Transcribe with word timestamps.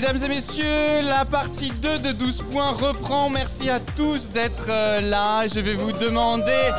Mesdames 0.00 0.22
et 0.22 0.28
messieurs, 0.28 1.00
la 1.02 1.24
partie 1.24 1.72
2 1.72 1.98
de 1.98 2.12
12 2.12 2.44
points 2.52 2.70
reprend. 2.70 3.30
Merci 3.30 3.68
à 3.68 3.80
tous 3.80 4.28
d'être 4.28 4.68
euh, 4.68 5.00
là. 5.00 5.48
Je 5.48 5.58
vais 5.58 5.74
vous 5.74 5.90
demander. 5.90 6.52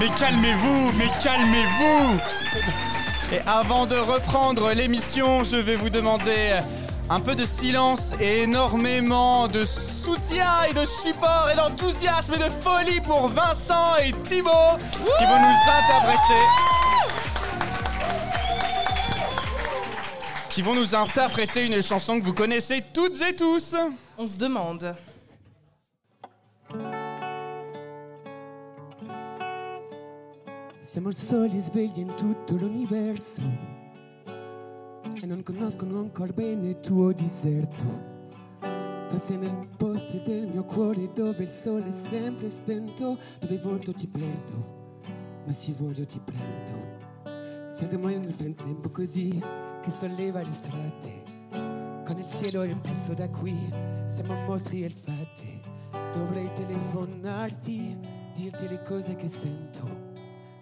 Mais 0.00 0.08
calmez-vous, 0.18 0.92
mais 0.98 1.08
calmez-vous 1.22 2.18
Et 3.32 3.38
avant 3.46 3.86
de 3.86 3.94
reprendre 3.94 4.72
l'émission, 4.72 5.44
je 5.44 5.58
vais 5.58 5.76
vous 5.76 5.90
demander 5.90 6.58
un 7.08 7.20
peu 7.20 7.36
de 7.36 7.44
silence 7.44 8.12
et 8.18 8.42
énormément 8.42 9.46
de 9.46 9.64
soutien 9.64 10.64
et 10.68 10.74
de 10.74 10.84
support 10.84 11.48
et 11.52 11.56
d'enthousiasme 11.56 12.34
et 12.34 12.38
de 12.38 12.50
folie 12.60 13.00
pour 13.02 13.28
Vincent 13.28 13.94
et 14.04 14.10
Thibaut 14.24 14.78
qui 15.16 15.24
vont 15.24 15.38
nous 15.38 15.70
interpréter. 15.70 16.75
Qui 20.56 20.62
vont 20.62 20.74
nous 20.74 20.94
interpréter 20.94 21.66
une 21.66 21.82
chanson 21.82 22.18
que 22.18 22.24
vous 22.24 22.32
connaissez 22.32 22.82
toutes 22.94 23.20
et 23.20 23.34
tous. 23.34 23.76
On 24.16 24.26
se 24.26 24.38
demande. 24.38 24.96
Siamo 30.80 31.10
il 31.10 31.14
soli 31.14 31.60
svegli 31.60 31.98
in 31.98 32.14
tutto 32.14 32.54
l'universo 32.54 33.42
e 35.20 35.26
non 35.26 35.42
conoscono 35.42 35.98
ancora 35.98 36.32
bene 36.32 36.70
il 36.70 36.80
tuo 36.80 37.12
deserto. 37.12 37.84
Ma 38.62 39.18
sei 39.18 39.36
nel 39.36 39.68
posto 39.76 40.16
del 40.24 40.46
mio 40.46 40.64
cuore 40.64 41.12
dove 41.12 41.42
il 41.42 41.50
sole 41.50 41.88
è 41.88 42.08
sempre 42.08 42.48
spento, 42.48 43.18
dove 43.40 43.58
volto 43.58 43.92
ti 43.92 44.06
perdo, 44.06 45.02
ma 45.44 45.52
se 45.52 45.74
voglio 45.74 46.06
ti 46.06 46.18
prendo. 46.18 46.96
Siamo 47.76 48.08
nel 48.08 48.32
frattempo 48.32 48.88
così 48.88 49.38
che 49.86 49.92
solleva 49.92 50.42
le 50.42 50.52
strade, 50.52 51.22
con 52.04 52.18
il 52.18 52.28
cielo 52.28 52.64
impresso 52.64 53.14
da 53.14 53.28
qui, 53.28 53.72
siamo 54.08 54.34
mostri 54.42 54.82
e 54.82 54.88
fatti. 54.90 55.60
Dovrei 56.12 56.50
telefonarti, 56.52 57.96
dirti 58.34 58.66
le 58.66 58.82
cose 58.82 59.14
che 59.14 59.28
sento 59.28 60.06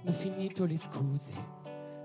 ma 0.05 0.13
finito 0.13 0.67
le 0.67 0.77
scuse 0.77 1.33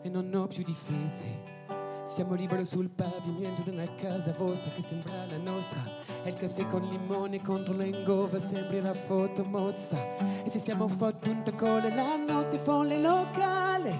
e 0.02 0.08
non 0.08 0.34
ho 0.34 0.47
più 0.47 0.64
difese. 0.64 1.58
Siamo 2.06 2.34
liberi 2.34 2.66
sul 2.66 2.90
pavimento 2.90 3.62
di 3.64 3.72
una 3.72 3.94
casa 3.95 4.34
vostra 4.38 4.72
che 4.72 4.81
sembra 4.81 5.25
la 5.25 5.38
nostra. 5.38 5.84
E 6.23 6.30
il 6.30 6.36
caffè 6.36 6.66
con 6.66 6.81
limone 6.81 7.42
contro 7.42 7.73
l'engova 7.73 8.40
sembra 8.40 8.80
una 8.80 8.94
foto 8.94 9.44
mossa. 9.44 10.16
E 10.44 10.50
se 10.50 10.59
siamo 10.59 10.88
fottuti 10.88 11.52
con 11.52 11.81
la 11.84 12.16
notte 12.16 12.58
folle 12.58 12.97
locale, 12.97 14.00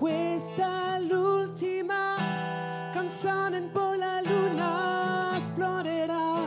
questa 0.00 0.96
è 0.96 1.00
l'ultima 1.00 2.16
canzone, 2.90 3.58
un 3.58 3.70
po' 3.70 3.92
la 3.92 4.22
luna 4.24 5.36
esploderà. 5.36 6.38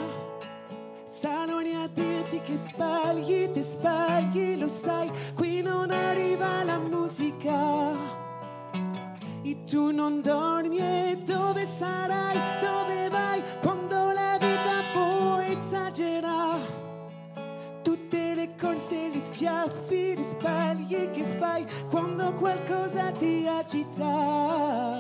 Saloni 1.05 1.75
a 1.75 1.87
dirti 1.87 2.41
che 2.41 2.57
sbagli, 2.57 3.51
ti 3.51 3.61
sbagli, 3.61 4.57
lo 4.57 4.67
sai, 4.67 5.11
qui 5.35 5.61
non 5.61 5.91
arriva 5.91 6.63
la 6.63 6.79
musica. 6.79 7.91
E 9.43 9.63
tu 9.65 9.91
non 9.91 10.21
dormi 10.21 10.77
e 10.79 11.21
dove 11.23 11.67
sarai, 11.67 12.35
dove 12.59 12.82
Tutte 18.63 18.75
le 18.75 18.79
corse, 18.79 19.09
gli 19.09 19.19
schiaffi, 19.19 20.15
gli 20.17 20.23
sbagli 20.23 21.11
che 21.11 21.23
fai 21.37 21.65
quando 21.89 22.33
qualcosa 22.33 23.11
ti 23.11 23.45
agita. 23.45 24.95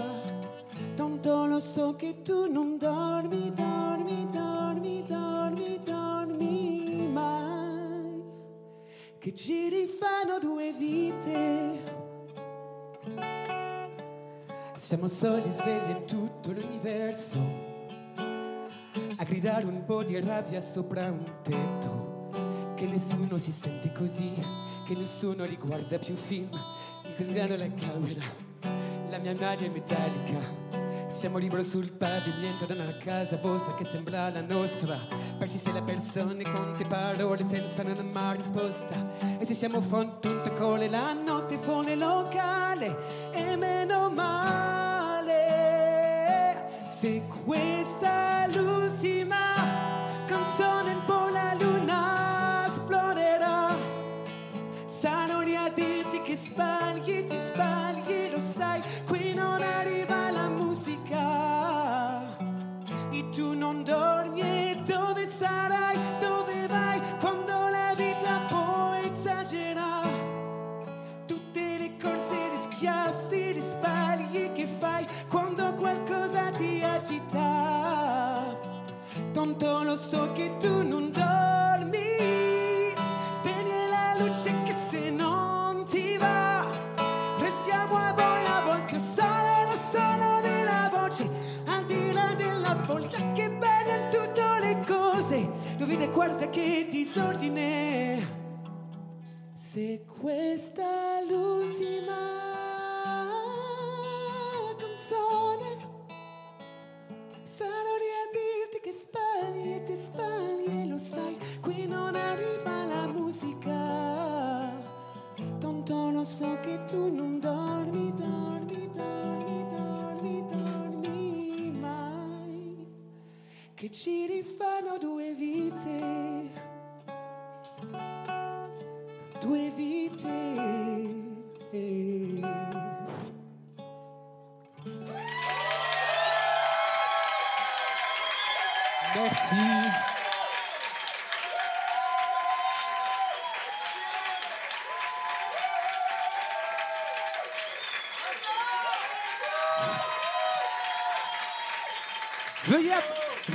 Tanto 0.95 1.45
lo 1.45 1.59
so 1.61 1.95
che 1.95 2.21
tu 2.21 2.51
non 2.51 2.77
dormi, 2.77 3.53
dormi, 3.53 4.27
dormi, 4.29 5.03
dormi, 5.07 5.79
dormi 5.81 7.07
mai. 7.09 8.21
Che 9.17 9.31
giri 9.31 9.87
fanno 9.87 10.39
due 10.39 10.73
vite. 10.73 12.01
Siamo 14.75 15.07
soli 15.07 15.49
svegli 15.49 15.89
in 15.89 16.05
tutto 16.05 16.51
l'universo. 16.51 17.37
A 19.15 19.23
gridare 19.23 19.63
un 19.65 19.85
po' 19.85 20.03
di 20.03 20.19
rabbia 20.19 20.59
sopra 20.59 21.05
un 21.05 21.23
tetto. 21.41 22.02
Che 22.83 22.89
nessuno 22.89 23.37
si 23.37 23.53
sente 23.53 23.93
così, 23.93 24.33
che 24.85 24.93
nessuno 24.93 25.45
riguarda 25.45 25.97
più 25.97 26.15
film. 26.15 26.49
Incontrando 27.05 27.55
la 27.55 27.69
camera, 27.79 28.25
la 29.09 29.19
mia 29.19 29.33
maglia 29.39 29.65
è 29.65 29.69
metallica. 29.69 31.07
Siamo 31.07 31.37
liberi 31.37 31.63
sul 31.63 31.93
pavimento 31.93 32.65
da 32.65 32.73
una 32.73 32.97
casa 32.97 33.37
vostra 33.37 33.73
che 33.75 33.85
sembra 33.85 34.29
la 34.29 34.41
nostra. 34.41 34.99
Persi 35.37 35.59
se 35.59 35.71
le 35.71 35.81
con 35.81 36.73
te 36.77 36.85
parole 36.85 37.45
senza 37.45 37.83
una 37.83 38.03
mai 38.03 38.35
risposta. 38.35 39.11
E 39.39 39.45
se 39.45 39.53
siamo 39.53 39.79
fottuti 39.79 40.51
con 40.51 40.85
la 40.89 41.13
notte 41.13 41.57
folle 41.57 41.95
locale, 41.95 43.31
e 43.31 43.55
meno 43.55 44.09
male. 44.09 45.31
Se 46.85 47.23
questa 47.45 48.43
è 48.43 48.51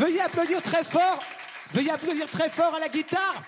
veuillez 0.09 0.21
applaudir 0.23 0.63
très 0.63 0.85
fort. 0.85 1.23
Veuillez 1.75 1.91
applaudir 1.91 2.29
très 2.31 2.49
fort 2.49 2.75
à 2.75 2.81
la 2.81 2.89
guitare. 2.89 3.43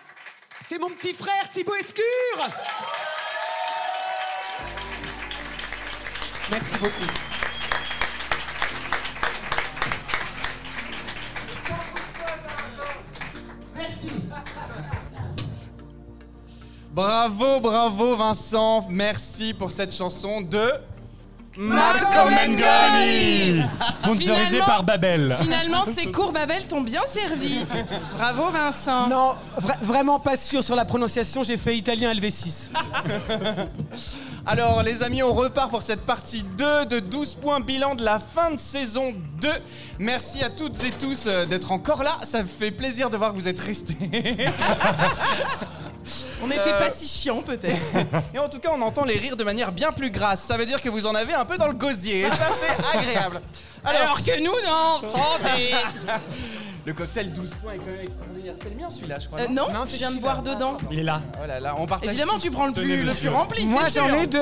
C'est 0.67 0.79
mon 0.79 0.91
petit 0.91 1.15
frère 1.15 1.49
Thibaut 1.51 1.75
Escure. 1.75 2.05
Merci 6.51 6.77
beaucoup. 6.77 6.91
Bravo, 16.93 17.61
bravo 17.61 18.17
Vincent, 18.17 18.87
merci 18.91 19.55
pour 19.55 19.71
cette 19.71 19.95
chanson 19.95 20.43
de 20.43 20.73
Malcolm 21.63 22.33
and 22.33 22.55
Gani. 22.57 23.63
Sponsorisé 23.93 24.35
Finalement- 24.47 24.67
par 24.67 24.83
Babel. 24.83 25.37
Finalement, 25.43 25.85
ces 25.95 26.11
cours 26.11 26.33
Babel 26.33 26.67
t'ont 26.67 26.81
bien 26.81 27.03
servi. 27.13 27.65
Bravo 28.17 28.49
Vincent. 28.51 29.09
Non, 29.09 29.35
vra- 29.61 29.79
vraiment 29.83 30.19
pas 30.19 30.37
sûr 30.39 30.65
sur 30.65 30.75
la 30.75 30.87
prononciation. 30.87 31.43
J'ai 31.43 31.59
fait 31.59 31.77
italien 31.77 32.13
LV6. 32.15 32.71
Alors 34.47 34.83
les 34.83 35.03
amis, 35.03 35.23
on 35.23 35.35
repart 35.35 35.71
pour 35.71 35.83
cette 35.83 36.07
partie 36.07 36.43
2 36.57 36.87
de 36.87 36.99
12 37.01 37.35
points 37.35 37.61
bilan 37.61 37.95
de 37.95 38.03
la 38.05 38.19
fin 38.19 38.53
de 38.53 38.59
saison 38.59 39.13
2. 39.43 39.49
Merci 39.99 40.43
à 40.43 40.49
toutes 40.49 40.83
et 40.83 40.91
tous 40.93 41.25
euh, 41.27 41.45
d'être 41.45 41.73
encore 41.73 42.03
là, 42.03 42.17
ça 42.23 42.43
me 42.43 42.49
fait 42.49 42.71
plaisir 42.71 43.11
de 43.11 43.19
voir 43.19 43.33
que 43.33 43.37
vous 43.37 43.49
êtes 43.49 43.61
restés. 43.61 43.97
On 46.43 46.47
n'était 46.49 46.79
pas 46.79 46.91
si 46.95 47.07
chiant 47.07 47.43
peut-être. 47.43 47.77
Et 48.35 48.39
en 48.39 48.49
tout 48.49 48.59
cas, 48.59 48.71
on 48.75 48.81
entend 48.83 49.05
les 49.05 49.17
rires 49.17 49.37
de 49.37 49.45
manière 49.45 49.73
bien 49.73 49.93
plus 49.93 50.11
grasse. 50.11 50.43
Ça 50.43 50.57
veut 50.57 50.67
dire 50.67 50.81
que 50.83 50.89
vous 50.89 51.07
en 51.07 51.15
avez 51.15 51.35
un 51.35 51.45
peu 51.45 51.59
dans 51.59 51.67
le 51.69 51.75
gosier. 51.75 52.21
Et 52.23 52.31
ça, 52.31 52.49
c'est 52.53 52.99
agréable. 52.99 53.41
Alors, 53.85 54.03
Alors 54.03 54.23
que 54.23 54.39
nous, 54.41 54.53
non. 54.67 55.01
Santé. 55.11 55.75
le 56.87 56.93
cocktail 56.93 57.33
12 57.33 57.51
points 57.63 57.73
est 57.73 57.77
quand 57.79 57.87
même 57.87 58.01
extraordinaire. 58.05 58.55
C'est 58.61 58.71
le 58.71 58.77
mien 58.77 58.91
celui-là, 58.91 59.19
je 59.21 59.27
crois. 59.27 59.41
Euh, 59.41 59.49
non, 59.49 59.67
je 59.91 59.97
viens 59.97 60.11
de 60.11 60.19
boire 60.21 60.43
dedans. 60.43 60.77
Il 60.91 60.99
est 60.99 61.03
là. 61.05 61.23
Oh 61.43 61.47
là 61.47 61.61
là, 61.61 61.75
on 61.79 61.87
partage. 61.87 62.09
Évidemment, 62.09 62.39
tu 62.39 62.51
prends 62.51 62.67
le 62.67 62.73
Tenez, 62.73 62.97
plus, 62.97 63.05
le 63.05 63.15
plus 63.15 63.29
rempli. 63.29 63.65
Moi 63.67 63.83
c'est 63.89 64.01
j'en 64.01 64.15
ai 64.15 64.27
deux. 64.27 64.39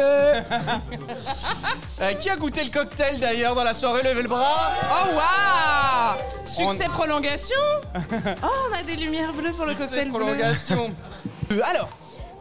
Euh, 2.01 2.13
qui 2.19 2.31
a 2.31 2.37
goûté 2.37 2.63
le 2.65 2.71
cocktail 2.71 3.19
d'ailleurs 3.19 3.55
dans 3.55 3.65
la 3.65 3.75
soirée 3.75 4.03
Levez 4.03 4.23
le 4.23 4.29
bras. 4.29 4.73
Oh 4.91 5.15
waouh 5.17 6.19
Succès 6.45 6.89
prolongation 6.89 7.57
Oh, 7.95 8.47
on 8.71 8.75
a 8.75 8.83
des 8.83 8.97
lumières 8.97 9.33
bleues 9.33 9.51
pour 9.53 9.67
le 9.67 9.75
cocktail 9.75 10.11
bleu. 10.11 10.19
prolongation. 10.21 10.87
Euh, 10.87 11.28
Alors, 11.65 11.89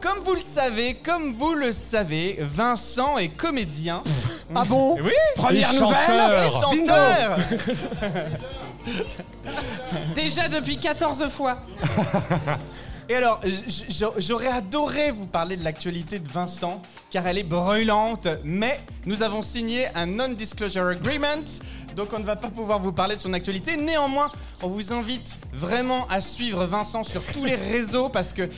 comme 0.00 0.18
vous 0.24 0.34
le 0.34 0.40
savez, 0.40 0.94
comme 0.94 1.32
vous 1.32 1.54
le 1.54 1.72
savez, 1.72 2.38
Vincent 2.40 3.18
est 3.18 3.28
comédien. 3.28 4.02
Ah 4.56 4.64
bon 4.64 4.96
Oui. 5.02 5.12
Première 5.36 5.70
Et 5.74 5.78
nouvelle. 5.78 5.98
chanteur. 6.08 6.42
Et 6.42 6.48
chanteur. 6.48 7.38
Déjà 10.14 10.48
depuis 10.48 10.78
14 10.78 11.28
fois. 11.28 11.58
Et 13.10 13.14
alors, 13.14 13.40
j- 13.44 13.84
j- 13.88 14.04
j'aurais 14.18 14.48
adoré 14.48 15.10
vous 15.10 15.26
parler 15.26 15.56
de 15.58 15.64
l'actualité 15.64 16.18
de 16.18 16.28
Vincent, 16.30 16.80
car 17.10 17.26
elle 17.26 17.36
est 17.38 17.42
brûlante, 17.42 18.26
mais 18.44 18.80
nous 19.06 19.22
avons 19.22 19.40
signé 19.42 19.86
un 19.94 20.06
non-disclosure 20.06 20.86
agreement, 20.86 21.44
donc 21.96 22.08
on 22.12 22.18
ne 22.18 22.24
va 22.24 22.36
pas 22.36 22.48
pouvoir 22.48 22.78
vous 22.80 22.92
parler 22.92 23.16
de 23.16 23.20
son 23.22 23.32
actualité. 23.32 23.76
Néanmoins, 23.76 24.30
on 24.62 24.68
vous 24.68 24.92
invite 24.92 25.36
vraiment 25.54 26.06
à 26.08 26.20
suivre 26.20 26.64
Vincent 26.66 27.02
sur 27.04 27.22
tous 27.22 27.44
les 27.46 27.54
réseaux, 27.54 28.08
parce 28.10 28.32
que 28.34 28.48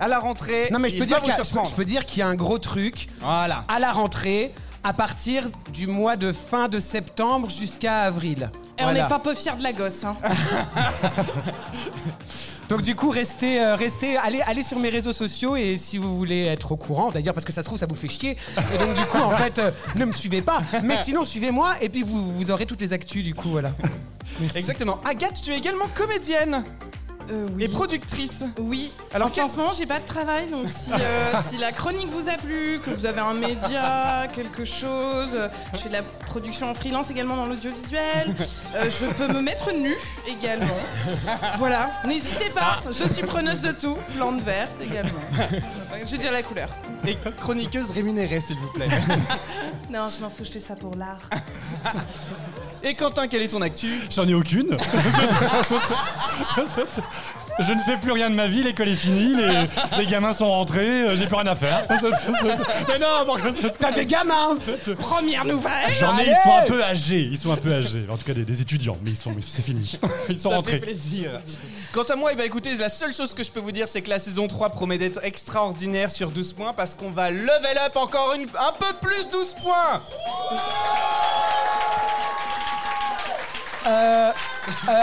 à 0.00 0.08
la 0.08 0.18
rentrée, 0.18 0.68
Non 0.72 0.78
mais 0.78 0.88
je 0.90 0.98
peux, 0.98 1.06
dire 1.06 1.20
qu'il 1.20 1.28
y 1.28 1.32
a- 1.32 1.36
vous 1.36 1.42
je 1.42 1.42
peux- 1.42 1.44
surprendre. 1.46 1.70
je 1.70 1.74
peux 1.74 1.84
dire 1.84 2.04
qu'il 2.06 2.18
y 2.20 2.22
a 2.22 2.26
un 2.26 2.34
gros 2.34 2.58
truc 2.58 3.08
Voilà. 3.20 3.64
à 3.68 3.78
la 3.78 3.92
rentrée 3.92 4.52
à 4.82 4.92
partir 4.92 5.44
du 5.72 5.86
mois 5.86 6.16
de 6.16 6.30
fin 6.32 6.68
de 6.68 6.78
septembre 6.80 7.48
jusqu'à 7.50 8.00
avril. 8.02 8.50
Et 8.76 8.82
on 8.82 8.84
Voilà. 8.84 9.02
n'est 9.04 9.08
pas 9.08 9.18
peu 9.20 9.34
fiers 9.34 9.56
de 9.56 9.62
la 9.62 9.72
gosse. 9.72 10.04
Hein. 10.04 10.16
Donc 12.68 12.80
du 12.82 12.94
coup, 12.96 13.10
restez, 13.10 13.60
euh, 13.62 13.76
restez, 13.76 14.16
allez, 14.16 14.40
allez 14.46 14.62
sur 14.62 14.78
mes 14.78 14.88
réseaux 14.88 15.12
sociaux 15.12 15.54
et 15.54 15.76
si 15.76 15.98
vous 15.98 16.16
voulez 16.16 16.46
être 16.46 16.72
au 16.72 16.76
courant, 16.76 17.10
d'ailleurs 17.10 17.34
parce 17.34 17.44
que 17.44 17.52
ça 17.52 17.60
se 17.60 17.66
trouve 17.66 17.78
ça 17.78 17.84
vous 17.86 17.94
fait 17.94 18.08
chier, 18.08 18.38
et 18.74 18.78
donc 18.78 18.94
du 18.96 19.02
coup 19.04 19.18
en 19.18 19.36
fait 19.36 19.58
euh, 19.58 19.70
ne 19.96 20.06
me 20.06 20.12
suivez 20.12 20.40
pas, 20.40 20.62
mais 20.82 20.96
sinon 20.96 21.24
suivez-moi 21.26 21.74
et 21.82 21.90
puis 21.90 22.02
vous, 22.02 22.32
vous 22.32 22.50
aurez 22.50 22.64
toutes 22.64 22.80
les 22.80 22.94
actus 22.94 23.22
du 23.22 23.34
coup 23.34 23.48
voilà. 23.50 23.70
Exactement. 24.54 24.98
Agathe, 25.04 25.40
tu 25.42 25.52
es 25.52 25.58
également 25.58 25.84
comédienne 25.94 26.64
Euh, 27.30 27.46
oui. 27.54 27.64
et 27.64 27.68
productrice. 27.68 28.44
Oui. 28.58 28.92
Alors, 29.12 29.30
en 29.38 29.48
ce 29.48 29.56
moment, 29.56 29.72
j'ai 29.72 29.86
pas 29.86 30.00
de 30.00 30.04
travail, 30.04 30.48
donc 30.50 30.68
si, 30.68 30.92
euh, 30.92 31.32
si 31.48 31.56
la 31.56 31.72
chronique 31.72 32.10
vous 32.10 32.28
a 32.28 32.34
plu, 32.34 32.80
que 32.84 32.90
vous 32.90 33.06
avez 33.06 33.20
un 33.20 33.34
média, 33.34 34.26
quelque 34.34 34.64
chose, 34.64 35.30
je 35.72 35.78
fais 35.78 35.88
de 35.88 35.94
la 35.94 36.02
production 36.02 36.70
en 36.70 36.74
freelance 36.74 37.10
également 37.10 37.36
dans 37.36 37.46
l'audiovisuel. 37.46 38.34
euh, 38.76 38.90
je 38.90 39.06
peux 39.14 39.32
me 39.32 39.40
mettre 39.40 39.72
nue 39.72 39.96
également. 40.26 40.66
Voilà, 41.58 41.90
n'hésitez 42.06 42.50
pas, 42.50 42.82
je 42.86 43.06
suis 43.08 43.22
preneuse 43.22 43.60
de 43.62 43.72
tout. 43.72 43.96
Plante 44.14 44.40
verte 44.42 44.72
également. 44.82 45.20
J'ai 46.06 46.18
déjà 46.18 46.30
la 46.32 46.42
couleur. 46.42 46.68
Et 47.06 47.16
chroniqueuse 47.40 47.90
rémunérée, 47.90 48.40
s'il 48.40 48.56
vous 48.56 48.68
plaît. 48.72 48.88
Non, 49.90 50.08
je 50.14 50.22
m'en 50.22 50.30
fous, 50.30 50.44
je 50.44 50.50
fais 50.52 50.60
ça 50.60 50.76
pour 50.76 50.94
l'art. 50.96 51.28
Et 52.84 52.94
Quentin, 52.94 53.26
quelle 53.28 53.42
est 53.42 53.48
ton 53.48 53.62
actu? 53.62 53.88
J'en 54.10 54.28
ai 54.28 54.34
aucune. 54.34 54.76
Je 57.60 57.72
ne 57.72 57.78
fais 57.78 57.96
plus 57.98 58.10
rien 58.10 58.28
de 58.30 58.34
ma 58.34 58.48
vie, 58.48 58.64
l'école 58.64 58.88
est 58.88 58.96
finie, 58.96 59.32
les, 59.36 59.66
les 59.98 60.06
gamins 60.06 60.32
sont 60.32 60.48
rentrés, 60.50 61.02
euh, 61.02 61.16
j'ai 61.16 61.26
plus 61.28 61.36
rien 61.36 61.46
à 61.46 61.54
faire. 61.54 61.84
Mais 62.88 62.98
non, 62.98 63.36
T'as 63.78 63.92
des 63.92 64.04
gamins 64.06 64.56
Première 64.98 65.44
nouvelle 65.44 65.94
J'en 66.00 66.18
ai, 66.18 66.24
ils 66.26 66.36
sont 66.42 66.52
un 66.52 66.66
peu 66.66 66.82
âgés, 66.82 67.28
ils 67.30 67.38
sont 67.38 67.52
un 67.52 67.56
peu 67.56 67.72
âgés. 67.72 68.06
En 68.10 68.16
tout 68.16 68.24
cas, 68.24 68.32
des, 68.34 68.44
des 68.44 68.60
étudiants, 68.60 68.98
mais 69.04 69.12
ils 69.12 69.16
sont, 69.16 69.30
mais 69.30 69.40
c'est 69.40 69.62
fini. 69.62 69.98
Ils 70.28 70.36
sont 70.36 70.50
Ça 70.50 70.56
fait 70.56 70.56
rentrés. 70.56 70.80
plaisir. 70.80 71.40
Quant 71.92 72.02
à 72.02 72.16
moi, 72.16 72.30
eh 72.32 72.36
ben, 72.36 72.44
écoutez, 72.44 72.74
la 72.76 72.88
seule 72.88 73.12
chose 73.12 73.32
que 73.34 73.44
je 73.44 73.52
peux 73.52 73.60
vous 73.60 73.72
dire, 73.72 73.86
c'est 73.86 74.02
que 74.02 74.10
la 74.10 74.18
saison 74.18 74.48
3 74.48 74.70
promet 74.70 74.98
d'être 74.98 75.20
extraordinaire 75.24 76.10
sur 76.10 76.30
12 76.32 76.54
points 76.54 76.72
parce 76.72 76.96
qu'on 76.96 77.10
va 77.10 77.30
level 77.30 77.78
up 77.86 77.94
encore 77.94 78.34
une, 78.34 78.42
un 78.58 78.72
peu 78.76 78.92
plus 79.00 79.30
12 79.30 79.54
points. 79.62 80.02
Euh, 83.86 84.30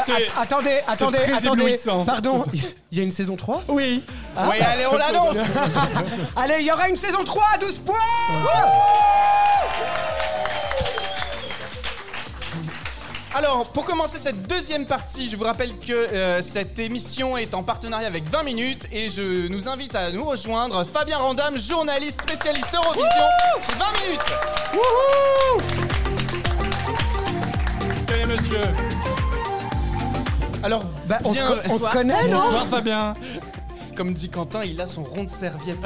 C'est- 0.06 0.12
att- 0.12 0.42
Attendez, 0.42 0.80
attendez, 0.88 1.18
très 1.20 1.34
attendez. 1.34 1.80
Pardon, 2.06 2.44
il 2.92 2.98
y 2.98 3.02
a 3.02 3.04
une 3.04 3.12
saison 3.12 3.36
3 3.36 3.62
Oui. 3.68 4.02
oui, 4.38 4.56
allez, 4.60 4.86
on 4.92 4.98
l'annonce. 4.98 5.38
Allez, 6.36 6.56
il 6.62 6.66
y 6.66 6.72
aura 6.72 6.90
une 6.90 6.96
saison 6.98 7.24
3 7.24 7.44
à 7.54 7.58
12 7.58 7.80
points 7.80 7.96
Alors, 13.34 13.70
pour 13.72 13.86
commencer 13.86 14.18
cette 14.18 14.46
deuxième 14.48 14.86
partie, 14.86 15.30
je 15.30 15.38
vous 15.38 15.46
rappelle 15.46 15.78
que 15.80 15.94
euh, 15.94 16.42
cette 16.42 16.78
émission 16.80 17.38
est 17.38 17.54
en 17.54 17.64
partenariat 17.64 18.08
avec 18.08 18.28
20 18.30 18.44
minutes 18.44 18.88
et 18.92 19.08
je 19.08 19.48
nous 19.48 19.70
invite 19.70 19.96
à 19.96 20.12
nous 20.12 20.26
rejoindre 20.26 20.84
Fabien 20.84 21.18
Randam, 21.18 21.58
journaliste 21.58 22.22
spécialiste 22.22 22.74
Eurovision 22.74 23.06
chez 23.66 23.74
20 23.74 24.06
minutes. 24.06 24.22
Salut 25.70 25.88
monsieur. 28.32 28.62
Alors, 30.64 30.86
Bah, 31.08 31.20
on, 31.26 31.30
se, 31.34 31.40
bien- 31.40 31.48
co- 31.48 31.54
on 31.74 31.80
se 31.80 31.92
connaît, 31.92 32.28
non 32.28 32.38
Bonsoir 32.44 32.68
Fabien. 32.68 33.14
comme 33.96 34.14
dit 34.14 34.30
Quentin, 34.30 34.64
il 34.64 34.80
a 34.80 34.88
son 34.88 35.04
rond 35.04 35.24
de 35.26 35.30
serviette. 35.30 35.78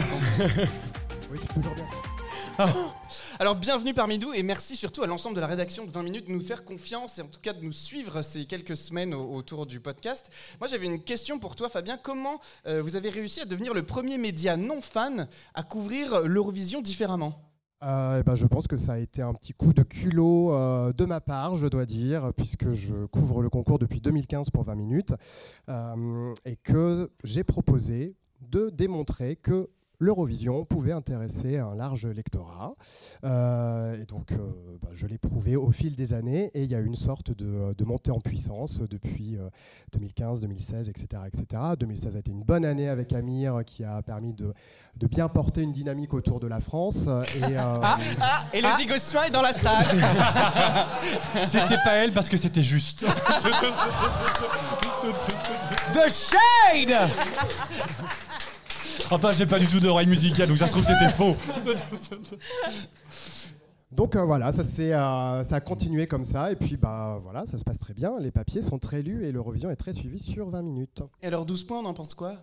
Alors 3.38 3.56
bienvenue 3.56 3.94
parmi 3.94 4.18
nous 4.18 4.34
et 4.34 4.42
merci 4.42 4.78
surtout 4.78 5.04
à 5.04 5.08
l'ensemble 5.08 5.36
de 5.36 5.42
la 5.42 5.48
rédaction 5.48 5.84
de 5.86 5.92
20 5.92 6.04
minutes 6.04 6.28
de 6.28 6.32
nous 6.32 6.40
faire 6.40 6.64
confiance 6.64 7.20
et 7.20 7.22
en 7.22 7.28
tout 7.28 7.42
cas 7.42 7.52
de 7.52 7.62
nous 7.62 7.74
suivre 7.74 8.22
ces 8.22 8.46
quelques 8.46 8.78
semaines 8.78 9.14
au- 9.14 9.36
autour 9.36 9.66
du 9.66 9.82
podcast. 9.82 10.30
Moi 10.62 10.70
j'avais 10.70 10.86
une 10.86 11.04
question 11.04 11.38
pour 11.38 11.58
toi 11.58 11.68
Fabien, 11.68 11.98
comment 12.02 12.40
euh, 12.66 12.82
vous 12.82 12.96
avez 12.96 13.10
réussi 13.10 13.42
à 13.42 13.46
devenir 13.46 13.74
le 13.74 13.84
premier 13.84 14.18
média 14.18 14.56
non 14.56 14.82
fan 14.82 15.28
à 15.54 15.64
couvrir 15.64 16.22
l'Eurovision 16.22 16.82
différemment? 16.82 17.45
Euh, 17.84 18.20
eh 18.20 18.24
ben, 18.24 18.36
je 18.36 18.46
pense 18.48 18.68
que 18.68 18.78
ça 18.78 18.94
a 18.94 18.98
été 18.98 19.22
un 19.22 19.34
petit 19.34 19.54
coup 19.54 19.74
de 19.74 19.84
culot 19.84 20.54
euh, 20.54 20.94
de 20.94 21.06
ma 21.06 21.20
part, 21.20 21.56
je 21.56 21.68
dois 21.68 21.86
dire, 21.86 22.32
puisque 22.36 22.72
je 22.72 23.06
couvre 23.08 23.42
le 23.42 23.50
concours 23.50 23.80
depuis 23.80 24.00
2015 24.00 24.50
pour 24.50 24.64
20 24.64 24.76
minutes, 24.76 25.14
euh, 25.70 26.34
et 26.46 26.56
que 26.56 27.12
j'ai 27.24 27.44
proposé 27.44 28.16
de 28.42 28.70
démontrer 28.70 29.36
que 29.36 29.70
l'Eurovision 30.00 30.66
pouvait 30.66 30.92
intéresser 30.92 31.58
un 31.58 31.76
large 31.76 32.06
lectorat. 32.06 32.76
Euh, 33.24 34.02
et 34.02 34.06
donc, 34.06 34.32
euh, 34.32 34.38
bah, 34.82 34.90
je 34.94 35.08
l'ai 35.08 35.18
prouvé 35.18 35.56
au 35.56 35.72
fil 35.72 35.96
des 35.96 36.14
années, 36.14 36.52
et 36.54 36.64
il 36.64 36.72
y 36.72 36.76
a 36.76 36.80
eu 36.80 36.86
une 36.86 36.96
sorte 36.96 37.32
de, 37.32 37.74
de 37.74 37.86
montée 37.86 38.12
en 38.12 38.20
puissance 38.20 38.82
depuis 38.82 39.38
euh, 39.38 39.50
2015, 39.94 40.42
2016, 40.42 40.90
etc., 40.90 41.24
etc. 41.28 41.62
2016 41.80 42.16
a 42.16 42.20
été 42.20 42.32
une 42.32 42.44
bonne 42.44 42.66
année 42.66 42.90
avec 42.90 43.14
Amir, 43.14 43.64
qui 43.66 43.84
a 43.84 44.02
permis 44.02 44.34
de, 44.34 44.54
de 44.98 45.08
bien 45.08 45.28
porter 45.28 45.62
une 45.62 45.72
dynamique 45.72 46.14
autour 46.14 46.40
de 46.40 46.48
la 46.48 46.60
France. 46.60 47.08
Et, 47.36 47.58
euh, 47.58 47.82
Ah, 48.22 48.46
Elodie 48.54 48.86
Gossuin 48.86 49.24
est 49.26 49.32
dans 49.32 49.42
la 49.42 49.54
salle 49.54 49.86
C'était 51.44 51.78
pas 51.84 51.96
elle 51.96 52.14
parce 52.14 52.30
que 52.30 52.38
c'était 52.38 52.64
juste. 52.64 53.06
The 55.94 56.10
Shade 56.10 56.96
Enfin, 59.16 59.32
j'ai 59.32 59.46
pas 59.46 59.60
du 59.60 59.66
tout 59.66 59.80
d'oreille 59.80 60.08
musicale, 60.08 60.50
donc 60.50 60.58
ça 60.58 60.68
se 60.68 60.72
trouve 60.72 60.84
c'était 60.84 61.08
faux. 61.08 61.38
Donc 63.90 64.18
euh, 64.18 64.26
voilà, 64.26 64.52
ça, 64.52 64.66
s'est, 64.66 64.94
euh, 64.94 65.42
ça 65.46 65.56
a 65.56 65.60
continué 65.62 66.06
comme 66.06 66.26
ça, 66.26 66.52
et 66.52 66.58
puis 66.58 66.76
bah 66.76 67.22
voilà, 67.24 67.46
ça 67.46 67.58
se 67.58 67.64
passe 67.64 67.80
très 67.80 67.94
bien. 67.94 68.20
Les 68.20 68.32
papiers 68.32 68.62
sont 68.62 68.78
très 68.78 69.02
lus 69.02 69.24
et 69.24 69.32
l'Eurovision 69.32 69.70
est 69.72 69.78
très 69.78 69.94
suivi 69.94 70.20
sur 70.20 70.50
20 70.50 70.64
minutes. 70.64 71.02
Et 71.22 71.28
alors 71.28 71.46
12 71.46 71.64
points, 71.64 71.80
on 71.80 71.86
en 71.86 71.94
pense 71.94 72.14
quoi? 72.14 72.36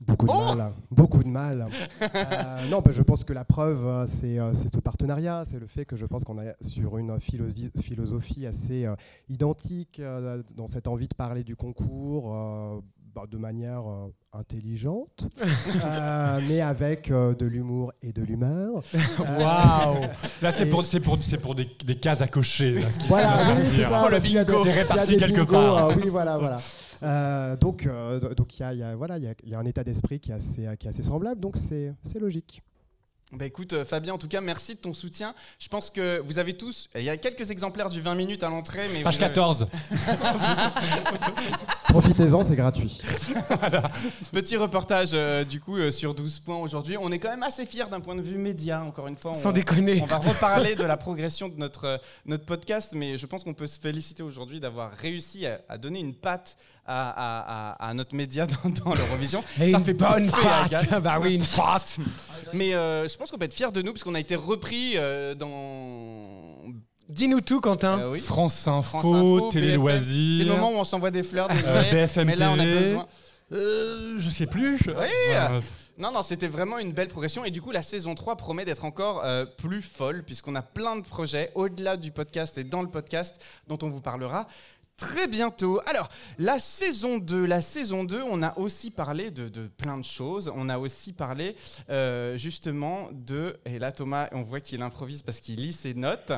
Beaucoup 0.00 0.26
de 0.26 0.32
Oh 0.32 0.54
mal, 0.56 0.72
beaucoup 0.90 1.22
de 1.22 1.28
mal. 1.28 1.68
Euh, 2.02 2.68
non, 2.70 2.80
bah, 2.80 2.90
je 2.92 3.02
pense 3.02 3.24
que 3.24 3.32
la 3.32 3.44
preuve, 3.44 4.06
c'est, 4.06 4.38
euh, 4.38 4.52
c'est 4.54 4.72
ce 4.72 4.78
partenariat, 4.80 5.44
c'est 5.46 5.58
le 5.58 5.66
fait 5.66 5.84
que 5.84 5.96
je 5.96 6.06
pense 6.06 6.24
qu'on 6.24 6.40
est 6.40 6.54
sur 6.60 6.98
une 6.98 7.18
philosophie 7.20 8.46
assez 8.46 8.84
euh, 8.84 8.94
identique 9.28 10.00
euh, 10.00 10.42
dans 10.56 10.66
cette 10.66 10.86
envie 10.88 11.08
de 11.08 11.14
parler 11.14 11.44
du 11.44 11.56
concours 11.56 12.34
euh, 12.34 12.80
bah, 13.16 13.22
de 13.30 13.38
manière 13.38 13.80
euh, 13.90 14.12
intelligente, 14.34 15.26
euh, 15.84 16.40
mais 16.46 16.60
avec 16.60 17.10
euh, 17.10 17.34
de 17.34 17.46
l'humour 17.46 17.94
et 18.02 18.12
de 18.12 18.22
l'humeur. 18.22 18.82
Waouh 19.18 20.02
Là, 20.42 20.50
c'est 20.50 20.66
pour, 20.66 20.82
pour, 21.02 21.18
pour 21.42 21.54
des, 21.54 21.66
des 21.86 21.94
cases 21.96 22.20
à 22.20 22.28
cocher. 22.28 22.72
Là, 22.74 22.90
ce 22.90 22.98
qui 22.98 23.08
Voilà, 23.08 23.38
oui, 23.56 23.66
c'est. 23.74 23.86
Oh, 23.86 24.08
le 24.10 24.20
bingo. 24.20 24.62
C'est 24.64 24.72
réparti 24.72 25.16
quelque 25.16 25.36
bingos, 25.40 25.52
part. 25.52 25.88
oui, 25.96 26.10
voilà, 26.10 26.36
voilà. 26.36 26.58
Euh, 27.02 27.56
donc, 27.56 27.86
euh, 27.86 28.34
donc 28.34 28.58
il 28.58 28.60
y 28.60 28.64
a, 28.64 28.72
il 28.74 28.80
y 28.80 28.82
a- 28.82 28.94
voilà, 28.94 29.16
il 29.16 29.24
y 29.24 29.28
a- 29.28 29.34
il 29.44 29.48
y 29.50 29.54
a 29.54 29.58
un 29.58 29.64
état 29.66 29.82
d'esprit 29.82 30.20
qui 30.20 30.32
est 30.32 30.34
assez, 30.34 30.66
qui 30.78 30.86
est 30.86 30.90
assez 30.90 31.02
semblable, 31.02 31.40
donc 31.40 31.56
c'est 31.56 31.94
logique. 32.20 32.62
Bah 33.32 33.44
écoute 33.44 33.72
euh, 33.72 33.84
Fabien, 33.84 34.14
en 34.14 34.18
tout 34.18 34.28
cas, 34.28 34.40
merci 34.40 34.76
de 34.76 34.78
ton 34.80 34.94
soutien. 34.94 35.34
Je 35.58 35.66
pense 35.66 35.90
que 35.90 36.20
vous 36.24 36.38
avez 36.38 36.52
tous, 36.56 36.88
il 36.94 37.02
y 37.02 37.10
a 37.10 37.16
quelques 37.16 37.50
exemplaires 37.50 37.88
du 37.88 38.00
20 38.00 38.14
minutes 38.14 38.44
à 38.44 38.48
l'entrée, 38.48 38.86
mais 38.92 39.02
Page 39.02 39.16
avez- 39.16 39.24
14. 39.26 39.66
Profitez-en, 41.88 42.44
c'est 42.44 42.54
gratuit. 42.56 43.00
Petit 44.32 44.56
reportage 44.56 45.10
euh, 45.14 45.44
du 45.44 45.60
coup 45.60 45.76
euh, 45.76 45.90
sur 45.90 46.14
12 46.14 46.38
points 46.40 46.58
aujourd'hui. 46.58 46.96
On 47.00 47.10
est 47.10 47.18
quand 47.18 47.30
même 47.30 47.42
assez 47.42 47.66
fiers 47.66 47.86
d'un 47.90 48.00
point 48.00 48.14
de 48.14 48.22
vue 48.22 48.38
média, 48.38 48.82
encore 48.84 49.08
une 49.08 49.16
fois. 49.16 49.34
Sans 49.34 49.48
on, 49.50 49.52
déconner. 49.52 50.00
on 50.02 50.06
va 50.06 50.18
reparler 50.18 50.76
de 50.76 50.84
la 50.84 50.96
progression 50.96 51.48
de 51.48 51.56
notre, 51.56 51.84
euh, 51.84 51.98
notre 52.26 52.44
podcast, 52.44 52.92
mais 52.94 53.18
je 53.18 53.26
pense 53.26 53.44
qu'on 53.44 53.54
peut 53.54 53.66
se 53.66 53.78
féliciter 53.80 54.22
aujourd'hui 54.22 54.60
d'avoir 54.60 54.92
réussi 54.92 55.46
à, 55.46 55.60
à 55.68 55.78
donner 55.78 56.00
une 56.00 56.14
patte 56.14 56.56
à, 56.86 57.10
à- 57.10 57.72
à- 57.86 57.88
à 57.88 57.94
notre 57.94 58.14
média 58.14 58.46
dans, 58.64 58.70
dans 58.70 58.94
l'Eurovision. 58.94 59.42
Et 59.60 59.68
Ça 59.70 59.78
une 59.78 59.84
fait 59.84 59.94
bonne 59.94 60.30
patte. 60.30 61.00
bah 61.02 61.18
oui, 61.20 61.34
une 61.34 61.44
patte. 61.44 61.98
Mais 62.52 62.74
euh, 62.74 63.06
je 63.08 63.16
pense 63.16 63.30
qu'on 63.30 63.38
peut 63.38 63.44
être 63.46 63.54
fiers 63.54 63.72
de 63.72 63.82
nous 63.82 63.92
parce 63.92 64.04
qu'on 64.04 64.14
a 64.14 64.20
été 64.20 64.34
repris 64.36 64.92
euh, 64.96 65.34
dans. 65.34 66.72
Dis-nous 67.08 67.40
tout, 67.40 67.60
Quentin. 67.60 67.98
Euh, 68.00 68.12
oui. 68.12 68.20
France 68.20 68.66
Info, 68.66 68.98
France 68.98 69.04
Info, 69.16 69.48
Télé 69.50 69.66
BFM. 69.68 69.80
Loisirs. 69.80 70.38
C'est 70.38 70.44
le 70.48 70.54
moment 70.56 70.70
où 70.72 70.76
on 70.76 70.84
s'envoie 70.84 71.10
des 71.10 71.22
fleurs, 71.22 71.48
euh, 71.50 71.54
désolé. 71.54 71.90
BFM 71.92 72.26
mais 72.26 72.36
là, 72.36 72.50
on 72.50 72.58
a 72.58 72.64
besoin. 72.64 73.06
Euh, 73.52 74.16
je 74.18 74.28
sais 74.30 74.46
plus. 74.46 74.78
Oui. 74.88 75.36
Non, 75.98 76.12
non, 76.12 76.20
c'était 76.20 76.48
vraiment 76.48 76.78
une 76.78 76.92
belle 76.92 77.08
progression. 77.08 77.44
Et 77.46 77.50
du 77.50 77.62
coup, 77.62 77.70
la 77.70 77.80
saison 77.80 78.14
3 78.14 78.36
promet 78.36 78.66
d'être 78.66 78.84
encore 78.84 79.22
euh, 79.24 79.46
plus 79.46 79.80
folle, 79.80 80.24
puisqu'on 80.24 80.54
a 80.54 80.60
plein 80.60 80.96
de 80.96 81.00
projets 81.00 81.52
au-delà 81.54 81.96
du 81.96 82.10
podcast 82.10 82.58
et 82.58 82.64
dans 82.64 82.82
le 82.82 82.88
podcast 82.88 83.42
dont 83.66 83.78
on 83.82 83.88
vous 83.88 84.02
parlera 84.02 84.46
très 84.96 85.26
bientôt. 85.26 85.80
Alors, 85.86 86.08
la 86.38 86.58
saison 86.58 87.18
2, 87.18 87.44
la 87.44 87.60
saison 87.60 88.04
2, 88.04 88.22
on 88.22 88.42
a 88.42 88.56
aussi 88.58 88.90
parlé 88.90 89.30
de, 89.30 89.68
plein 89.68 89.98
de 89.98 90.04
choses. 90.04 90.50
On 90.54 90.68
a 90.68 90.78
aussi 90.78 91.12
parlé 91.12 91.56
euh, 91.90 92.36
justement 92.36 93.08
de. 93.12 93.58
Et 93.66 93.78
là, 93.78 93.92
Thomas, 93.92 94.28
on 94.32 94.42
voit 94.42 94.60
qu'il 94.60 94.82
improvise 94.82 95.22
parce 95.22 95.40
qu'il 95.40 95.60
lit 95.60 95.72
ses 95.72 95.94
notes. 95.94 96.32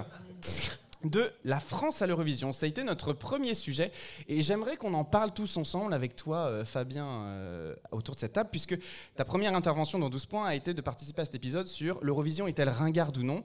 De 1.04 1.30
la 1.44 1.60
France 1.60 2.02
à 2.02 2.08
l'Eurovision. 2.08 2.52
Ça 2.52 2.66
a 2.66 2.68
été 2.68 2.82
notre 2.82 3.12
premier 3.12 3.54
sujet 3.54 3.92
et 4.26 4.42
j'aimerais 4.42 4.76
qu'on 4.76 4.94
en 4.94 5.04
parle 5.04 5.32
tous 5.32 5.56
ensemble 5.56 5.94
avec 5.94 6.16
toi, 6.16 6.46
euh, 6.46 6.64
Fabien, 6.64 7.06
euh, 7.06 7.76
autour 7.92 8.16
de 8.16 8.20
cette 8.20 8.32
table, 8.32 8.50
puisque 8.50 8.76
ta 9.14 9.24
première 9.24 9.54
intervention 9.54 10.00
dans 10.00 10.08
12 10.08 10.26
points 10.26 10.46
a 10.46 10.56
été 10.56 10.74
de 10.74 10.80
participer 10.80 11.22
à 11.22 11.24
cet 11.24 11.36
épisode 11.36 11.68
sur 11.68 12.02
l'Eurovision 12.02 12.48
est-elle 12.48 12.68
ringarde 12.68 13.16
ou 13.16 13.22
non? 13.22 13.44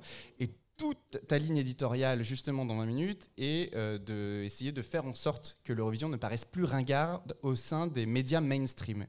Toute 0.77 1.19
ta 1.27 1.37
ligne 1.37 1.57
éditoriale, 1.57 2.23
justement, 2.23 2.65
dans 2.65 2.77
20 2.77 2.85
minutes, 2.85 3.29
est 3.37 3.73
euh, 3.75 3.97
d'essayer 3.97 4.71
de 4.71 4.81
faire 4.81 5.05
en 5.05 5.13
sorte 5.13 5.57
que 5.63 5.73
l'Eurovision 5.73 6.09
ne 6.09 6.17
paraisse 6.17 6.45
plus 6.45 6.63
ringarde 6.63 7.37
au 7.41 7.55
sein 7.55 7.87
des 7.87 8.05
médias 8.05 8.41
mainstream. 8.41 9.05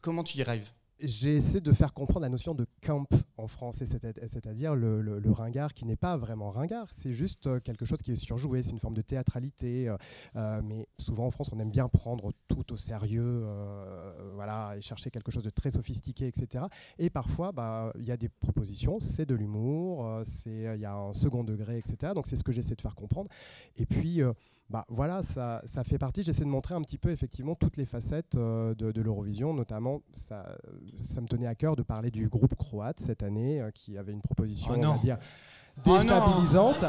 Comment 0.00 0.24
tu 0.24 0.38
y 0.38 0.42
arrives 0.42 0.72
J'ai 0.98 1.36
essayé 1.36 1.60
de 1.60 1.72
faire 1.72 1.92
comprendre 1.92 2.20
la 2.22 2.30
notion 2.30 2.54
de 2.54 2.66
camp 2.80 3.06
en 3.36 3.48
français, 3.48 3.84
c'est- 3.84 4.00
c'est-à-dire 4.28 4.74
le, 4.74 5.02
le- 5.02 5.30
ringard 5.30 5.74
qui 5.74 5.84
n'est 5.84 5.94
pas 5.96 6.16
vraiment 6.16 6.50
ringard, 6.50 6.88
c'est 6.90 7.12
juste 7.12 7.46
euh, 7.46 7.60
quelque 7.60 7.84
chose 7.84 7.98
qui 7.98 8.12
est 8.12 8.16
surjoué, 8.16 8.62
c'est 8.62 8.70
une 8.70 8.78
forme 8.78 8.94
de 8.94 9.02
théâtralité, 9.02 9.88
euh, 9.90 9.96
euh, 10.36 10.62
mais 10.64 10.88
souvent 10.98 11.26
en 11.26 11.30
France 11.30 11.50
on 11.52 11.58
aime 11.60 11.70
bien 11.70 11.88
prendre 11.88 12.32
tout 12.48 12.72
au 12.72 12.78
sérieux, 12.78 13.44
voilà, 14.34 14.74
et 14.76 14.80
chercher 14.80 15.10
quelque 15.10 15.30
chose 15.30 15.44
de 15.44 15.50
très 15.50 15.68
sophistiqué, 15.70 16.28
etc. 16.28 16.64
Et 16.98 17.10
parfois, 17.10 17.52
bah, 17.52 17.92
il 17.98 18.04
y 18.06 18.10
a 18.10 18.16
des 18.16 18.30
propositions, 18.30 18.98
c'est 18.98 19.26
de 19.26 19.34
l'humour, 19.34 20.22
il 20.46 20.78
y 20.80 20.84
a 20.86 20.94
un 20.94 21.12
second 21.12 21.44
degré, 21.44 21.76
etc. 21.76 22.14
Donc 22.14 22.26
c'est 22.26 22.36
ce 22.36 22.44
que 22.44 22.52
j'essaie 22.52 22.74
de 22.74 22.80
faire 22.80 22.94
comprendre. 22.94 23.28
Et 23.76 23.84
puis, 23.84 24.22
bah, 24.68 24.84
voilà, 24.88 25.22
ça, 25.22 25.62
ça 25.64 25.84
fait 25.84 25.98
partie, 25.98 26.22
j'essaie 26.24 26.42
de 26.44 26.48
montrer 26.48 26.74
un 26.74 26.82
petit 26.82 26.98
peu 26.98 27.10
effectivement 27.10 27.54
toutes 27.54 27.76
les 27.76 27.86
facettes 27.86 28.34
euh, 28.36 28.74
de, 28.74 28.90
de 28.92 29.00
l'Eurovision, 29.00 29.54
notamment 29.54 30.00
ça, 30.12 30.44
ça 31.02 31.20
me 31.20 31.28
tenait 31.28 31.46
à 31.46 31.54
cœur 31.54 31.76
de 31.76 31.82
parler 31.82 32.10
du 32.10 32.28
groupe 32.28 32.54
croate 32.56 32.98
cette 32.98 33.22
année, 33.22 33.60
euh, 33.60 33.70
qui 33.72 33.96
avait 33.96 34.12
une 34.12 34.22
proposition, 34.22 34.70
Oh 34.72 34.76
on 34.78 34.82
non. 34.82 34.92
va 34.94 34.98
dire, 34.98 35.18
Oh 35.84 35.90
non. 35.90 35.98
déstabilisante. 35.98 36.84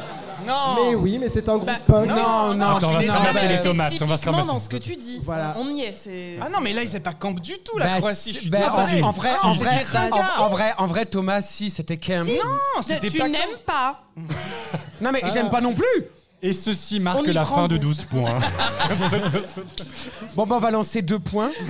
Non 0.47 0.75
mais 0.77 0.95
oui, 0.95 1.17
mais 1.19 1.27
c'est 1.27 1.49
un 1.49 1.57
groupe 1.57 1.67
Bah, 1.67 1.77
punk. 1.85 2.07
Non, 2.07 2.53
non, 2.55 2.65
Attends, 2.77 2.89
on 2.89 2.93
va 2.93 3.01
se 3.01 3.11
ramasser 3.11 3.47
les 3.49 3.55
c'est 3.57 3.61
tomates. 3.63 4.01
On 4.01 4.05
va 4.05 4.17
se 4.17 4.25
ramasser. 4.25 4.47
dans 4.47 4.59
ce 4.59 4.69
que 4.69 4.77
tu 4.77 4.95
dis. 4.95 5.21
Voilà. 5.25 5.55
On 5.57 5.67
y 5.67 5.81
est. 5.81 6.37
Ah 6.41 6.47
non, 6.49 6.59
mais 6.63 6.71
là, 6.71 6.83
ils 6.83 6.85
n'étaient 6.85 7.01
pas 7.01 7.13
camp 7.13 7.33
du 7.37 7.59
tout, 7.59 7.77
la 7.77 7.85
Bah, 7.85 7.97
Croatie. 7.97 8.29
si- 8.29 8.33
Je 8.33 8.39
suis 8.39 8.49
bah, 8.49 8.59
désolé. 8.73 9.03
en, 9.03 9.07
en 9.07 9.11
vrai, 9.11 9.31
en, 9.43 9.51
vrai, 9.55 9.83
ringard. 9.83 10.37
en, 10.39 10.45
en 10.45 10.47
vrai, 10.47 10.71
en 10.77 10.87
vrai, 10.87 11.05
Thomas, 11.05 11.41
si 11.41 11.69
c'était 11.69 11.97
camp. 11.97 12.23
Non, 12.25 12.81
c'était 12.81 13.09
tu 13.09 13.21
n'aimes 13.21 13.59
pas. 13.65 13.99
Non 15.01 15.11
mais 15.11 15.19
Ah. 15.21 15.27
j'aime 15.27 15.49
pas 15.49 15.59
non 15.61 15.73
plus. 15.73 15.83
Et 16.41 16.53
ceci 16.53 16.99
marque 16.99 17.25
la 17.27 17.45
fin 17.45 17.67
de 17.67 17.77
goût. 17.77 17.83
12 17.83 18.05
points. 18.05 18.39
Bon 20.35 20.45
bah 20.45 20.55
on 20.57 20.59
va 20.59 20.71
lancer 20.71 21.01
deux 21.01 21.19
points. 21.19 21.51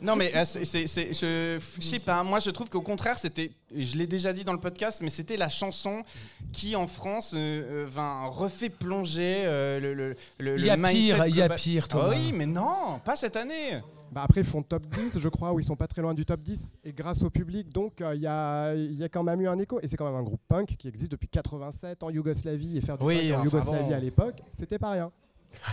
Non, 0.00 0.14
mais 0.14 0.32
euh, 0.36 0.44
c'est, 0.44 0.64
c'est- 0.64 0.86
c'est- 0.86 1.12
je, 1.12 1.58
je 1.80 1.84
sais 1.84 1.98
pas. 1.98 2.22
Moi, 2.22 2.38
je 2.38 2.50
trouve 2.50 2.70
qu'au 2.70 2.82
contraire, 2.82 3.18
c'était. 3.18 3.50
Je 3.76 3.96
l'ai 3.96 4.06
déjà 4.06 4.32
dit 4.32 4.44
dans 4.44 4.52
le 4.52 4.60
podcast, 4.60 5.00
mais 5.02 5.10
c'était 5.10 5.36
la 5.36 5.48
chanson 5.48 6.04
qui, 6.52 6.76
en 6.76 6.86
France, 6.86 7.32
euh, 7.34 7.84
euh, 7.84 7.86
ben, 7.92 8.26
refait 8.28 8.68
plonger 8.68 9.42
euh, 9.44 9.80
le, 9.80 9.94
le, 9.94 10.14
le. 10.38 10.56
Il 10.56 10.64
y 10.64 10.70
a 10.70 10.76
mindset 10.76 10.92
pire, 10.94 11.26
il 11.26 11.34
y 11.34 11.40
a 11.42 11.46
global. 11.48 11.58
pire, 11.58 11.84
Ah 11.86 11.92
Thomas. 11.92 12.08
oui, 12.10 12.30
mais 12.32 12.46
non, 12.46 13.00
pas 13.04 13.16
cette 13.16 13.34
année. 13.34 13.80
Bah, 14.10 14.22
après, 14.24 14.40
ils 14.40 14.46
font 14.46 14.62
top 14.62 14.86
10, 14.86 15.18
je 15.18 15.28
crois, 15.28 15.52
où 15.52 15.60
ils 15.60 15.64
sont 15.64 15.76
pas 15.76 15.86
très 15.86 16.00
loin 16.02 16.14
du 16.14 16.24
top 16.24 16.40
10, 16.40 16.76
et 16.84 16.92
grâce 16.92 17.22
au 17.22 17.30
public, 17.30 17.68
donc 17.70 18.00
euh, 18.00 18.14
il 18.14 18.22
y, 18.22 18.26
a, 18.26 18.74
il 18.74 18.94
y 18.98 19.04
a 19.04 19.08
quand 19.08 19.22
même 19.22 19.40
eu 19.40 19.48
un 19.48 19.58
écho. 19.58 19.78
Et 19.82 19.86
c'est 19.88 19.96
quand 19.96 20.06
même 20.06 20.14
un 20.18 20.22
groupe 20.22 20.40
punk 20.48 20.76
qui 20.78 20.88
existe 20.88 21.10
depuis 21.12 21.28
87 21.28 22.02
en 22.02 22.10
Yougoslavie, 22.10 22.78
et 22.78 22.80
faire 22.80 22.96
du 22.98 23.04
Oui, 23.04 23.16
punk 23.16 23.24
en 23.26 23.34
enfin 23.34 23.44
Yougoslavie 23.44 23.88
bon. 23.90 23.94
à 23.94 23.98
l'époque, 24.00 24.40
c'était 24.58 24.78
pas 24.78 24.90
rien. 24.92 25.10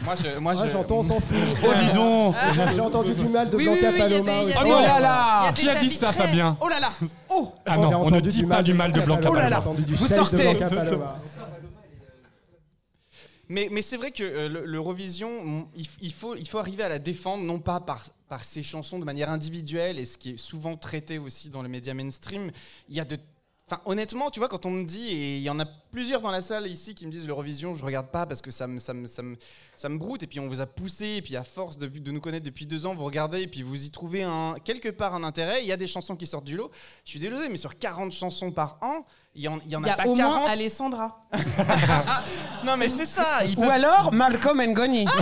Moi, 0.05 0.15
je, 0.15 0.39
moi, 0.39 0.53
Ah, 0.57 0.65
je. 0.67 0.71
J'entends, 0.71 0.97
on 0.99 1.03
s'en 1.03 1.19
fout. 1.19 1.37
Oh, 1.65 1.71
dis 1.85 1.91
donc 1.93 2.35
J'ai 2.75 2.79
entendu 2.81 3.13
du 3.13 3.25
mal 3.27 3.49
de 3.49 3.57
Oui, 3.57 3.65
Blanca 3.65 3.89
oui, 3.91 3.97
Paloma 3.99 4.45
des- 4.45 4.53
Oh 4.63 4.67
là 4.81 4.99
là 5.01 5.51
Qui 5.53 5.69
a 5.69 5.75
dit 5.79 5.89
ça, 5.89 6.13
très- 6.13 6.27
Fabien 6.27 6.57
Oh 6.61 6.69
là 6.69 6.79
là. 6.79 6.91
Oh. 7.29 7.51
Ah 7.65 7.75
non, 7.77 7.83
on 7.83 7.89
ne 7.89 7.95
entendu 8.15 8.29
dit 8.29 8.43
pas 8.45 8.63
du 8.63 8.73
mal 8.73 8.93
de 8.93 9.01
Blanca 9.01 9.29
Oh 9.29 9.35
là 9.35 9.41
Paloma. 9.41 9.49
là. 9.49 9.55
J'ai 9.61 9.69
entendu 9.69 9.83
du 9.85 9.95
Vous 9.95 10.07
sortez. 10.07 10.37
Blanca 10.55 10.69
Paloma. 10.69 11.15
Mais, 13.47 13.67
mais 13.71 13.81
c'est 13.83 13.97
vrai 13.97 14.11
que 14.11 14.23
euh, 14.23 14.49
le- 14.49 14.65
l'Eurovision, 14.65 15.29
on- 15.45 15.67
il, 15.75 15.85
il 16.01 16.11
faut, 16.13 16.35
il 16.35 16.47
faut 16.47 16.57
arriver 16.57 16.81
à 16.83 16.89
la 16.89 16.97
défendre, 16.97 17.43
non 17.43 17.59
pas 17.59 17.79
par, 17.79 18.03
par 18.35 18.43
ses 18.43 18.63
chansons 18.63 18.99
de 18.99 19.05
manière 19.05 19.29
individuelle, 19.29 19.97
et 19.97 20.03
ce 20.03 20.17
qui 20.17 20.31
est 20.31 20.37
souvent 20.37 20.75
traité 20.75 21.19
aussi 21.19 21.49
dans 21.49 21.61
les 21.61 21.69
médias 21.69 21.93
mainstream. 21.93 22.51
Il 22.89 22.95
y 22.95 22.99
a 22.99 23.05
de. 23.05 23.17
Enfin, 23.71 23.81
honnêtement, 23.85 24.29
tu 24.29 24.39
vois, 24.41 24.49
quand 24.49 24.65
on 24.65 24.71
me 24.71 24.83
dit, 24.83 25.07
et 25.07 25.37
il 25.37 25.41
y 25.41 25.49
en 25.49 25.57
a 25.59 25.65
plusieurs 25.65 26.19
dans 26.19 26.29
la 26.31 26.41
salle 26.41 26.67
ici 26.67 26.93
qui 26.95 27.07
me 27.07 27.11
disent 27.11 27.25
l'Eurovision, 27.25 27.73
je 27.75 27.83
regarde 27.85 28.07
pas 28.07 28.25
parce 28.27 28.41
que 28.41 28.51
ça 28.51 28.67
me, 28.67 28.77
ça, 28.77 28.93
me, 28.93 29.07
ça, 29.07 29.21
me, 29.23 29.37
ça 29.77 29.87
me 29.89 29.97
broute, 29.97 30.21
et 30.21 30.27
puis 30.27 30.39
on 30.41 30.47
vous 30.49 30.59
a 30.59 30.65
poussé, 30.67 31.05
et 31.15 31.21
puis 31.21 31.35
à 31.37 31.43
force 31.45 31.77
de, 31.79 31.87
de 31.87 32.11
nous 32.11 32.19
connaître 32.21 32.45
depuis 32.45 32.65
deux 32.67 32.85
ans, 32.85 32.93
vous 32.93 33.05
regardez, 33.05 33.41
et 33.43 33.47
puis 33.47 33.63
vous 33.63 33.85
y 33.85 33.89
trouvez 33.89 34.21
un, 34.23 34.55
quelque 34.65 34.89
part 34.89 35.15
un 35.15 35.23
intérêt. 35.23 35.61
Il 35.63 35.67
y 35.67 35.71
a 35.71 35.77
des 35.77 35.87
chansons 35.87 36.15
qui 36.17 36.27
sortent 36.27 36.43
du 36.45 36.57
lot. 36.57 36.69
Je 37.05 37.11
suis 37.11 37.19
désolé, 37.19 37.47
mais 37.49 37.57
sur 37.57 37.75
40 37.79 38.11
chansons 38.11 38.51
par 38.51 38.77
an, 38.81 39.03
il 39.33 39.41
y 39.43 39.47
en, 39.47 39.59
il 39.65 39.71
y 39.71 39.75
en 39.77 39.81
Il 39.81 39.87
y 39.87 39.89
a, 39.89 39.93
a 39.93 39.97
pas 39.97 40.07
au 40.09 40.15
40. 40.15 40.41
moins 40.41 40.51
Alessandra. 40.51 41.25
Non, 42.65 42.77
mais 42.77 42.89
c'est 42.89 43.05
ça. 43.05 43.43
il 43.45 43.57
Ou 43.57 43.61
peut- 43.61 43.69
alors 43.69 44.11
Malcolm 44.11 44.59
Ngoni. 44.61 45.05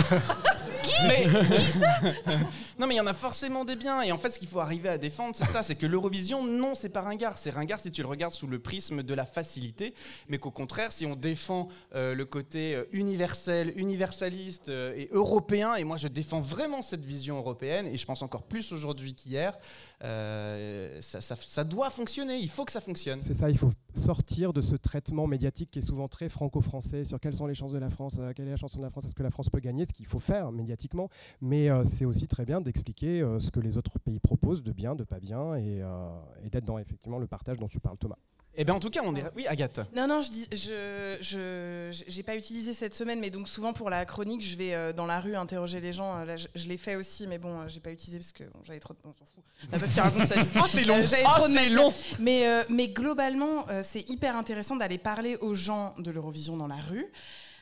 Mais 1.06 1.26
non, 2.78 2.86
mais 2.86 2.94
il 2.94 2.98
y 2.98 3.00
en 3.00 3.06
a 3.06 3.12
forcément 3.12 3.64
des 3.64 3.76
biens. 3.76 4.02
Et 4.02 4.12
en 4.12 4.18
fait, 4.18 4.30
ce 4.30 4.38
qu'il 4.38 4.48
faut 4.48 4.60
arriver 4.60 4.88
à 4.88 4.98
défendre, 4.98 5.34
c'est 5.36 5.44
ça, 5.44 5.62
c'est 5.62 5.74
que 5.74 5.86
l'Eurovision, 5.86 6.44
non, 6.44 6.74
c'est 6.74 6.88
pas 6.88 7.02
ringard. 7.02 7.38
C'est 7.38 7.50
ringard 7.50 7.80
si 7.80 7.90
tu 7.92 8.02
le 8.02 8.08
regardes 8.08 8.34
sous 8.34 8.46
le 8.46 8.58
prisme 8.58 9.02
de 9.02 9.14
la 9.14 9.24
facilité, 9.24 9.94
mais 10.28 10.38
qu'au 10.38 10.50
contraire, 10.50 10.92
si 10.92 11.06
on 11.06 11.16
défend 11.16 11.68
euh, 11.94 12.14
le 12.14 12.24
côté 12.24 12.74
euh, 12.74 12.84
universel, 12.92 13.72
universaliste 13.76 14.68
euh, 14.68 14.94
et 14.96 15.08
européen, 15.12 15.74
et 15.74 15.84
moi, 15.84 15.96
je 15.96 16.08
défends 16.08 16.40
vraiment 16.40 16.82
cette 16.82 17.04
vision 17.04 17.36
européenne, 17.36 17.86
et 17.86 17.96
je 17.96 18.06
pense 18.06 18.22
encore 18.22 18.44
plus 18.44 18.72
aujourd'hui 18.72 19.14
qu'hier, 19.14 19.56
euh, 20.04 21.00
ça, 21.00 21.64
doit 21.64 21.88
fonctionner. 21.88 22.36
Il 22.36 22.50
faut 22.50 22.64
que 22.64 22.72
ça 22.72 22.80
fonctionne. 22.80 23.20
C'est 23.22 23.32
ça, 23.32 23.48
il 23.48 23.56
faut 23.56 23.72
sortir 23.94 24.52
de 24.52 24.60
ce 24.60 24.76
traitement 24.76 25.26
médiatique 25.26 25.70
qui 25.70 25.78
est 25.78 25.82
souvent 25.82 26.08
très 26.08 26.28
franco-français 26.28 27.04
sur 27.04 27.18
quelles 27.18 27.34
sont 27.34 27.46
les 27.46 27.54
chances 27.54 27.72
de 27.72 27.78
la 27.78 27.88
France, 27.88 28.18
euh, 28.20 28.32
quelle 28.34 28.48
est 28.48 28.52
la 28.52 28.56
chanson 28.56 28.78
de 28.78 28.84
la 28.84 28.90
France, 28.90 29.06
est-ce 29.06 29.14
que 29.14 29.22
la 29.22 29.30
France 29.30 29.48
peut 29.48 29.60
gagner, 29.60 29.86
ce 29.86 29.94
qu'il 29.94 30.06
faut 30.06 30.20
faire 30.20 30.52
médiatiquement. 30.52 31.08
Mais 31.40 31.70
euh, 31.70 31.84
c'est 31.84 32.04
aussi 32.04 32.28
très 32.28 32.44
bien 32.44 32.60
d'expliquer 32.60 33.24
ce 33.38 33.50
que 33.50 33.60
les 33.60 33.78
autres 33.78 33.98
pays 33.98 34.20
proposent, 34.20 34.62
de 34.62 34.72
bien, 34.72 34.94
de 34.94 35.04
pas 35.04 35.20
bien, 35.20 35.56
et, 35.56 35.82
et 36.44 36.50
d'être 36.50 36.64
dans 36.64 36.78
effectivement 36.78 37.18
le 37.18 37.26
partage 37.26 37.58
dont 37.58 37.68
tu 37.68 37.80
parles, 37.80 37.98
Thomas. 37.98 38.18
Eh 38.56 38.64
bien, 38.64 38.74
en 38.74 38.78
tout 38.80 38.90
cas, 38.90 39.00
on 39.04 39.14
est. 39.16 39.24
Oui, 39.34 39.46
Agathe. 39.46 39.80
Non, 39.96 40.06
non, 40.06 40.20
je 40.20 40.30
dis, 40.30 40.46
je, 40.52 41.16
je, 41.20 42.04
j'ai 42.06 42.22
pas 42.22 42.36
utilisé 42.36 42.72
cette 42.72 42.94
semaine, 42.94 43.18
mais 43.20 43.30
donc 43.30 43.48
souvent 43.48 43.72
pour 43.72 43.90
la 43.90 44.04
chronique, 44.04 44.42
je 44.42 44.56
vais 44.56 44.74
euh, 44.74 44.92
dans 44.92 45.06
la 45.06 45.20
rue 45.20 45.34
interroger 45.34 45.80
les 45.80 45.92
gens. 45.92 46.18
Euh, 46.18 46.24
Là, 46.24 46.36
je, 46.36 46.46
je 46.54 46.66
l'ai 46.68 46.76
fait 46.76 46.94
aussi, 46.96 47.26
mais 47.26 47.38
bon, 47.38 47.60
euh, 47.60 47.64
j'ai 47.68 47.80
pas 47.80 47.90
utilisé 47.90 48.18
parce 48.18 48.32
que 48.32 48.44
bon, 48.44 48.60
j'avais 48.62 48.78
trop. 48.78 48.94
De... 48.94 48.98
On 49.04 49.12
s'en 49.12 49.24
fout. 49.24 49.42
La 49.72 49.78
meuf 49.78 49.92
qui 49.92 50.00
raconte 50.00 50.26
sa 50.26 50.40
vie. 50.40 50.48
Oh, 50.62 50.66
c'est 50.68 50.84
long. 50.84 50.98
Euh, 50.98 51.06
j'avais 51.06 51.24
Oh, 51.26 51.30
trop 51.38 51.48
c'est 51.48 51.68
long. 51.70 51.92
Mais, 52.20 52.46
euh, 52.46 52.62
mais 52.68 52.88
globalement, 52.88 53.66
c'est 53.82 54.08
hyper 54.08 54.36
intéressant 54.36 54.76
d'aller 54.76 54.98
parler 54.98 55.36
aux 55.36 55.54
gens 55.54 55.94
de 55.98 56.10
l'Eurovision 56.10 56.56
dans 56.56 56.68
la 56.68 56.76
rue. 56.76 57.06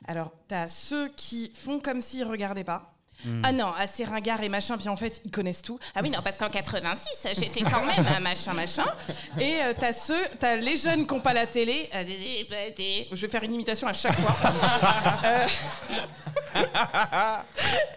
Alors, 0.06 0.32
t'as 0.48 0.68
ceux 0.68 1.08
qui 1.16 1.52
font 1.54 1.78
comme 1.80 2.00
s'ils 2.00 2.24
regardaient 2.24 2.64
pas. 2.64 2.91
Ah 3.42 3.52
non, 3.52 3.72
assez 3.78 4.04
ringard 4.04 4.42
et 4.42 4.48
machin, 4.48 4.76
puis 4.76 4.88
en 4.88 4.96
fait, 4.96 5.20
ils 5.24 5.30
connaissent 5.30 5.62
tout. 5.62 5.78
Ah 5.94 6.00
oui, 6.02 6.10
non, 6.10 6.18
parce 6.24 6.36
qu'en 6.36 6.50
86, 6.50 7.28
j'étais 7.38 7.62
quand 7.62 7.84
même 7.84 8.06
un 8.16 8.20
machin, 8.20 8.52
machin. 8.52 8.84
Et 9.38 9.62
euh, 9.62 9.72
t'as 9.78 9.92
ceux, 9.92 10.20
t'as 10.40 10.56
les 10.56 10.76
jeunes 10.76 11.06
qui 11.06 11.14
n'ont 11.14 11.20
pas 11.20 11.32
la 11.32 11.46
télé. 11.46 11.88
Ah. 11.92 11.98
Je 12.04 13.20
vais 13.20 13.28
faire 13.28 13.42
une 13.42 13.54
imitation 13.54 13.86
à 13.86 13.92
chaque 13.92 14.16
fois. 14.16 14.34
Euh, 16.54 17.36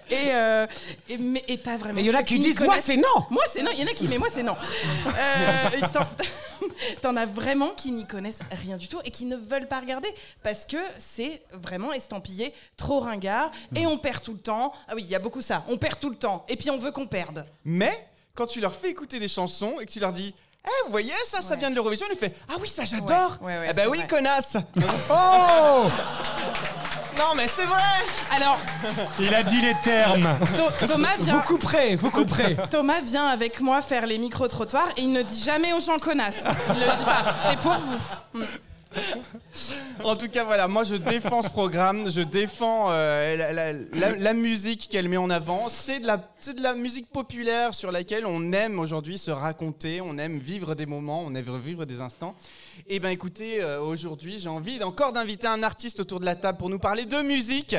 et 0.10 0.32
euh, 0.32 0.68
et 1.10 1.18
mais- 1.18 1.44
et 1.48 1.58
t'as 1.58 1.76
vraiment. 1.78 2.00
Il 2.00 2.06
y 2.06 2.10
en 2.10 2.16
a 2.18 2.24
qui 2.24 2.40
disent, 2.40 2.60
moi, 2.62 2.76
c'est 2.82 2.96
non 2.96 3.26
Moi, 3.30 3.44
c'est 3.52 3.62
non. 3.64 3.72
Il 3.74 3.82
y 3.82 3.84
en 3.84 3.88
a 3.88 3.94
qui, 3.94 4.08
mais 4.08 4.18
moi, 4.18 4.28
c'est 4.32 4.44
non. 4.44 4.56
T'en- 7.02 7.16
as 7.16 7.26
vraiment 7.26 7.70
qui 7.70 7.92
n'y 7.92 8.06
connaissent 8.08 8.40
rien 8.52 8.78
du 8.78 8.88
tout 8.88 9.00
et 9.06 9.12
qui 9.12 9.26
ne 9.26 9.36
veulent 9.36 9.68
pas 9.68 9.80
regarder 9.80 10.10
parce 10.44 10.66
que 10.66 10.78
c'est 10.98 11.42
vraiment 11.54 11.94
estampillé 11.94 12.54
trop 12.78 13.00
ringard 13.00 13.52
et 13.76 13.86
on 13.86 13.98
perd 13.98 14.22
tout 14.24 14.34
le 14.34 14.40
temps. 14.40 14.74
Ah 14.88 14.94
oui, 14.96 15.04
il 15.04 15.10
y 15.10 15.16
a 15.16 15.20
beaucoup 15.20 15.42
ça. 15.42 15.64
On 15.68 15.78
perd 15.78 16.00
tout 16.00 16.10
le 16.10 16.16
temps 16.18 16.46
et 16.50 16.56
puis 16.56 16.70
on 16.70 16.78
veut 16.78 16.92
qu'on 16.92 17.08
perde. 17.08 17.46
Mais 17.64 18.08
quand 18.34 18.48
tu 18.48 18.60
leur 18.60 18.74
fais 18.76 18.90
écouter 18.90 19.20
des 19.20 19.28
chansons 19.28 19.80
et 19.80 19.86
que 19.86 19.92
tu 19.92 20.00
leur 20.00 20.12
dis 20.14 20.34
Eh, 20.66 20.70
vous 20.86 20.92
voyez, 20.92 21.14
ça, 21.26 21.42
ça 21.42 21.56
vient 21.56 21.70
de 21.70 21.76
l'Eurovision, 21.76 22.06
ils 22.12 22.18
font 22.18 22.34
Ah 22.50 22.56
oui, 22.60 22.68
ça, 22.68 22.84
j'adore 22.84 23.38
Ouais, 23.42 23.54
ouais, 23.54 23.60
ouais, 23.60 23.68
Eh 23.70 23.74
ben 23.74 23.88
oui, 23.90 24.00
vrai. 24.00 24.08
connasse 24.08 24.58
Oh 25.10 25.86
Non, 27.18 27.34
mais 27.36 27.48
c'est 27.48 27.66
vrai 27.66 27.82
Alors, 28.36 28.58
Il 29.20 29.34
a 29.34 29.44
dit 29.44 29.62
les 29.62 29.74
termes. 29.84 30.28
Tho- 30.56 30.88
Thomas 30.88 31.16
Vous 31.18 31.26
vient, 31.26 31.40
couperez, 31.42 31.96
vous 31.96 32.12
couperez. 32.12 32.58
Thomas 32.70 33.02
vient 33.02 33.28
avec 33.28 33.60
moi 33.62 33.82
faire 33.82 34.06
les 34.06 34.18
micro-trottoirs 34.18 34.90
et 34.98 35.02
il 35.02 35.12
ne 35.12 35.22
dit 35.22 35.42
jamais 35.44 35.74
aux 35.74 35.80
gens 35.80 35.98
connasses. 36.00 36.44
Il 36.70 36.80
le 36.82 36.98
dit 36.98 37.06
pas. 37.06 37.36
C'est 37.50 37.60
pour 37.60 37.74
vous. 37.80 38.44
En 40.06 40.16
tout 40.16 40.30
cas, 40.30 40.46
voilà, 40.46 40.68
moi 40.70 40.84
je 40.86 40.96
défends 40.96 41.42
ce 41.42 41.50
programme, 41.50 42.10
je 42.10 42.22
défends 42.22 42.88
euh, 42.92 43.36
la, 43.36 43.52
la- 43.52 43.74
la- 43.74 44.12
la 44.16 44.34
musique 44.34 44.88
qu'elle 44.90 45.10
met 45.10 45.18
en 45.18 45.30
avant. 45.30 45.68
C'est 45.70 46.00
de, 46.00 46.08
la, 46.08 46.20
c'est 46.40 46.56
de 46.56 46.62
la 46.64 46.74
musique 46.76 47.10
populaire 47.12 47.74
sur 47.74 47.92
laquelle 47.92 48.26
on 48.26 48.54
aime 48.54 48.80
aujourd'hui 48.80 49.18
se 49.18 49.32
raconter, 49.32 50.00
on 50.02 50.18
aime 50.18 50.38
vivre 50.40 50.76
des 50.76 50.86
moments, 50.86 51.22
on 51.26 51.36
aime 51.36 51.58
vivre 51.60 51.84
des 51.86 52.00
instants. 52.00 52.36
Et 52.88 53.00
ben 53.00 53.10
écoutez, 53.10 53.62
euh, 53.62 53.80
aujourd'hui 53.82 54.40
j'ai 54.40 54.50
envie 54.50 54.84
encore 54.84 55.12
d'inviter 55.14 55.48
un 55.48 55.64
artiste 55.64 56.00
autour 56.00 56.20
de 56.20 56.26
la 56.26 56.36
table 56.36 56.58
pour 56.58 56.70
nous 56.70 56.80
parler 56.80 57.06
de 57.06 57.18
musique. 57.22 57.76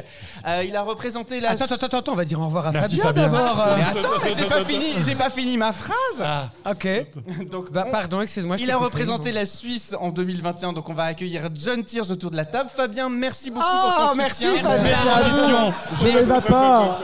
Euh, 0.47 0.65
il 0.67 0.75
a 0.76 0.83
représenté 0.83 1.41
la... 1.41 1.50
Attends, 1.50 1.65
attends, 1.67 1.99
attends, 1.99 2.12
on 2.12 2.17
va 2.17 2.25
dire 2.25 2.41
au 2.41 2.47
revoir 2.47 2.67
à 2.69 2.73
Merci, 2.73 2.97
Fabien, 2.99 3.25
Fabien. 3.25 3.38
d'abord. 3.41 3.61
euh. 3.61 3.76
Mais 3.76 3.83
attends, 4.00 4.09
mais 4.25 4.31
j'ai 4.37 4.45
pas 4.47 4.65
fini, 4.65 4.93
j'ai 5.07 5.15
pas 5.15 5.31
fini 5.31 5.57
ma 5.57 5.73
phrase. 5.73 6.23
Ah, 6.23 6.49
Ok. 6.71 6.88
Donc, 7.50 7.71
Bah, 7.71 7.85
on- 7.87 7.91
pardon, 7.91 8.21
excuse-moi. 8.21 8.57
je 8.57 8.62
il 8.62 8.67
t'ai 8.67 8.73
a 8.73 8.76
coupé. 8.76 8.87
représenté 8.87 9.33
la 9.33 9.47
Suisse 9.47 9.95
en 10.00 10.11
2021, 10.11 10.73
donc 10.73 10.88
on 10.88 10.95
va 10.95 11.05
accueillir 11.05 11.49
John 11.55 11.85
Tears 11.85 12.11
autour 12.11 12.31
de 12.31 12.37
la 12.37 12.45
table. 12.45 12.71
Fabien, 12.75 13.09
merci 13.09 13.50
beaucoup 13.50 13.67
Oh, 13.67 13.91
pour 13.99 14.09
ton 14.11 14.15
merci, 14.17 14.45
soutien. 14.47 14.62
Fabien. 14.65 14.83
belle 14.83 14.97
transition. 14.97 15.75
Je 16.00 16.07
ne 16.07 16.19
vais 16.19 16.41
pas. 16.49 17.00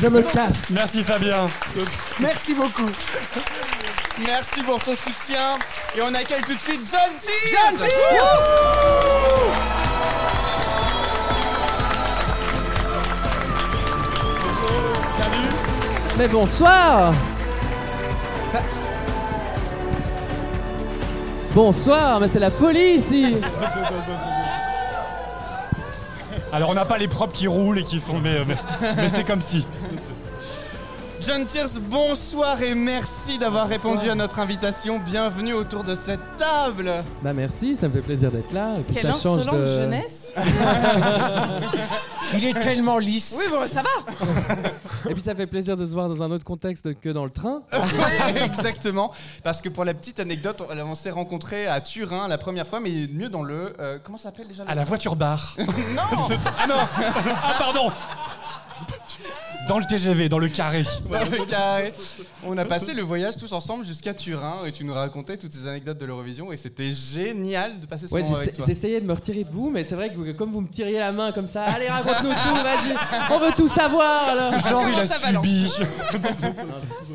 Je 0.00 0.06
me 0.06 0.22
casse. 0.22 0.54
Merci 0.70 1.02
Fabien. 1.02 1.48
Merci 2.20 2.54
beaucoup. 2.54 2.86
Merci 4.24 4.62
pour 4.62 4.78
ton 4.82 4.96
soutien. 4.96 5.58
Et 5.96 6.02
on 6.02 6.12
accueille 6.14 6.42
tout 6.42 6.54
de 6.54 6.60
suite 6.60 6.80
John 6.90 7.10
Tears. 7.18 8.88
Mais 16.16 16.28
bonsoir 16.28 17.12
Ça- 18.50 18.60
Bonsoir, 21.54 22.20
mais 22.20 22.28
c'est 22.28 22.38
la 22.40 22.50
folie 22.50 22.94
ici 22.96 23.36
Alors 26.52 26.70
on 26.70 26.74
n'a 26.74 26.84
pas 26.84 26.98
les 26.98 27.08
propres 27.08 27.32
qui 27.34 27.46
roulent 27.46 27.78
et 27.78 27.84
qui 27.84 28.00
font 28.00 28.18
mais, 28.18 28.44
mais, 28.46 28.56
mais 28.96 29.08
c'est 29.08 29.24
comme 29.24 29.40
si. 29.42 29.66
John 31.20 31.44
Tears, 31.46 31.80
bonsoir 31.80 32.62
et 32.62 32.74
merci 32.74 33.38
d'avoir 33.38 33.66
répondu 33.68 34.08
à 34.08 34.14
notre 34.14 34.38
invitation. 34.38 34.98
Bienvenue 35.00 35.52
autour 35.52 35.82
de 35.82 35.94
cette 35.94 36.20
table. 36.36 37.02
Bah 37.22 37.32
merci, 37.32 37.74
ça 37.74 37.88
me 37.88 37.92
fait 37.92 38.00
plaisir 38.02 38.30
d'être 38.30 38.52
là. 38.52 38.74
Et 38.78 38.82
puis 38.82 38.94
Quelle 38.94 39.12
ça 39.12 39.20
change 39.20 39.40
insolente 39.40 39.60
de... 39.62 39.66
jeunesse. 39.66 40.32
Il 42.34 42.44
est 42.44 42.60
tellement 42.60 42.98
lisse. 42.98 43.34
Oui, 43.38 43.44
bon, 43.50 43.66
ça 43.66 43.82
va. 43.82 43.88
Et 45.10 45.14
puis 45.14 45.22
ça 45.22 45.34
fait 45.34 45.46
plaisir 45.46 45.76
de 45.76 45.84
se 45.84 45.92
voir 45.92 46.08
dans 46.08 46.22
un 46.22 46.30
autre 46.30 46.44
contexte 46.44 46.98
que 47.00 47.08
dans 47.08 47.24
le 47.24 47.30
train. 47.30 47.62
Oui, 47.72 48.40
exactement. 48.44 49.12
Parce 49.42 49.60
que 49.60 49.68
pour 49.68 49.84
la 49.84 49.94
petite 49.94 50.20
anecdote, 50.20 50.62
on, 50.68 50.78
on 50.78 50.94
s'est 50.94 51.10
rencontrés 51.10 51.66
à 51.66 51.80
Turin 51.80 52.28
la 52.28 52.38
première 52.38 52.66
fois, 52.66 52.80
mais 52.80 52.90
mieux 53.12 53.28
dans 53.28 53.42
le. 53.42 53.72
euh, 53.80 53.96
comment 54.04 54.18
ça 54.18 54.24
s'appelle 54.24 54.46
déjà 54.48 54.64
À 54.68 54.74
la 54.74 54.84
voiture? 54.84 55.16
bar. 55.16 55.56
Non 55.58 56.02
Ah 56.58 56.66
non 56.68 56.74
Ah 57.42 57.54
pardon 57.58 57.90
Dans 59.66 59.78
le 59.78 59.84
TGV, 59.84 60.28
dans 60.30 60.38
le 60.38 60.48
carré. 60.48 60.84
Dans 61.10 61.18
le 61.30 61.44
carré. 61.44 61.92
On 62.44 62.56
a 62.56 62.64
passé 62.64 62.94
le 62.94 63.02
voyage 63.02 63.36
tous 63.36 63.52
ensemble 63.52 63.84
jusqu'à 63.84 64.14
Turin 64.14 64.56
et 64.66 64.72
tu 64.72 64.84
nous 64.84 64.94
racontais 64.94 65.36
toutes 65.36 65.52
ces 65.52 65.66
anecdotes 65.66 65.98
de 65.98 66.06
l'Eurovision 66.06 66.50
et 66.52 66.56
c'était 66.56 66.90
génial 66.90 67.78
de 67.80 67.84
passer 67.86 68.06
ce 68.08 68.14
Ouais, 68.14 68.22
moment 68.22 68.34
j'essa- 68.34 68.42
avec 68.44 68.56
toi. 68.56 68.64
j'essayais 68.66 69.00
de 69.00 69.06
me 69.06 69.12
retirer 69.12 69.44
de 69.44 69.50
vous, 69.50 69.70
mais 69.70 69.84
c'est 69.84 69.94
vrai 69.94 70.08
que 70.10 70.14
vous- 70.14 70.32
comme 70.34 70.52
vous 70.52 70.62
me 70.62 70.68
tiriez 70.68 70.98
la 70.98 71.12
main 71.12 71.32
comme 71.32 71.48
ça, 71.48 71.64
allez 71.64 71.88
raconte-nous 71.88 72.30
tout, 72.30 72.54
vas-y, 72.62 72.94
on 73.30 73.38
veut 73.38 73.52
tout 73.56 73.68
savoir 73.68 74.28
alors. 74.30 74.58
Genre 74.58 74.84
il 74.88 75.00
a 75.00 75.06
subi. 75.06 75.72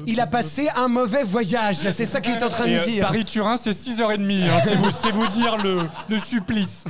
Il 0.05 0.19
a 0.19 0.27
passé 0.27 0.69
un 0.75 0.87
mauvais 0.87 1.23
voyage. 1.23 1.77
C'est 1.77 2.05
ça 2.05 2.21
qu'il 2.21 2.33
est 2.33 2.43
en 2.43 2.49
train 2.49 2.65
Et, 2.65 2.75
de 2.75 2.79
euh, 2.79 2.85
dire. 2.85 3.05
Paris-Turin, 3.07 3.57
c'est 3.57 3.71
6h30. 3.71 4.43
hein, 4.49 4.61
c'est 4.63 4.75
vous, 4.75 4.91
c'est 4.91 5.11
vous 5.11 5.27
dire 5.27 5.57
le, 5.57 5.79
le 6.09 6.19
supplice. 6.19 6.83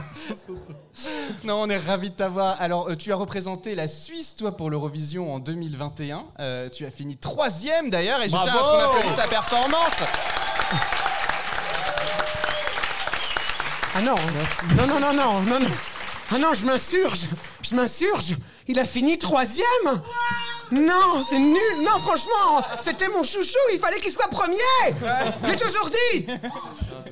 Non, 1.43 1.61
on 1.63 1.69
est 1.69 1.77
ravis 1.77 2.09
de 2.09 2.15
t'avoir. 2.15 2.61
Alors, 2.61 2.89
euh, 2.89 2.95
tu 2.95 3.11
as 3.11 3.15
représenté 3.15 3.75
la 3.75 3.87
Suisse, 3.87 4.35
toi, 4.35 4.55
pour 4.55 4.69
l'Eurovision 4.69 5.33
en 5.33 5.39
2021. 5.39 6.23
Euh, 6.39 6.69
tu 6.69 6.85
as 6.85 6.91
fini 6.91 7.17
troisième 7.17 7.89
d'ailleurs, 7.89 8.21
et 8.21 8.29
je 8.29 8.31
Bravo 8.31 8.49
tiens 8.49 8.59
à 8.59 8.63
ce 8.63 8.69
qu'on 8.69 8.89
applaudisse 8.89 9.15
ta 9.15 9.27
performance. 9.27 10.03
Ah 13.95 14.01
non, 14.01 14.15
non, 14.15 14.87
non, 14.87 14.99
non, 14.99 15.13
non, 15.13 15.41
non, 15.41 15.59
non. 15.59 15.67
Ah 16.31 16.37
non, 16.39 16.53
je 16.53 16.65
m'insurge. 16.65 17.21
Je 17.61 17.75
m'insurge. 17.75 18.35
Il 18.67 18.79
a 18.79 18.85
fini 18.85 19.17
troisième. 19.17 19.65
Non, 20.71 21.23
c'est 21.29 21.37
nul. 21.37 21.83
Non, 21.83 21.99
franchement, 21.99 22.63
c'était 22.79 23.07
mon 23.09 23.23
chouchou. 23.23 23.57
Il 23.73 23.79
fallait 23.79 23.99
qu'il 23.99 24.11
soit 24.11 24.27
premier. 24.29 24.57
Je 25.43 25.47
l'ai 25.47 25.55
toujours 25.55 25.89
dit. 25.89 26.25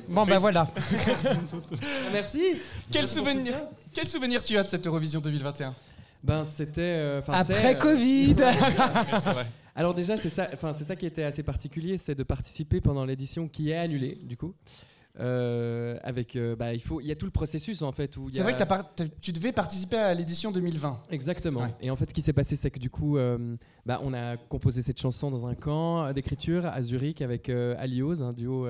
Bon, 0.08 0.24
ben 0.26 0.38
voilà. 0.38 0.66
Merci. 2.12 2.60
Quel 2.90 3.08
souvenir, 3.08 3.54
quel 3.92 4.08
souvenir 4.08 4.42
tu 4.42 4.56
as 4.58 4.62
de 4.64 4.68
cette 4.68 4.86
Eurovision 4.86 5.20
2021 5.20 5.74
Ben 6.24 6.44
c'était. 6.44 6.80
euh, 6.80 7.22
c'est, 7.24 7.32
Après 7.32 7.74
euh, 7.74 7.78
Covid. 7.78 8.36
Alors 9.76 9.94
déjà, 9.94 10.18
c'est 10.18 10.28
ça, 10.30 10.48
enfin 10.52 10.74
c'est 10.76 10.84
ça 10.84 10.96
qui 10.96 11.06
était 11.06 11.22
assez 11.22 11.42
particulier, 11.42 11.96
c'est 11.96 12.14
de 12.14 12.22
participer 12.24 12.80
pendant 12.82 13.04
l'édition 13.06 13.48
qui 13.48 13.70
est 13.70 13.76
annulée 13.78 14.18
du 14.22 14.36
coup. 14.36 14.52
Euh, 15.20 15.96
avec, 16.02 16.36
euh, 16.36 16.56
bah, 16.56 16.72
il 16.72 16.80
faut, 16.80 17.02
il 17.02 17.06
y 17.06 17.12
a 17.12 17.14
tout 17.16 17.26
le 17.26 17.30
processus 17.30 17.82
en 17.82 17.92
fait 17.92 18.16
où 18.16 18.30
C'est 18.30 18.40
a- 18.40 18.44
vrai 18.44 18.56
que 18.56 18.64
par- 18.64 18.94
tu 19.20 19.30
devais 19.32 19.52
participer 19.52 19.98
à 19.98 20.14
l'édition 20.14 20.50
2020. 20.50 21.02
Exactement. 21.10 21.60
Ouais. 21.64 21.74
Et 21.82 21.90
en 21.90 21.96
fait, 21.96 22.08
ce 22.08 22.14
qui 22.14 22.22
s'est 22.22 22.32
passé, 22.32 22.56
c'est 22.56 22.70
que 22.70 22.78
du 22.78 22.88
coup, 22.88 23.18
euh, 23.18 23.54
bah, 23.84 24.00
on 24.02 24.14
a 24.14 24.38
composé 24.38 24.80
cette 24.80 24.98
chanson 24.98 25.30
dans 25.30 25.46
un 25.46 25.54
camp 25.54 26.10
d'écriture 26.14 26.64
à 26.64 26.80
Zurich 26.82 27.20
avec 27.20 27.50
Alios, 27.50 28.22
un 28.22 28.32
duo 28.32 28.66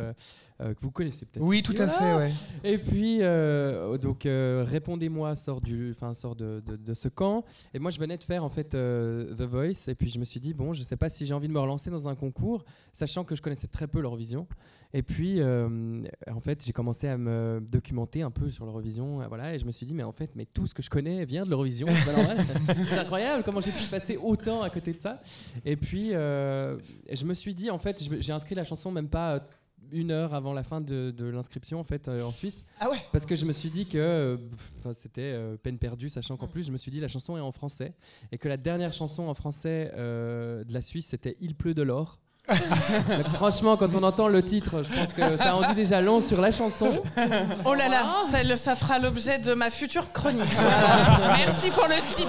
que 0.58 0.74
vous 0.80 0.90
connaissez 0.92 1.26
peut-être. 1.26 1.44
Oui, 1.44 1.62
tout 1.62 1.74
à 1.78 1.86
fait, 1.88 2.14
ouais. 2.14 2.32
Et 2.64 2.78
puis, 2.78 3.18
donc, 4.00 4.22
répondez-moi 4.26 5.36
sort 5.36 5.60
du, 5.60 5.92
enfin, 5.92 6.12
sort 6.14 6.34
de, 6.34 6.60
de- 6.66 6.76
de 6.76 6.94
ce 6.94 7.06
camp. 7.08 7.44
Et 7.74 7.78
moi, 7.78 7.90
je 7.92 8.00
venais 8.00 8.16
de 8.16 8.24
faire 8.24 8.42
en 8.44 8.50
fait 8.50 8.70
The 8.70 9.42
Voice. 9.42 9.88
Et 9.88 9.94
puis, 9.94 10.08
je 10.10 10.18
me 10.18 10.24
suis 10.24 10.40
dit 10.40 10.54
bon, 10.54 10.72
je 10.72 10.82
sais 10.82 10.96
pas 10.96 11.08
si 11.08 11.24
j'ai 11.24 11.34
envie 11.34 11.48
de 11.48 11.52
me 11.52 11.60
relancer 11.60 11.90
dans 11.90 12.08
un 12.08 12.14
concours, 12.16 12.64
sachant 12.92 13.22
que 13.24 13.34
je 13.36 13.42
connaissais 13.42 13.68
très 13.68 13.86
peu 13.86 14.00
l'Eurovision. 14.00 14.46
Et 14.94 15.02
puis, 15.02 15.40
euh, 15.40 16.02
en 16.30 16.40
fait, 16.40 16.62
j'ai 16.64 16.72
commencé 16.72 17.08
à 17.08 17.16
me 17.16 17.60
documenter 17.66 18.22
un 18.22 18.30
peu 18.30 18.50
sur 18.50 18.66
l'Eurovision, 18.66 19.22
euh, 19.22 19.26
voilà. 19.26 19.54
Et 19.54 19.58
je 19.58 19.64
me 19.64 19.72
suis 19.72 19.86
dit 19.86 19.94
mais 19.94 20.02
en 20.02 20.12
fait, 20.12 20.30
mais 20.34 20.44
tout 20.44 20.66
ce 20.66 20.74
que 20.74 20.82
je 20.82 20.90
connais 20.90 21.24
vient 21.24 21.44
de 21.44 21.50
l'Eurovision. 21.50 21.86
C'est 21.88 22.92
incroyable 22.98 23.42
comment 23.42 23.60
j'ai 23.60 23.70
pu 23.70 23.84
passer 23.90 24.16
autant 24.16 24.62
à 24.62 24.70
côté 24.70 24.92
de 24.92 24.98
ça. 24.98 25.22
Et 25.64 25.76
puis, 25.76 26.14
euh, 26.14 26.78
je 27.10 27.24
me 27.24 27.34
suis 27.34 27.54
dit 27.54 27.70
en 27.70 27.78
fait, 27.78 28.02
j'ai 28.20 28.32
inscrit 28.32 28.54
la 28.54 28.64
chanson 28.64 28.90
même 28.90 29.08
pas. 29.08 29.46
une 29.90 30.10
heure 30.10 30.32
avant 30.34 30.52
la 30.54 30.62
fin 30.62 30.80
de, 30.80 31.10
de 31.10 31.26
l'inscription 31.26 31.78
en 31.78 31.84
fait 31.84 32.08
euh, 32.08 32.22
en 32.24 32.30
Suisse 32.30 32.64
Ah 32.80 32.88
ouais 32.90 32.96
parce 33.12 33.26
que 33.26 33.36
je 33.36 33.44
me 33.44 33.52
suis 33.52 33.68
dit 33.68 33.84
que 33.86 33.98
euh, 33.98 34.36
c'était 34.94 35.32
euh, 35.34 35.56
peine 35.58 35.76
perdue, 35.76 36.08
sachant 36.08 36.36
qu'en 36.38 36.48
plus, 36.48 36.64
je 36.64 36.72
me 36.72 36.78
suis 36.78 36.90
dit 36.90 37.00
la 37.00 37.08
chanson 37.08 37.36
est 37.36 37.40
en 37.40 37.52
français 37.52 37.92
et 38.30 38.38
que 38.38 38.48
la 38.48 38.56
dernière 38.56 38.92
chanson 38.92 39.24
en 39.24 39.34
français 39.34 39.92
de 39.94 40.72
la 40.72 40.82
Suisse 40.82 41.06
c'était 41.06 41.36
Il 41.40 41.54
pleut 41.54 41.74
de 41.74 41.82
l'or. 41.82 42.20
Franchement, 43.34 43.76
quand 43.76 43.94
on 43.94 44.02
entend 44.02 44.26
le 44.28 44.42
titre, 44.42 44.82
je 44.82 44.92
pense 44.92 45.12
que 45.12 45.36
ça 45.36 45.56
en 45.56 45.68
dit 45.68 45.74
déjà 45.76 46.00
long 46.00 46.20
sur 46.20 46.40
la 46.40 46.50
chanson. 46.50 47.02
Oh 47.64 47.74
là 47.74 47.88
là, 47.88 48.56
ça, 48.56 48.74
fera 48.74 48.98
l'objet 48.98 49.38
de 49.38 49.54
ma 49.54 49.70
future 49.70 50.12
chronique. 50.12 50.42
Voilà. 50.52 51.18
Merci 51.46 51.70
pour 51.70 51.86
le 51.86 51.94
type. 52.16 52.28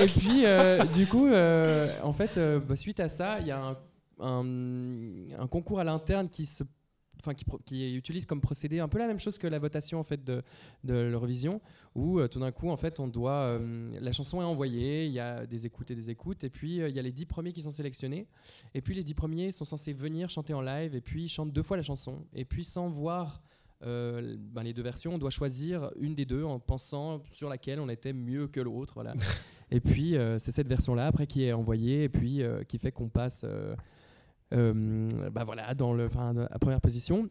Et 0.00 0.06
puis, 0.06 0.46
euh, 0.46 0.84
du 0.84 1.06
coup, 1.06 1.26
euh, 1.26 1.88
en 2.02 2.12
fait, 2.12 2.38
euh, 2.38 2.58
bah, 2.58 2.76
suite 2.76 3.00
à 3.00 3.08
ça, 3.08 3.38
il 3.40 3.46
y 3.46 3.50
a 3.50 3.58
un, 3.60 3.76
un- 4.20 5.42
un 5.42 5.46
concours 5.46 5.80
à 5.80 5.84
l'interne 5.84 6.28
qui 6.28 6.46
se 6.46 6.64
Enfin, 7.24 7.34
qui 7.64 7.94
utilise 7.94 8.26
comme 8.26 8.40
procédé 8.40 8.80
un 8.80 8.88
peu 8.88 8.98
la 8.98 9.06
même 9.06 9.20
chose 9.20 9.38
que 9.38 9.46
la 9.46 9.60
votation 9.60 10.00
en 10.00 10.02
fait 10.02 10.24
de, 10.24 10.42
de 10.82 10.94
l'Eurovision, 10.94 11.60
où 11.94 12.18
euh, 12.18 12.28
tout 12.28 12.40
d'un 12.40 12.52
coup 12.52 12.70
en 12.70 12.76
fait 12.76 13.00
on 13.00 13.08
doit 13.08 13.32
euh, 13.32 13.98
la 14.00 14.12
chanson 14.12 14.40
est 14.40 14.44
envoyée, 14.44 15.06
il 15.06 15.12
y 15.12 15.20
a 15.20 15.46
des 15.46 15.66
écoutes 15.66 15.90
et 15.90 15.94
des 15.94 16.10
écoutes, 16.10 16.44
et 16.44 16.50
puis 16.50 16.80
euh, 16.80 16.88
il 16.88 16.96
y 16.96 16.98
a 16.98 17.02
les 17.02 17.12
dix 17.12 17.26
premiers 17.26 17.52
qui 17.52 17.62
sont 17.62 17.70
sélectionnés, 17.70 18.26
et 18.74 18.80
puis 18.80 18.94
les 18.94 19.04
dix 19.04 19.14
premiers 19.14 19.52
sont 19.52 19.64
censés 19.64 19.92
venir 19.92 20.30
chanter 20.30 20.54
en 20.54 20.62
live, 20.62 20.94
et 20.94 21.00
puis 21.00 21.24
ils 21.24 21.28
chantent 21.28 21.52
deux 21.52 21.62
fois 21.62 21.76
la 21.76 21.82
chanson, 21.82 22.24
et 22.34 22.44
puis 22.44 22.64
sans 22.64 22.88
voir 22.88 23.42
ben, 23.84 24.62
les 24.62 24.72
deux 24.72 24.82
versions, 24.82 25.14
on 25.14 25.18
doit 25.18 25.30
choisir 25.30 25.90
une 25.98 26.14
des 26.14 26.24
deux 26.24 26.44
en 26.44 26.60
pensant 26.60 27.20
sur 27.32 27.48
laquelle 27.48 27.80
on 27.80 27.88
était 27.88 28.12
mieux 28.12 28.46
que 28.46 28.60
l'autre, 28.60 28.94
voilà. 28.94 29.12
Et 29.72 29.80
puis, 29.80 30.14
c'est 30.38 30.52
cette 30.52 30.68
version-là, 30.68 31.06
après, 31.06 31.26
qui 31.26 31.42
est 31.42 31.52
envoyée, 31.52 32.04
et 32.04 32.08
puis 32.08 32.42
qui 32.68 32.78
fait 32.78 32.92
qu'on 32.92 33.08
passe 33.08 33.44
bah 34.52 35.44
voilà, 35.44 35.74
dans 35.74 35.94
le, 35.94 36.08
à 36.48 36.58
première 36.60 36.80
position. 36.80 37.28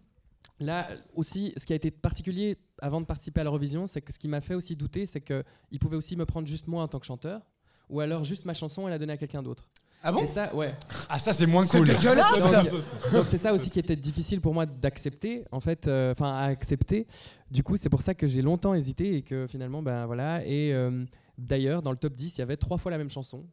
Là 0.60 0.90
aussi, 1.16 1.54
ce 1.58 1.66
qui 1.66 1.74
a 1.74 1.76
été 1.76 1.90
particulier 1.90 2.58
avant 2.82 3.02
de 3.02 3.06
participer 3.06 3.42
à 3.42 3.44
l'Eurovision, 3.44 3.88
c'est 3.88 4.02
que 4.02 4.14
ce 4.14 4.20
qui 4.20 4.28
m'a 4.28 4.42
fait 4.42 4.54
aussi 4.54 4.76
douter, 4.76 5.06
c'est 5.08 5.22
qu'il 5.22 5.80
pouvait 5.80 5.98
aussi 5.98 6.16
me 6.16 6.26
prendre 6.26 6.48
juste 6.48 6.68
moi 6.68 6.84
en 6.84 6.88
tant 6.88 7.00
que 7.00 7.06
chanteur, 7.06 7.42
ou 7.90 8.00
alors 8.00 8.24
juste 8.24 8.46
ma 8.46 8.54
chanson 8.54 8.88
et 8.88 8.92
la 8.92 9.00
donner 9.00 9.14
à 9.14 9.18
quelqu'un 9.18 9.42
d'autre. 9.42 9.70
Ah 10.04 10.12
bon? 10.12 10.24
Et 10.24 10.28
ça, 10.28 10.54
ouais. 10.56 10.74
Ah, 11.10 11.20
ça, 11.20 11.32
c'est 11.34 11.46
moins 11.46 11.64
C'est 11.64 11.78
cool. 11.78 11.88
dégueulasse 11.96 12.72
Donc- 12.72 13.12
Donc 13.14 13.28
c'est 13.28 13.38
ça 13.38 13.54
aussi 13.54 13.70
qui 13.70 13.78
était 13.80 13.96
difficile 13.96 14.42
pour 14.42 14.54
moi 14.54 14.66
d'accepter, 14.66 15.46
en 15.52 15.60
fait, 15.60 15.88
euh, 15.88 16.12
enfin 16.12 16.34
à 16.34 16.44
accepter. 16.46 17.06
Du 17.52 17.64
coup, 17.64 17.78
c'est 17.78 17.90
pour 17.90 18.02
ça 18.02 18.14
que 18.16 18.28
j'ai 18.28 18.42
longtemps 18.42 18.74
hésité 18.74 19.16
et 19.16 19.22
que 19.24 19.46
finalement, 19.48 19.82
ben 19.84 20.06
voilà. 20.08 20.44
Et 20.46 20.74
euh, 20.74 21.06
d'ailleurs, 21.38 21.82
dans 21.84 21.92
le 21.92 21.98
top 21.98 22.14
10, 22.14 22.38
il 22.38 22.40
y 22.40 22.42
avait 22.42 22.58
trois 22.58 22.78
fois 22.80 22.90
la 22.92 22.98
même 22.98 23.10
chanson, 23.12 23.46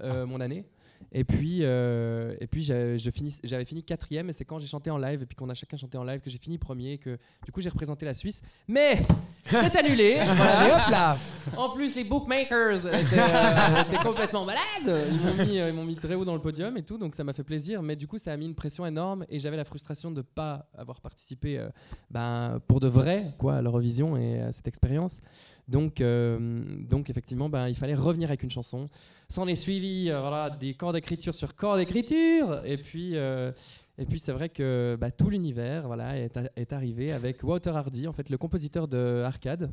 euh, 0.00 0.26
mon 0.26 0.40
année. 0.40 0.64
Et 1.10 1.24
puis, 1.24 1.60
euh, 1.62 2.34
et 2.40 2.46
puis 2.46 2.62
j'avais 2.62 3.64
fini 3.64 3.82
quatrième 3.82 4.30
et 4.30 4.32
c'est 4.32 4.44
quand 4.44 4.58
j'ai 4.58 4.66
chanté 4.66 4.90
en 4.90 4.98
live 4.98 5.22
et 5.22 5.26
puis 5.26 5.36
qu'on 5.36 5.50
a 5.50 5.54
chacun 5.54 5.76
chanté 5.76 5.98
en 5.98 6.04
live 6.04 6.20
que 6.20 6.30
j'ai 6.30 6.38
fini 6.38 6.58
premier 6.58 6.92
et 6.92 6.98
que 6.98 7.18
du 7.44 7.52
coup 7.52 7.60
j'ai 7.60 7.68
représenté 7.68 8.06
la 8.06 8.14
Suisse. 8.14 8.42
Mais 8.68 9.04
c'est 9.44 9.76
annulé. 9.76 10.20
voilà. 10.24 10.58
Allez 10.58 10.72
hop 10.72 10.90
là 10.90 11.16
En 11.56 11.70
plus, 11.70 11.94
les 11.96 12.04
bookmakers 12.04 12.86
étaient, 12.86 13.18
euh, 13.18 13.82
étaient 13.82 14.02
complètement 14.02 14.44
malades. 14.44 15.06
Ils 15.10 15.20
m'ont 15.20 15.44
mis, 15.44 15.58
euh, 15.58 15.68
ils 15.68 15.74
m'ont 15.74 15.84
mis 15.84 15.96
très 15.96 16.14
haut 16.14 16.24
dans 16.24 16.34
le 16.34 16.40
podium 16.40 16.76
et 16.76 16.82
tout, 16.82 16.98
donc 16.98 17.14
ça 17.14 17.24
m'a 17.24 17.32
fait 17.32 17.42
plaisir. 17.42 17.82
Mais 17.82 17.96
du 17.96 18.06
coup, 18.06 18.18
ça 18.18 18.32
a 18.32 18.36
mis 18.36 18.46
une 18.46 18.54
pression 18.54 18.86
énorme 18.86 19.24
et 19.28 19.38
j'avais 19.38 19.56
la 19.56 19.64
frustration 19.64 20.10
de 20.10 20.18
ne 20.18 20.22
pas 20.22 20.66
avoir 20.76 21.00
participé 21.00 21.58
euh, 21.58 21.68
ben, 22.10 22.60
pour 22.66 22.80
de 22.80 22.88
vrai 22.88 23.34
quoi, 23.38 23.56
à 23.56 23.62
l'Eurovision 23.62 24.16
et 24.16 24.40
à 24.40 24.52
cette 24.52 24.68
expérience. 24.68 25.20
Donc, 25.68 26.02
donc 26.02 27.08
effectivement, 27.08 27.48
ben, 27.48 27.68
il 27.68 27.76
fallait 27.76 27.94
revenir 27.94 28.28
avec 28.28 28.42
une 28.42 28.50
chanson. 28.50 28.88
S'en 29.32 29.46
est 29.46 29.56
suivi 29.56 30.10
euh, 30.10 30.20
voilà, 30.20 30.50
des 30.50 30.74
corps 30.74 30.92
d'écriture 30.92 31.34
sur 31.34 31.54
corps 31.54 31.78
d'écriture. 31.78 32.60
Et 32.66 32.76
puis, 32.76 33.16
euh, 33.16 33.50
et 33.96 34.04
puis 34.04 34.18
c'est 34.18 34.32
vrai 34.32 34.50
que 34.50 34.94
bah, 35.00 35.10
tout 35.10 35.30
l'univers 35.30 35.86
voilà, 35.86 36.18
est, 36.18 36.72
arrivé 36.74 37.12
avec 37.12 37.42
Walter 37.42 37.70
Hardy, 37.70 38.06
en 38.06 38.12
fait, 38.12 38.28
le 38.28 38.36
compositeur 38.36 38.88
de 38.88 39.22
Arcade. 39.24 39.72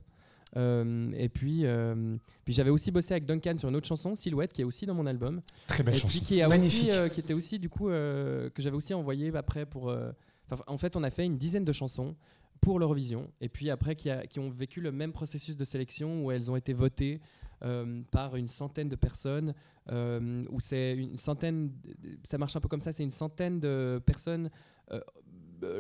Euh, 0.56 1.12
et 1.18 1.28
puis, 1.28 1.66
euh, 1.66 2.16
puis 2.46 2.54
j'avais 2.54 2.70
aussi 2.70 2.90
bossé 2.90 3.14
avec 3.16 3.26
Duncan 3.26 3.58
sur 3.58 3.68
une 3.68 3.76
autre 3.76 3.86
chanson, 3.86 4.16
Silhouette, 4.16 4.54
qui 4.54 4.62
est 4.62 4.64
aussi 4.64 4.86
dans 4.86 4.94
mon 4.94 5.06
album. 5.06 5.42
Très 5.68 5.84
belle 5.84 5.96
et 5.96 5.98
chanson. 5.98 6.08
puis 6.08 6.22
qui, 6.22 6.42
a 6.42 6.48
Magnifique. 6.48 6.88
aussi, 6.88 6.98
euh, 6.98 7.10
qui 7.10 7.20
était 7.20 7.34
aussi 7.34 7.60
du 7.60 7.68
coup 7.68 7.88
que 7.88 8.52
j'avais 8.60 8.78
aussi 8.78 8.94
envoyé 8.94 9.30
après 9.36 9.66
pour. 9.66 9.94
en 10.68 10.78
fait, 10.78 10.96
on 10.96 11.04
a 11.04 11.10
fait 11.10 11.26
une 11.26 11.38
dizaine 11.38 11.66
de 11.66 11.74
chansons 11.74 12.16
pour 12.62 12.80
l'Eurovision, 12.80 13.30
et 13.42 13.50
puis 13.50 13.70
après 13.70 13.96
qui, 13.96 14.10
a- 14.10 14.26
qui 14.26 14.40
ont 14.40 14.50
vécu 14.50 14.80
le 14.80 14.94
même 14.94 15.12
processus 15.12 15.56
de 15.58 15.66
sélection 15.66 16.24
où 16.24 16.32
elles 16.32 16.50
ont 16.50 16.56
été 16.56 16.72
votées 16.74 17.20
euh, 17.64 18.02
par 18.12 18.36
une 18.36 18.48
centaine 18.48 18.90
de 18.90 18.96
personnes, 18.96 19.54
euh, 19.92 20.46
où 20.50 20.60
c'est 20.60 20.96
une 20.96 21.18
centaine, 21.18 21.72
ça 22.24 22.38
marche 22.38 22.56
un 22.56 22.62
peu 22.62 22.68
comme 22.68 22.82
ça, 22.82 22.92
c'est 22.92 23.04
une 23.04 23.12
centaine 23.12 23.60
de 23.60 24.02
personnes. 24.06 24.50
euh, 24.92 25.02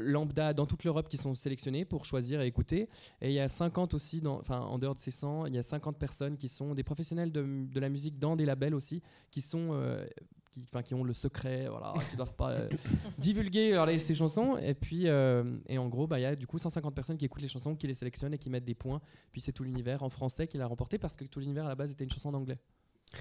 lambda 0.01 0.53
dans 0.53 0.65
toute 0.65 0.83
l'Europe 0.83 1.07
qui 1.07 1.15
sont 1.15 1.33
sélectionnées 1.35 1.85
pour 1.85 2.03
choisir 2.03 2.41
et 2.41 2.47
écouter. 2.47 2.89
Et 3.21 3.29
il 3.29 3.33
y 3.33 3.39
a 3.39 3.47
50 3.47 3.93
aussi, 3.93 4.21
enfin 4.25 4.59
en 4.59 4.77
dehors 4.77 4.93
de 4.93 4.99
ces 4.99 5.09
100, 5.09 5.45
il 5.45 5.55
y 5.55 5.57
a 5.57 5.63
50 5.63 5.97
personnes 5.97 6.37
qui 6.37 6.49
sont 6.49 6.73
des 6.73 6.83
professionnels 6.83 7.31
de, 7.31 7.65
de 7.65 7.79
la 7.79 7.87
musique 7.87 8.19
dans 8.19 8.35
des 8.35 8.45
labels 8.45 8.75
aussi, 8.75 9.01
qui 9.31 9.41
sont 9.41 9.71
qui, 10.59 10.67
enfin, 10.71 10.81
qui 10.83 10.93
ont 10.93 11.03
le 11.03 11.13
secret, 11.13 11.67
voilà, 11.69 11.93
qui 12.09 12.15
doivent 12.15 12.33
pas 12.35 12.51
euh, 12.51 12.69
divulguer 13.17 13.73
alors, 13.73 13.85
les- 13.85 13.99
ces 13.99 14.15
chansons. 14.15 14.57
Et 14.57 14.73
puis, 14.73 15.07
euh, 15.07 15.43
et 15.67 15.77
en 15.77 15.87
gros, 15.87 16.07
bah, 16.07 16.19
il 16.19 16.23
y 16.23 16.25
a 16.25 16.35
du 16.35 16.47
coup 16.47 16.57
150 16.57 16.93
personnes 16.93 17.17
qui 17.17 17.25
écoutent 17.25 17.41
les 17.41 17.47
chansons, 17.47 17.75
qui 17.75 17.87
les 17.87 17.93
sélectionnent 17.93 18.33
et 18.33 18.37
qui 18.37 18.49
mettent 18.49 18.65
des 18.65 18.75
points. 18.75 19.01
Puis 19.31 19.41
c'est 19.41 19.51
tout 19.51 19.63
l'univers 19.63 20.03
en 20.03 20.09
français 20.09 20.47
qui 20.47 20.57
l'a 20.57 20.67
remporté 20.67 20.97
parce 20.97 21.15
que 21.15 21.23
tout 21.25 21.39
l'univers 21.39 21.65
à 21.65 21.69
la 21.69 21.75
base 21.75 21.91
était 21.91 22.03
une 22.03 22.11
chanson 22.11 22.29
en 22.29 22.33
anglais. 22.35 22.57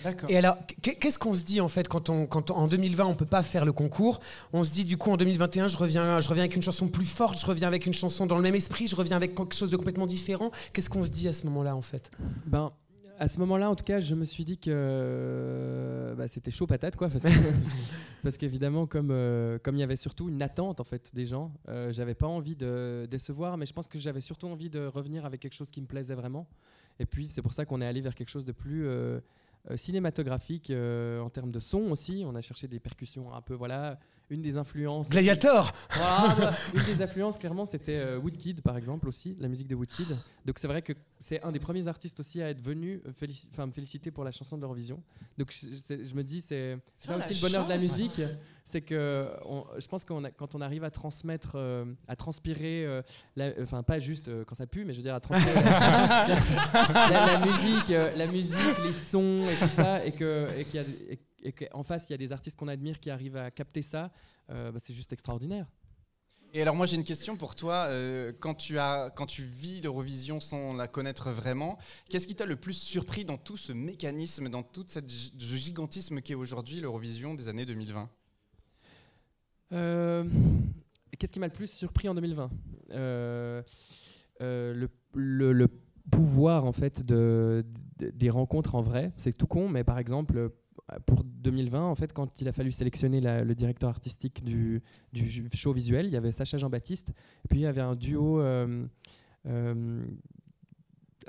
D'accord. 0.04 0.28
Et 0.30 0.36
alors, 0.36 0.58
qu- 0.82 0.96
qu'est-ce 0.98 1.18
qu'on 1.18 1.32
se 1.32 1.44
dit 1.44 1.62
en 1.62 1.68
fait 1.68 1.88
quand, 1.88 2.10
on, 2.10 2.26
quand 2.26 2.50
on- 2.50 2.56
en 2.56 2.66
2020 2.68 3.06
on 3.06 3.14
peut 3.14 3.24
pas 3.24 3.42
faire 3.42 3.64
le 3.64 3.72
concours? 3.72 4.20
On 4.52 4.62
se 4.62 4.70
dit 4.70 4.84
du 4.84 4.98
coup 4.98 5.10
en 5.10 5.16
2021 5.16 5.66
je 5.68 5.78
reviens, 5.78 6.20
je 6.20 6.28
reviens 6.28 6.42
avec 6.44 6.54
une 6.56 6.60
chanson 6.62 6.88
plus 6.88 7.06
forte, 7.06 7.40
je 7.40 7.46
reviens 7.46 7.68
avec 7.68 7.86
une 7.86 7.94
chanson 7.94 8.26
dans 8.26 8.36
le 8.36 8.42
même 8.42 8.54
esprit, 8.54 8.86
je 8.86 8.94
reviens 8.94 9.16
avec 9.16 9.34
quelque 9.34 9.54
chose 9.54 9.70
de 9.70 9.76
complètement 9.78 10.06
différent. 10.06 10.50
Qu'est-ce 10.74 10.90
qu'on 10.90 11.04
se 11.04 11.08
dit 11.10 11.26
à 11.26 11.32
ce 11.32 11.46
moment-là 11.46 11.74
en 11.74 11.80
fait? 11.80 12.10
Ben, 12.44 12.70
à 13.18 13.28
ce 13.28 13.38
moment-là, 13.40 13.70
en 13.70 13.74
tout 13.74 13.84
cas, 13.84 14.00
je 14.00 14.14
me 14.14 14.24
suis 14.24 14.44
dit 14.44 14.58
que 14.58 14.70
euh, 14.72 16.14
bah, 16.14 16.28
c'était 16.28 16.50
chaud 16.50 16.66
patate, 16.66 16.96
quoi, 16.96 17.08
parce 17.08 17.22
que- 17.24 17.28
parce 18.22 18.36
qu'évidemment, 18.36 18.86
comme 18.86 19.10
euh, 19.10 19.58
comme 19.58 19.76
il 19.76 19.80
y 19.80 19.82
avait 19.82 19.96
surtout 19.96 20.28
une 20.28 20.42
attente 20.42 20.80
en 20.80 20.84
fait 20.84 21.14
des 21.14 21.26
gens, 21.26 21.52
euh, 21.68 21.92
j'avais 21.92 22.14
pas 22.14 22.26
envie 22.26 22.56
de 22.56 23.06
décevoir, 23.10 23.56
mais 23.56 23.66
je 23.66 23.72
pense 23.72 23.88
que 23.88 23.98
j'avais 23.98 24.20
surtout 24.20 24.46
envie 24.46 24.70
de 24.70 24.86
revenir 24.86 25.24
avec 25.24 25.40
quelque 25.40 25.54
chose 25.54 25.70
qui 25.70 25.80
me 25.80 25.86
plaisait 25.86 26.14
vraiment. 26.14 26.46
Et 27.00 27.06
puis 27.06 27.26
c'est 27.26 27.42
pour 27.42 27.52
ça 27.52 27.64
qu'on 27.64 27.80
est 27.80 27.86
allé 27.86 28.00
vers 28.00 28.14
quelque 28.14 28.30
chose 28.30 28.44
de 28.44 28.52
plus 28.52 28.86
euh, 28.86 29.20
cinématographique 29.76 30.70
en 30.70 31.28
termes 31.30 31.50
de 31.50 31.60
son 31.60 31.90
aussi. 31.90 32.24
On 32.26 32.34
a 32.34 32.40
cherché 32.40 32.68
des 32.68 32.80
percussions 32.80 33.34
un 33.34 33.40
peu, 33.42 33.54
voilà, 33.54 33.98
une 34.30 34.42
des 34.42 34.56
influences. 34.56 35.08
Gladiator 35.10 35.72
voilà. 35.90 36.54
Une 36.74 36.84
des 36.84 37.00
influences, 37.02 37.38
clairement, 37.38 37.64
c'était 37.64 37.96
euh, 37.98 38.18
Woodkid, 38.18 38.60
par 38.62 38.76
exemple, 38.76 39.08
aussi, 39.08 39.36
la 39.40 39.48
musique 39.48 39.68
de 39.68 39.74
Woodkid. 39.74 40.08
Donc 40.44 40.58
c'est 40.58 40.68
vrai 40.68 40.82
que 40.82 40.92
c'est 41.20 41.42
un 41.42 41.52
des 41.52 41.58
premiers 41.60 41.88
artistes 41.88 42.20
aussi 42.20 42.40
à 42.42 42.50
être 42.50 42.60
venu 42.60 43.00
euh, 43.06 43.10
félici- 43.12 43.48
enfin, 43.52 43.66
me 43.66 43.72
féliciter 43.72 44.10
pour 44.10 44.24
la 44.24 44.30
chanson 44.30 44.56
de 44.56 44.62
l'Eurovision. 44.62 45.02
Donc 45.38 45.52
je, 45.52 46.14
me 46.14 46.22
dis, 46.22 46.40
c'est 46.40 46.78
c'est 46.96 47.08
ça 47.08 47.16
aussi 47.16 47.34
le 47.34 47.40
bonheur 47.40 47.64
de 47.64 47.68
la 47.70 47.76
chance. 47.80 47.82
musique, 47.98 48.20
c'est 48.64 48.80
que 48.82 49.28
on- 49.46 49.64
je 49.78 49.86
pense 49.88 50.04
que 50.04 50.12
quand 50.36 50.54
on 50.54 50.60
arrive 50.60 50.84
à 50.84 50.90
transmettre, 50.90 51.52
euh, 51.56 51.84
à 52.06 52.14
transpirer, 52.16 52.84
euh, 52.84 53.02
la- 53.36 53.52
enfin 53.62 53.82
pas 53.82 53.98
juste 53.98 54.28
euh, 54.28 54.44
quand 54.46 54.54
ça 54.54 54.66
pue, 54.66 54.84
mais 54.84 54.92
je 54.92 54.98
veux 54.98 55.02
dire 55.04 55.14
à 55.14 55.20
transpirer 55.20 55.62
la, 55.64 56.38
la- 57.10 57.38
la 57.40 57.46
musique, 57.46 57.90
euh, 57.90 58.12
la 58.14 58.26
musique, 58.26 58.58
les 58.84 58.92
sons 58.92 59.44
et 59.50 59.56
tout 59.56 59.70
ça, 59.70 60.04
et 60.04 60.12
qu'il 60.12 60.26
y 60.26 60.78
a 60.78 60.82
et- 61.10 61.18
et 61.42 61.52
qu'en 61.52 61.82
face 61.82 62.08
il 62.08 62.12
y 62.12 62.14
a 62.14 62.18
des 62.18 62.32
artistes 62.32 62.56
qu'on 62.58 62.68
admire 62.68 63.00
qui 63.00 63.10
arrivent 63.10 63.36
à 63.36 63.50
capter 63.50 63.82
ça, 63.82 64.10
euh, 64.50 64.72
bah, 64.72 64.78
c'est 64.80 64.94
juste 64.94 65.12
extraordinaire. 65.12 65.66
Et 66.54 66.62
alors 66.62 66.74
moi 66.74 66.86
j'ai 66.86 66.96
une 66.96 67.04
question 67.04 67.36
pour 67.36 67.54
toi. 67.54 67.86
euh, 67.88 68.32
quand, 68.40 68.54
tu 68.54 68.78
as, 68.78 69.10
quand 69.14 69.26
tu 69.26 69.42
vis 69.42 69.80
l'Eurovision 69.82 70.40
sans 70.40 70.74
la 70.74 70.88
connaître 70.88 71.30
vraiment, 71.30 71.76
qu'est-ce 72.08 72.26
qui 72.26 72.34
t'a 72.34 72.46
le 72.46 72.56
plus 72.56 72.72
surpris 72.72 73.24
dans 73.26 73.36
tout 73.36 73.58
ce 73.58 73.72
mécanisme, 73.74 74.48
dans 74.48 74.62
tout 74.62 74.86
ce 74.88 75.00
gigantisme 75.56 76.22
qu'est 76.22 76.34
aujourd'hui 76.34 76.80
l'Eurovision 76.80 77.34
des 77.34 77.48
années 77.48 77.66
2020 77.66 78.08
Euh, 79.72 80.24
Qu'est-ce 81.18 81.32
qui 81.32 81.40
m'a 81.40 81.46
le 81.48 81.52
plus 81.52 81.70
surpris 81.70 82.08
en 82.08 82.14
2020 82.14 82.50
Euh, 82.92 83.62
euh, 84.40 84.72
le, 84.72 84.88
le- 85.14 85.52
le 85.52 85.68
pouvoir 86.10 86.64
en 86.64 86.72
fait 86.72 87.04
de, 87.04 87.66
de- 87.98 88.10
des 88.10 88.30
rencontres 88.30 88.74
en 88.74 88.82
vrai. 88.82 89.12
C'est 89.16 89.36
tout 89.36 89.46
con, 89.46 89.68
mais 89.68 89.84
par 89.84 89.98
exemple 89.98 90.50
pour 91.06 91.24
2020, 91.24 91.84
en 91.84 91.94
fait, 91.94 92.12
quand 92.12 92.40
il 92.40 92.48
a 92.48 92.52
fallu 92.52 92.72
sélectionner 92.72 93.20
le 93.20 93.54
directeur 93.54 93.90
artistique 93.90 94.42
du, 94.42 94.82
show 95.54 95.72
visuel, 95.72 96.06
il 96.06 96.12
y 96.12 96.16
avait 96.16 96.32
Sacha 96.32 96.58
Jean-Baptiste, 96.58 97.12
puis 97.48 97.60
il 97.60 97.62
y 97.62 97.66
avait 97.66 97.80
un 97.80 97.94
duo. 97.94 98.40
euh, 98.40 98.86
euh, 99.46 100.02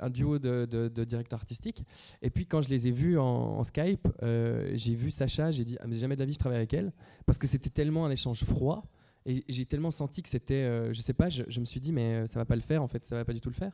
un 0.02 0.08
duo 0.08 0.38
de, 0.38 0.64
de, 0.64 0.88
de 0.88 1.04
directeurs 1.04 1.40
artistiques. 1.40 1.84
Et 2.22 2.30
puis 2.30 2.46
quand 2.46 2.62
je 2.62 2.70
les 2.70 2.88
ai 2.88 2.90
vus 2.90 3.18
en, 3.18 3.62
Skype, 3.64 4.08
euh, 4.22 4.70
j'ai 4.72 4.94
vu 4.94 5.10
Sacha, 5.10 5.50
j'ai 5.50 5.62
dit 5.62 5.76
ah, 5.78 5.86
mais 5.86 5.96
jamais 5.96 6.14
de 6.14 6.20
la 6.20 6.24
vie 6.26 6.32
je 6.32 6.38
travaille 6.38 6.56
avec 6.56 6.72
elle 6.72 6.90
parce 7.26 7.36
que 7.36 7.46
c'était 7.46 7.68
tellement 7.68 8.06
un 8.06 8.10
échange 8.10 8.44
froid 8.44 8.82
et 9.26 9.44
j'ai 9.50 9.66
tellement 9.66 9.90
senti 9.90 10.22
que 10.22 10.30
c'était, 10.30 10.94
je 10.94 11.00
sais 11.02 11.12
pas, 11.12 11.28
je, 11.28 11.42
je 11.48 11.60
me 11.60 11.66
suis 11.66 11.80
dit 11.80 11.92
mais 11.92 12.26
ça 12.28 12.38
va 12.38 12.46
pas 12.46 12.56
le 12.56 12.62
faire 12.62 12.82
en 12.82 12.88
fait, 12.88 13.04
ça 13.04 13.16
va 13.16 13.26
pas 13.26 13.34
du 13.34 13.42
tout 13.42 13.50
le 13.50 13.54
faire. 13.54 13.72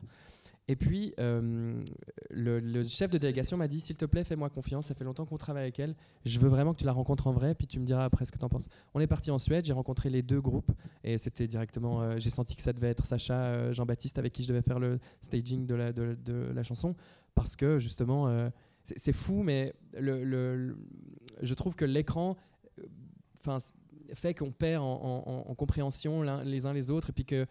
Et 0.69 0.75
puis 0.75 1.13
euh, 1.17 1.81
le, 2.29 2.83
chef 2.87 3.09
de 3.09 3.17
délégation 3.17 3.55
m'a 3.55 3.67
dit 3.69 3.79
s'il 3.79 3.95
te 3.95 4.03
plaît 4.05 4.25
fais-moi 4.25 4.49
confiance, 4.49 4.87
ça 4.87 4.93
fait 4.95 5.05
longtemps 5.05 5.25
qu'on 5.25 5.37
travaille 5.37 5.63
avec 5.63 5.79
elle, 5.79 5.95
je 6.25 6.39
veux 6.39 6.49
vraiment 6.49 6.73
que 6.73 6.79
tu 6.79 6.85
la 6.85 6.91
rencontres 6.91 7.27
en 7.27 7.31
vrai, 7.31 7.55
puis 7.55 7.67
tu 7.67 7.79
me 7.79 7.85
diras 7.85 8.03
après 8.03 8.25
ce 8.25 8.31
que 8.33 8.37
tu 8.37 8.43
en 8.43 8.49
penses. 8.49 8.67
On 8.93 8.99
est 8.99 9.07
parti 9.07 9.31
en 9.31 9.39
Suède, 9.39 9.63
j'ai 9.65 9.71
rencontré 9.73 10.09
les 10.09 10.21
deux 10.21 10.41
groupes 10.41 10.71
et 11.05 11.17
c'était 11.17 11.47
directement, 11.47 12.01
euh, 12.01 12.17
j'ai 12.17 12.29
senti 12.29 12.55
que 12.55 12.61
ça 12.61 12.73
devait 12.73 12.89
être 12.89 13.05
Sacha 13.05 13.35
euh, 13.45 13.71
Jean-Baptiste 13.71 14.19
avec 14.19 14.33
qui 14.33 14.43
je 14.43 14.49
devais 14.49 14.61
faire 14.61 14.79
le 14.79 14.99
staging 15.21 15.65
de 15.65 15.75
la, 15.75 15.93
de, 15.93 16.17
la 16.53 16.63
chanson 16.63 16.95
parce 17.33 17.55
que 17.55 17.79
justement 17.79 18.49
c'est 18.83 19.13
fou, 19.13 19.43
mais 19.43 19.73
le, 19.97 20.23
le- 20.23 20.77
je 21.41 21.53
trouve 21.53 21.75
que 21.75 21.85
l'écran, 21.85 22.35
fait 24.13 24.33
qu'on 24.33 24.51
perd 24.51 24.81
en, 24.83 24.85
en- 24.85 25.23
en- 25.29 25.49
en 25.49 25.55
compréhension 25.55 26.21
les 26.43 26.65
uns 26.65 26.73
les 26.73 26.89
autres 26.89 27.09
et 27.09 27.13
puis 27.13 27.25
que 27.25 27.45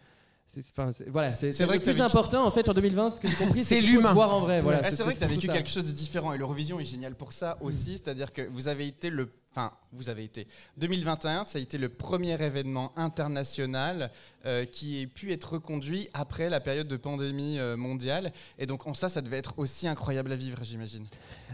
c'est 0.47 0.63
voilà 1.09 1.35
c'est 1.35 1.49
le 1.59 1.67
que 1.79 1.79
plus 1.83 2.01
important 2.01 2.47
en 2.47 2.51
fait 2.53 2.69
en 2.69 2.73
2020 2.75 3.17
ce 3.17 3.21
que 3.21 3.29
j'ai 3.29 3.35
compris 3.35 3.65
C'est 3.65 3.81
l'humain. 3.81 4.13
voir 4.13 4.33
en 4.33 4.41
vrai 4.41 4.63
voilà 4.63 4.89
c'est 4.91 5.03
vrai 5.03 5.13
que 5.15 5.19
tu 5.19 5.25
as 5.25 5.29
vécu 5.29 5.49
quelque 5.49 5.69
chose 5.71 5.85
de 5.85 5.91
différent 5.93 6.33
et 6.33 6.39
l'Eurovision 6.39 6.79
est 6.79 6.85
génial 6.85 7.15
pour 7.17 7.33
ça 7.33 7.59
Mm. 7.61 7.65
aussi, 7.67 7.93
c'est-à-dire 7.99 8.33
que 8.33 8.43
vous 8.49 8.69
avez 8.69 8.87
été 8.87 9.11
le 9.11 9.29
enfin 9.57 9.73
vous 9.93 10.11
avez 10.11 10.25
été 10.25 10.47
2021, 10.77 11.45
ça 11.45 11.59
a 11.59 11.63
été 11.63 11.79
le 11.79 11.89
premier 11.89 12.41
événement 12.43 12.93
international 12.97 14.11
euh, 14.45 14.67
qui 14.67 15.01
ait 15.01 15.07
pu 15.07 15.33
être 15.33 15.55
reconduit 15.55 16.09
après 16.13 16.51
la 16.51 16.61
période 16.61 16.87
de 16.87 16.97
pandémie 16.97 17.59
euh, 17.59 17.77
mondiale 17.77 18.33
et 18.59 18.67
donc 18.67 18.87
en 18.87 18.93
ça 18.93 19.09
ça 19.09 19.23
devait 19.23 19.39
être 19.39 19.59
aussi 19.59 19.89
incroyable 19.89 20.31
à 20.33 20.37
vivre, 20.37 20.59
j'imagine. 20.63 21.07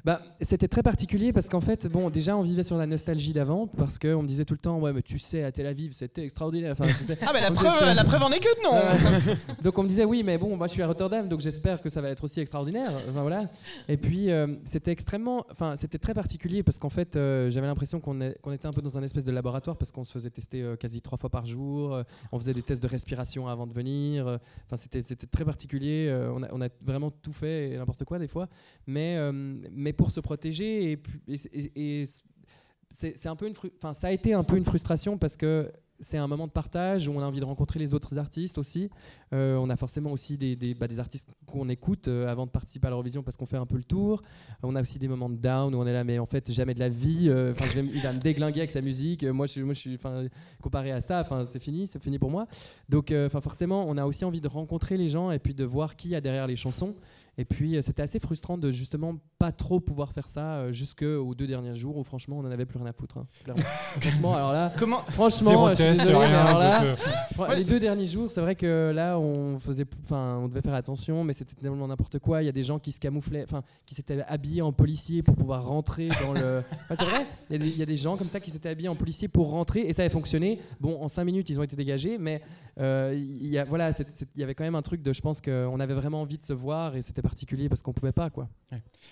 Bah, 0.04 0.20
c'était 0.40 0.66
très 0.66 0.82
particulier 0.82 1.32
parce 1.32 1.48
qu'en 1.48 1.60
fait, 1.60 1.86
bon, 1.86 2.10
déjà, 2.10 2.36
on 2.36 2.42
vivait 2.42 2.64
sur 2.64 2.76
la 2.76 2.86
nostalgie 2.86 3.32
d'avant 3.32 3.68
parce 3.68 3.98
qu'on 3.98 4.22
me 4.22 4.26
disait 4.26 4.44
tout 4.44 4.54
le 4.54 4.58
temps, 4.58 4.80
ouais, 4.80 4.92
mais 4.92 5.02
tu 5.02 5.18
sais, 5.18 5.44
à 5.44 5.52
Tel 5.52 5.66
Aviv, 5.66 5.92
c'était 5.92 6.24
extraordinaire. 6.24 6.72
Enfin. 6.72 6.90
Ah 7.20 7.32
bah 7.32 7.40
la 7.40 7.50
preuve 7.50 7.78
disait- 7.78 7.94
la 7.94 8.04
preuve 8.04 8.22
en 8.22 8.32
est 8.32 8.40
que 8.40 8.62
non. 8.64 8.72
Ouais. 8.72 9.36
donc 9.62 9.78
on 9.78 9.84
me 9.84 9.88
disait 9.88 10.04
oui 10.04 10.22
mais 10.24 10.38
bon 10.38 10.56
moi 10.56 10.66
je 10.66 10.72
suis 10.72 10.82
à 10.82 10.86
Rotterdam 10.86 11.28
donc 11.28 11.40
j'espère 11.40 11.80
que 11.80 11.88
ça 11.88 12.00
va 12.00 12.08
être 12.08 12.24
aussi 12.24 12.40
extraordinaire 12.40 12.90
enfin 13.08 13.22
voilà 13.22 13.48
et 13.88 13.96
puis 13.96 14.30
euh, 14.30 14.46
c'était 14.64 14.90
extrêmement 14.90 15.44
enfin 15.50 15.76
c'était 15.76 15.98
très 15.98 16.14
particulier 16.14 16.62
parce 16.62 16.78
qu'en 16.78 16.88
fait 16.88 17.12
j'avais 17.14 17.66
l'impression 17.66 17.91
qu'on 18.00 18.20
était 18.20 18.66
un 18.66 18.72
peu 18.72 18.82
dans 18.82 18.98
un 18.98 19.02
espèce 19.02 19.24
de 19.24 19.32
laboratoire 19.32 19.76
parce 19.76 19.92
qu'on 19.92 20.04
se 20.04 20.12
faisait 20.12 20.30
tester 20.30 20.62
euh, 20.62 20.76
quasi 20.76 21.00
trois 21.00 21.18
fois 21.18 21.30
par 21.30 21.46
jour 21.46 21.94
euh, 21.94 22.02
on 22.30 22.38
faisait 22.38 22.54
des 22.54 22.62
tests 22.62 22.82
de 22.82 22.88
respiration 22.88 23.48
avant 23.48 23.66
de 23.66 23.72
venir 23.72 24.26
euh, 24.26 24.38
enfin 24.66 24.76
c'était 24.76 25.26
très 25.26 25.44
particulier 25.44 26.12
on, 26.34 26.62
a, 26.62 26.68
vraiment 26.80 27.10
tout 27.10 27.32
fait 27.32 27.70
et 27.70 27.76
n'importe 27.76 28.04
quoi 28.04 28.18
des 28.18 28.28
fois. 28.28 28.48
Mais 28.86 29.18
mais 29.32 29.92
pour 29.92 30.10
se 30.10 30.20
protéger 30.20 30.92
et, 31.28 32.02
et- 32.02 32.04
c'est 32.90 33.26
un 33.26 33.36
peu 33.36 33.48
une 33.48 33.54
ça 33.94 34.08
a 34.08 34.10
été 34.12 34.34
un 34.34 34.44
peu 34.44 34.56
une 34.56 34.64
frustration 34.64 35.16
parce 35.16 35.36
que 35.36 35.72
c'est 36.02 36.18
un 36.18 36.26
moment 36.26 36.48
de 36.48 36.52
partage 36.52 37.06
où 37.06 37.12
on 37.12 37.20
a 37.20 37.24
envie 37.24 37.38
de 37.38 37.44
rencontrer 37.44 37.78
les 37.78 37.94
autres 37.94 38.18
artistes 38.18 38.58
aussi. 38.58 38.90
Euh, 39.32 39.56
on 39.56 39.70
a 39.70 39.76
forcément 39.76 40.10
aussi 40.10 40.36
des, 40.36 40.56
des, 40.56 40.74
bah, 40.74 40.88
artistes 40.98 41.28
qu'on 41.46 41.68
écoute 41.68 42.08
euh, 42.08 42.26
avant 42.26 42.44
de 42.44 42.50
participer 42.50 42.88
à 42.88 42.90
l'Eurovision 42.90 43.22
parce 43.22 43.36
qu'on 43.36 43.46
fait 43.46 43.56
un 43.56 43.66
peu 43.66 43.76
le 43.76 43.84
tour. 43.84 44.22
on 44.64 44.74
a 44.74 44.82
aussi 44.82 44.98
des 44.98 45.06
moments 45.06 45.30
de 45.30 45.36
down 45.36 45.74
où 45.74 45.78
on 45.78 45.86
est 45.86 45.92
là, 45.92 46.02
mais 46.02 46.18
en 46.18 46.26
fait, 46.26 46.50
jamais 46.50 46.74
de 46.74 46.80
la 46.80 46.88
vie. 46.88 47.28
euh, 47.28 47.54
il 47.76 48.02
va 48.02 48.12
me 48.12 48.18
déglinguer 48.18 48.60
avec 48.60 48.72
sa 48.72 48.80
musique. 48.80 49.22
Moi, 49.22 49.46
je, 49.46 49.60
moi, 49.60 49.74
je 49.74 49.78
suis, 49.78 49.98
comparé 50.60 50.90
à 50.90 51.00
ça, 51.00 51.24
c'est 51.46 51.60
fini, 51.62 51.86
c'est 51.86 52.02
fini 52.02 52.18
pour 52.18 52.30
moi. 52.30 52.48
Donc, 52.88 53.14
forcément, 53.40 53.84
on 53.86 53.96
a 53.96 54.04
aussi 54.04 54.24
envie 54.24 54.40
de 54.40 54.48
rencontrer 54.48 54.96
les 54.96 55.08
gens 55.08 55.30
et 55.30 55.38
puis 55.38 55.54
de 55.54 55.64
voir 55.64 55.94
qui 55.94 56.08
y 56.08 56.16
a 56.16 56.20
derrière 56.20 56.48
les 56.48 56.56
chansons. 56.56 56.96
Et 57.38 57.46
puis, 57.46 57.76
euh, 57.76 57.82
c'était 57.82 58.02
assez 58.02 58.18
frustrant 58.18 58.58
de 58.58 58.70
justement 58.70 59.14
pas 59.38 59.52
trop 59.52 59.80
pouvoir 59.80 60.12
faire 60.12 60.28
ça 60.28 60.56
euh, 60.56 60.72
jusqu'aux 60.72 61.34
deux 61.34 61.46
derniers 61.46 61.74
jours 61.74 61.96
où, 61.96 62.04
franchement, 62.04 62.36
on 62.38 62.46
en 62.46 62.50
avait 62.50 62.66
plus 62.66 62.78
rien 62.78 62.86
à 62.88 62.92
foutre. 62.92 63.16
hein, 63.18 63.26
franchement, 64.00 64.34
alors 64.36 64.52
là, 64.52 64.72
Comment 64.78 64.98
franchement, 64.98 65.68
je 65.70 65.74
test, 65.74 66.00
désolé, 66.00 66.18
rien, 66.18 66.38
alors 66.40 66.60
là, 66.60 66.94
Ouais. 67.38 67.56
Les 67.56 67.64
deux 67.64 67.80
derniers 67.80 68.06
jours, 68.06 68.28
c'est 68.30 68.42
vrai 68.42 68.54
que 68.54 68.92
là, 68.94 69.18
on 69.18 69.58
faisait, 69.58 69.86
enfin, 70.04 70.38
on 70.42 70.48
devait 70.48 70.60
faire 70.60 70.74
attention, 70.74 71.24
mais 71.24 71.32
c'était 71.32 71.54
tellement 71.54 71.88
n'importe 71.88 72.18
quoi. 72.18 72.42
Il 72.42 72.46
y 72.46 72.48
a 72.50 72.52
des 72.52 72.62
gens 72.62 72.78
qui 72.78 72.92
se 72.92 73.00
camouflaient, 73.00 73.44
enfin, 73.44 73.62
qui 73.86 73.94
s'étaient 73.94 74.22
habillés 74.28 74.60
en 74.62 74.72
policier 74.72 75.22
pour 75.22 75.34
pouvoir 75.34 75.64
rentrer 75.66 76.08
dans 76.26 76.34
le. 76.34 76.62
Enfin, 76.84 76.94
c'est 76.98 77.04
vrai. 77.10 77.26
Il 77.48 77.54
y, 77.54 77.56
a 77.56 77.58
des- 77.58 77.70
il 77.70 77.78
y 77.78 77.82
a 77.82 77.86
des 77.86 77.96
gens 77.96 78.16
comme 78.18 78.28
ça 78.28 78.40
qui 78.40 78.50
s'étaient 78.50 78.68
habillés 78.68 78.88
en 78.90 78.94
policier 78.94 79.28
pour 79.28 79.48
rentrer, 79.50 79.80
et 79.80 79.92
ça 79.94 80.02
avait 80.02 80.10
fonctionné. 80.10 80.60
Bon, 80.80 81.00
en 81.02 81.08
cinq 81.08 81.24
minutes, 81.24 81.48
ils 81.48 81.58
ont 81.58 81.62
été 81.62 81.76
dégagés, 81.76 82.18
mais 82.18 82.42
euh, 82.78 83.12
il 83.16 83.46
y 83.48 83.58
a, 83.58 83.64
voilà, 83.64 83.90
il 83.90 84.40
y 84.40 84.42
avait 84.42 84.54
quand 84.54 84.64
même 84.64 84.74
un 84.74 84.82
truc 84.82 85.02
de, 85.02 85.12
je 85.12 85.20
pense 85.20 85.40
qu'on 85.40 85.78
avait 85.80 85.94
vraiment 85.94 86.22
envie 86.22 86.38
de 86.38 86.44
se 86.44 86.52
voir, 86.52 86.96
et 86.96 87.02
c'était 87.02 87.22
particulier 87.22 87.68
parce 87.68 87.82
qu'on 87.82 87.92
pouvait 87.92 88.12
pas, 88.12 88.30
quoi. 88.30 88.48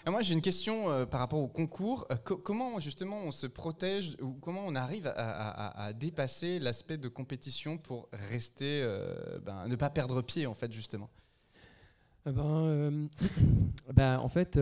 Moi, 0.06 0.22
j'ai 0.22 0.34
une 0.34 0.40
question 0.40 0.90
euh, 0.90 1.06
par 1.06 1.20
rapport 1.20 1.40
au 1.40 1.48
concours. 1.48 2.06
Euh, 2.10 2.16
co- 2.16 2.36
comment 2.38 2.78
justement 2.80 3.20
on 3.24 3.32
se 3.32 3.46
protège 3.46 4.16
ou 4.22 4.32
comment 4.34 4.62
on 4.66 4.74
arrive 4.74 5.06
à, 5.06 5.10
à- 5.10 5.50
à- 5.66 5.84
à 5.86 5.92
dépasser 5.92 6.58
l'aspect 6.58 6.96
de 6.96 7.08
compétition 7.08 7.76
pour 7.78 8.08
rester, 8.30 8.82
ben, 9.44 9.68
ne 9.68 9.76
pas 9.76 9.90
perdre 9.90 10.22
pied 10.22 10.46
en 10.46 10.54
fait 10.54 10.72
justement? 10.72 11.10
Eh 12.26 12.32
ben, 12.32 13.08
ben, 13.94 14.18
en 14.18 14.28
fait, 14.28 14.58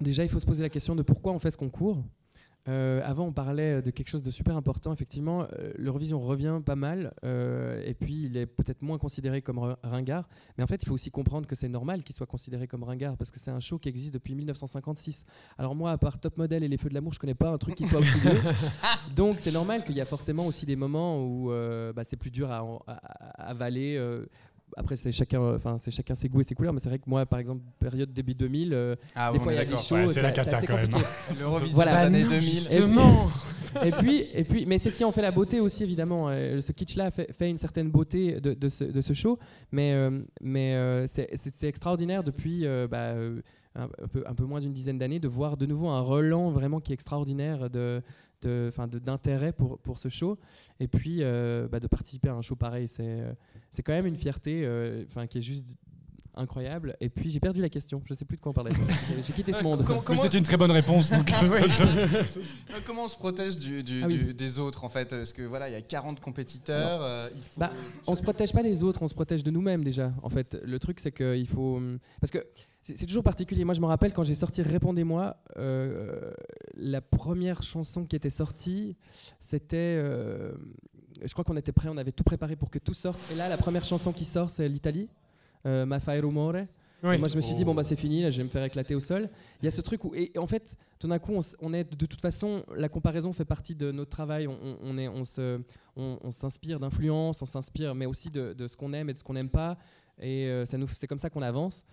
déjà, 0.00 0.24
il 0.24 0.30
faut 0.30 0.40
se 0.40 0.46
poser 0.46 0.62
la 0.62 0.68
question 0.68 0.94
de 0.96 1.02
pourquoi 1.02 1.32
on 1.32 1.38
fait 1.38 1.50
ce 1.50 1.56
concours. 1.56 2.02
Euh, 2.68 3.00
avant, 3.04 3.26
on 3.26 3.32
parlait 3.32 3.80
de 3.80 3.90
quelque 3.90 4.08
chose 4.08 4.22
de 4.22 4.30
super 4.30 4.54
important. 4.54 4.92
Effectivement, 4.92 5.42
euh, 5.58 5.72
l'Eurovision 5.76 6.20
revient 6.20 6.60
pas 6.64 6.76
mal, 6.76 7.14
euh, 7.24 7.82
et 7.86 7.94
puis 7.94 8.24
il 8.26 8.36
est 8.36 8.44
peut-être 8.46 8.82
moins 8.82 8.98
considéré 8.98 9.40
comme 9.40 9.58
ri- 9.58 9.74
ringard. 9.82 10.28
Mais 10.58 10.64
en 10.64 10.66
fait, 10.66 10.82
il 10.82 10.86
faut 10.86 10.92
aussi 10.94 11.10
comprendre 11.10 11.46
que 11.46 11.54
c'est 11.56 11.68
normal 11.68 12.02
qu'il 12.02 12.14
soit 12.14 12.26
considéré 12.26 12.66
comme 12.66 12.84
ringard, 12.84 13.16
parce 13.16 13.30
que 13.30 13.38
c'est 13.40 13.50
un 13.50 13.60
show 13.60 13.78
qui 13.78 13.88
existe 13.88 14.12
depuis 14.12 14.34
1956. 14.34 15.24
Alors 15.58 15.74
moi, 15.74 15.90
à 15.92 15.98
part 15.98 16.18
Top 16.20 16.36
Model 16.36 16.62
et 16.62 16.68
Les 16.68 16.76
Feux 16.76 16.90
de 16.90 16.94
l'amour, 16.94 17.14
je 17.14 17.18
connais 17.18 17.34
pas 17.34 17.48
un 17.50 17.58
truc 17.58 17.74
qui 17.76 17.84
soit 17.86 18.00
aussi 18.00 18.18
vieux. 18.20 18.32
Donc 19.16 19.40
c'est 19.40 19.52
normal 19.52 19.82
qu'il 19.84 19.96
y 19.96 20.00
a 20.00 20.04
forcément 20.06 20.44
aussi 20.46 20.66
des 20.66 20.76
moments 20.76 21.24
où 21.24 21.50
euh, 21.52 21.92
bah, 21.94 22.04
c'est 22.04 22.16
plus 22.16 22.30
dur 22.30 22.50
à, 22.50 22.58
à- 22.86 22.92
à 22.92 23.48
avaler. 23.50 23.96
Après, 24.76 24.96
c'est 24.96 25.12
chacun, 25.12 25.40
enfin, 25.54 25.76
c'est 25.78 25.90
chacun 25.90 26.14
ses 26.14 26.28
goûts 26.28 26.40
et 26.40 26.44
ses 26.44 26.54
couleurs, 26.54 26.72
mais 26.72 26.80
c'est 26.80 26.88
vrai 26.88 26.98
que 26.98 27.08
moi, 27.08 27.26
par 27.26 27.38
exemple, 27.38 27.62
période 27.78 28.12
début 28.12 28.34
2000, 28.34 28.72
euh, 28.72 28.96
Ah, 29.14 29.32
des 29.32 29.38
bon, 29.38 29.44
fois 29.44 29.52
il 29.52 29.56
y 29.56 29.58
a 29.58 29.64
des 29.64 29.70
d'accord. 29.70 29.84
shows, 29.84 29.94
Ouais, 29.96 30.08
c'est 30.08 30.22
la 30.22 30.32
cata 30.32 30.60
quand 30.62 30.76
même, 30.76 30.90
compliqué. 30.90 31.10
L'Eurovision 31.40 31.74
Voilà. 31.76 31.92
Bah 31.92 31.98
années 32.00 32.22
non, 32.24 32.28
2000. 32.30 32.42
Justement. 32.42 33.28
Et 33.84 33.90
puis, 33.92 34.26
et 34.34 34.44
puis, 34.44 34.66
mais 34.66 34.78
c'est 34.78 34.90
ce 34.90 34.96
qui 34.96 35.04
en 35.04 35.12
fait 35.12 35.22
la 35.22 35.30
beauté 35.30 35.60
aussi, 35.60 35.84
évidemment. 35.84 36.28
Euh, 36.28 36.60
ce 36.60 36.72
kitsch-là 36.72 37.10
fait, 37.12 37.32
fait 37.32 37.48
une 37.48 37.56
certaine 37.56 37.90
beauté 37.90 38.40
de, 38.40 38.52
de 38.54 38.68
ce, 38.68 38.82
de 38.84 39.00
ce 39.00 39.12
show, 39.12 39.38
mais, 39.70 39.92
euh, 39.92 40.20
mais 40.40 40.74
euh, 40.74 41.06
c'est 41.06 41.28
extraordinaire 41.68 42.24
depuis 42.24 42.66
euh, 42.66 42.88
bah, 42.88 43.12
un, 43.76 43.88
peu, 44.08 44.24
un 44.26 44.34
peu 44.34 44.44
moins 44.44 44.60
d'une 44.60 44.72
dizaine 44.72 44.98
d'années 44.98 45.20
de 45.20 45.28
voir 45.28 45.56
de 45.56 45.66
nouveau 45.66 45.88
un 45.88 46.00
relan 46.00 46.50
vraiment 46.50 46.80
qui 46.80 46.90
est 46.92 46.94
extraordinaire 46.94 47.70
de 47.70 48.02
de- 48.42 48.66
enfin, 48.70 48.88
de- 48.88 48.98
d'intérêt 48.98 49.52
pour, 49.52 49.78
pour 49.80 49.98
ce 49.98 50.08
show 50.08 50.38
et 50.80 50.88
puis 50.88 51.18
euh, 51.20 51.68
bah, 51.70 51.78
de 51.78 51.86
participer 51.86 52.30
à 52.30 52.34
un 52.34 52.40
show 52.40 52.56
pareil 52.56 52.88
c'est 52.88 53.02
euh, 53.04 53.32
c'est 53.70 53.82
quand 53.82 53.92
même 53.92 54.06
une 54.06 54.16
fierté 54.16 54.62
euh, 54.64 55.04
enfin 55.08 55.26
qui 55.26 55.38
est 55.38 55.42
juste 55.42 55.76
incroyable 56.36 56.96
et 57.00 57.08
puis 57.08 57.28
j'ai 57.28 57.40
perdu 57.40 57.60
la 57.60 57.68
question 57.68 58.02
je 58.06 58.14
sais 58.14 58.24
plus 58.24 58.36
de 58.36 58.40
quoi 58.40 58.50
on 58.50 58.54
parlait 58.54 58.70
J'ai- 59.22 59.32
quitté 59.32 59.52
ce 59.52 59.62
monde 59.64 59.84
Comment- 59.84 60.22
c'était 60.22 60.38
une 60.38 60.44
très 60.44 60.56
bonne 60.56 60.70
réponse. 60.70 61.10
Donc, 61.10 61.26
te- 61.26 61.32
Euh, 61.32 62.80
Comment 62.86 63.04
on 63.04 63.08
se 63.08 63.16
protège 63.16 63.58
du, 63.58 63.82
du- 63.82 64.02
Ah 64.02 64.06
oui. 64.06 64.16
du- 64.18 64.34
des 64.34 64.58
autres 64.60 64.84
en 64.84 64.88
fait? 64.88 65.10
Parce 65.10 65.32
que 65.32 65.42
voilà, 65.42 65.68
il 65.68 65.72
y 65.72 65.76
a 65.76 65.82
40 65.82 66.20
compétiteurs. 66.20 67.02
euh, 67.02 67.28
il 67.34 67.42
faut- 67.42 67.58
Bah, 67.60 67.72
on 68.06 68.14
se 68.14 68.22
protège 68.22 68.52
pas 68.52 68.62
des 68.62 68.82
autres, 68.84 69.02
on 69.02 69.08
se 69.08 69.14
protège 69.14 69.42
de 69.42 69.50
nous-mêmes 69.50 69.82
déjà. 69.82 70.12
En 70.22 70.28
fait, 70.28 70.56
le 70.62 70.78
truc 70.78 71.00
c'est 71.00 71.12
qu'il 71.12 71.48
faut 71.48 71.76
hum, 71.76 71.98
parce 72.20 72.30
que 72.30 72.38
c'est 72.80 72.96
c'est 72.96 73.06
toujours 73.06 73.24
particulier. 73.24 73.64
Moi, 73.64 73.74
je 73.74 73.80
me 73.80 73.86
rappelle 73.86 74.12
quand 74.12 74.24
j'ai 74.24 74.36
sorti 74.36 74.62
Répondez-moi, 74.62 75.36
euh, 75.58 76.32
la 76.76 77.00
première 77.00 77.62
chanson 77.62 78.04
qui 78.04 78.14
était 78.16 78.30
sortie, 78.30 78.96
c'était, 79.40 79.76
euh, 79.98 80.52
je 81.24 81.32
crois 81.32 81.44
qu'on 81.44 81.56
était 81.56 81.72
prêt, 81.72 81.88
on 81.90 81.96
avait 81.96 82.12
tout 82.12 82.24
préparé 82.24 82.56
pour 82.56 82.70
que 82.70 82.78
tout 82.78 82.94
sorte. 82.94 83.18
Et 83.32 83.34
là, 83.34 83.48
la 83.48 83.56
première 83.56 83.84
chanson 83.84 84.12
qui 84.12 84.24
sort, 84.24 84.50
c'est 84.50 84.68
l'Italie, 84.68 85.08
euh, 85.66 85.84
Ma 85.86 86.00
fai 86.00 86.20
rumore. 86.20 86.54
Oui. 87.02 87.16
Moi, 87.18 87.28
je 87.28 87.36
me 87.36 87.40
suis 87.40 87.54
dit, 87.54 87.64
bon, 87.64 87.74
bah, 87.74 87.82
c'est 87.82 87.96
fini, 87.96 88.20
là, 88.22 88.30
je 88.30 88.36
vais 88.36 88.42
me 88.44 88.50
faire 88.50 88.62
éclater 88.62 88.94
au 88.94 89.00
sol. 89.00 89.30
Il 89.62 89.64
y 89.64 89.68
a 89.68 89.70
ce 89.70 89.80
truc 89.80 90.04
où, 90.04 90.14
et 90.14 90.30
en 90.36 90.46
fait, 90.46 90.76
tout 90.98 91.08
d'un 91.08 91.18
coup, 91.18 91.32
on, 91.62 91.72
est, 91.72 91.90
de 91.98 92.04
toute 92.06 92.20
façon, 92.20 92.62
la 92.76 92.90
comparaison 92.90 93.32
fait 93.32 93.46
partie 93.46 93.74
de 93.74 93.90
notre 93.90 94.10
travail. 94.10 94.46
On, 94.46 94.52
on- 94.62 94.76
on 94.82 94.98
est, 94.98 95.08
on 95.08 95.24
se, 95.24 95.62
on, 95.96 96.18
on 96.22 96.30
s'inspire 96.30 96.78
d'influence, 96.78 97.40
on 97.40 97.46
s'inspire, 97.46 97.94
mais 97.94 98.04
aussi 98.04 98.28
de, 98.28 98.52
de 98.52 98.66
ce 98.68 98.76
qu'on 98.76 98.92
aime 98.92 99.08
et 99.08 99.14
de 99.14 99.18
ce 99.18 99.24
qu'on 99.24 99.32
n'aime 99.32 99.48
pas. 99.48 99.78
Et 100.22 100.46
euh, 100.46 100.66
ça 100.66 100.76
nous, 100.76 100.86
c'est 100.88 101.06
comme 101.06 101.18
ça 101.18 101.30
qu'on 101.30 101.42
avance. 101.42 101.84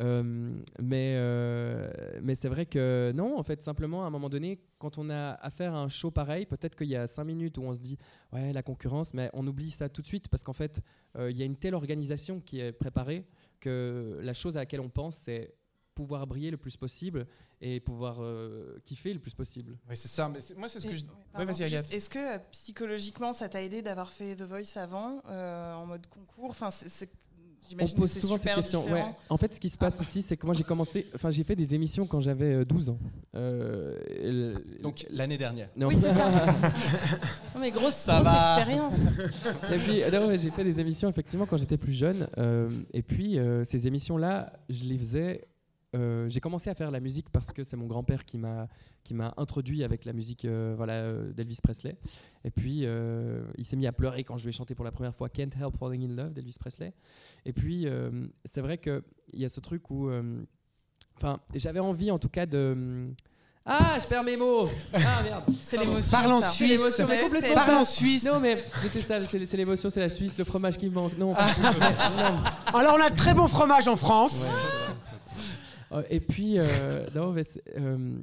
Euh, 0.00 0.52
mais 0.82 1.14
euh, 1.16 1.88
mais 2.20 2.34
c'est 2.34 2.48
vrai 2.48 2.66
que 2.66 3.12
non, 3.14 3.38
en 3.38 3.42
fait, 3.42 3.62
simplement, 3.62 4.02
à 4.04 4.08
un 4.08 4.10
moment 4.10 4.28
donné, 4.28 4.58
quand 4.78 4.98
on 4.98 5.08
a 5.08 5.32
affaire 5.34 5.72
à 5.74 5.78
un 5.78 5.88
show 5.88 6.10
pareil, 6.10 6.46
peut-être 6.46 6.74
qu'il 6.76 6.88
y 6.88 6.96
a 6.96 7.06
cinq 7.06 7.24
minutes 7.24 7.58
où 7.58 7.62
on 7.62 7.72
se 7.72 7.80
dit, 7.80 7.96
ouais, 8.32 8.52
la 8.52 8.62
concurrence, 8.62 9.14
mais 9.14 9.30
on 9.32 9.46
oublie 9.46 9.70
ça 9.70 9.88
tout 9.88 10.02
de 10.02 10.06
suite 10.06 10.28
parce 10.28 10.42
qu'en 10.42 10.52
fait, 10.52 10.82
euh, 11.16 11.30
il 11.30 11.36
y 11.36 11.42
a 11.42 11.44
une 11.46 11.56
telle 11.56 11.74
organisation 11.74 12.40
qui 12.40 12.60
est 12.60 12.72
préparée 12.72 13.24
que 13.60 14.18
la 14.20 14.34
chose 14.34 14.56
à 14.56 14.60
laquelle 14.60 14.80
on 14.80 14.90
pense, 14.90 15.14
c'est 15.14 15.54
pouvoir 15.94 16.26
briller 16.26 16.50
le 16.50 16.58
plus 16.58 16.76
possible 16.76 17.26
et 17.62 17.80
pouvoir 17.80 18.18
euh, 18.20 18.78
kiffer 18.84 19.14
le 19.14 19.18
plus 19.18 19.32
possible. 19.32 19.78
Oui, 19.88 19.96
c'est 19.96 20.08
ça. 20.08 20.28
Mais 20.28 20.40
moi, 20.58 20.68
c'est 20.68 20.78
ce 20.80 20.86
que 20.86 20.92
Et- 20.92 20.96
je. 20.96 21.04
pardon, 21.32 21.50
vas-y, 21.50 21.62
Agathe. 21.64 21.90
Est-ce 21.90 22.10
que 22.10 22.34
euh, 22.34 22.38
psychologiquement 22.52 23.32
ça 23.32 23.48
t'a 23.48 23.62
aidé 23.62 23.80
d'avoir 23.80 24.12
fait 24.12 24.36
The 24.36 24.42
Voice 24.42 24.76
avant 24.76 25.22
euh, 25.30 25.72
en 25.72 25.86
mode 25.86 26.06
concours? 26.08 26.50
Enfin, 26.50 26.70
c'est- 26.70 27.08
On 27.80 27.86
pose 28.00 28.12
souvent 28.12 28.38
cette 28.38 28.54
question. 28.54 28.84
Ouais. 28.90 29.04
En 29.28 29.36
fait, 29.36 29.54
ce 29.54 29.60
qui 29.60 29.68
se 29.68 29.76
passe 29.78 30.00
aussi, 30.00 30.22
c'est 30.22 30.36
que 30.36 30.46
moi 30.46 30.54
j'ai 30.54 30.64
commencé, 30.64 31.06
enfin 31.14 31.30
j'ai 31.30 31.44
fait 31.44 31.56
des 31.56 31.74
émissions 31.74 32.06
quand 32.06 32.20
j'avais 32.20 32.54
euh, 32.54 32.64
12 32.64 32.90
ans. 32.90 32.98
Euh, 33.34 33.98
et 34.08 34.30
le- 34.30 34.64
Donc 34.82 35.06
l'année 35.10 35.38
dernière. 35.38 35.68
non. 35.76 35.88
Oui, 35.88 35.96
c'est 35.96 36.10
ça. 36.12 36.28
Non, 37.54 37.60
mais 37.60 37.70
grosse, 37.70 37.94
Ça 37.94 38.14
grosse 38.20 38.26
va. 38.26 38.56
expérience. 38.58 39.12
et 39.72 39.76
puis, 39.78 40.02
ouais, 40.02 40.38
j'ai 40.38 40.50
fait 40.50 40.64
des 40.64 40.78
émissions 40.78 41.08
effectivement 41.08 41.46
quand 41.46 41.56
j'étais 41.56 41.78
plus 41.78 41.92
jeune. 41.92 42.28
euh, 42.38 42.68
et 42.92 43.02
puis, 43.02 43.38
euh, 43.38 43.64
ces 43.64 43.86
émissions-là, 43.86 44.52
je 44.68 44.84
les 44.84 44.98
faisais. 44.98 45.44
Euh, 45.96 46.28
j'ai 46.28 46.40
commencé 46.40 46.70
à 46.70 46.74
faire 46.74 46.90
la 46.90 47.00
musique 47.00 47.30
parce 47.30 47.52
que 47.52 47.64
c'est 47.64 47.76
mon 47.76 47.86
grand-père 47.86 48.24
qui 48.24 48.38
m'a 48.38 48.68
qui 49.02 49.14
m'a 49.14 49.32
introduit 49.36 49.84
avec 49.84 50.04
la 50.04 50.12
musique 50.12 50.44
euh, 50.44 50.74
voilà 50.76 50.94
euh, 50.94 51.32
d'Elvis 51.32 51.58
Presley. 51.62 51.96
Et 52.44 52.50
puis, 52.50 52.82
euh, 52.84 53.42
il 53.56 53.64
s'est 53.64 53.76
mis 53.76 53.86
à 53.86 53.92
pleurer 53.92 54.22
quand 54.24 54.36
je 54.36 54.44
lui 54.44 54.50
ai 54.50 54.52
chanté 54.52 54.74
pour 54.74 54.84
la 54.84 54.92
première 54.92 55.14
fois 55.14 55.28
Can't 55.28 55.50
Help 55.60 55.76
Falling 55.78 56.10
in 56.10 56.14
Love 56.14 56.32
d'Elvis 56.32 56.56
Presley. 56.58 56.92
Et 57.44 57.52
puis, 57.52 57.86
euh, 57.86 58.26
c'est 58.44 58.60
vrai 58.60 58.78
qu'il 58.78 59.02
y 59.32 59.44
a 59.44 59.48
ce 59.48 59.60
truc 59.60 59.90
où, 59.90 60.08
euh, 60.08 60.42
enfin, 61.16 61.40
j'avais 61.54 61.80
envie 61.80 62.10
en 62.10 62.18
tout 62.18 62.28
cas 62.28 62.46
de 62.46 63.08
Ah, 63.64 63.98
je 64.00 64.06
perds 64.06 64.22
mes 64.22 64.36
mots. 64.36 64.68
Ah 64.94 65.22
merde. 65.24 65.44
C'est 65.60 65.76
l'émotion. 65.76 66.16
Parle 66.16 66.32
en. 66.32 66.40
Suisse. 66.40 67.02
Parle 67.54 67.70
ça. 67.70 67.80
en 67.80 67.84
Suisse. 67.84 68.24
Non 68.24 68.38
mais, 68.40 68.64
mais 68.82 68.88
c'est 68.88 69.00
ça, 69.00 69.24
c'est 69.24 69.44
c'est 69.44 69.56
l'émotion, 69.56 69.90
c'est 69.90 70.00
la 70.00 70.10
Suisse, 70.10 70.38
le 70.38 70.44
fromage 70.44 70.78
qui 70.78 70.86
me 70.86 70.94
manque. 70.94 71.18
Non. 71.18 71.34
Ah. 71.36 71.50
non. 72.72 72.78
Alors, 72.78 72.96
on 72.96 73.02
a 73.04 73.10
de 73.10 73.16
très 73.16 73.34
bon 73.34 73.48
fromage 73.48 73.88
en 73.88 73.96
France. 73.96 74.48
Et 76.10 76.20
puis, 76.20 76.58
euh, 76.58 77.06
non, 77.14 77.32
mais 77.32 77.42
euh, 77.76 78.16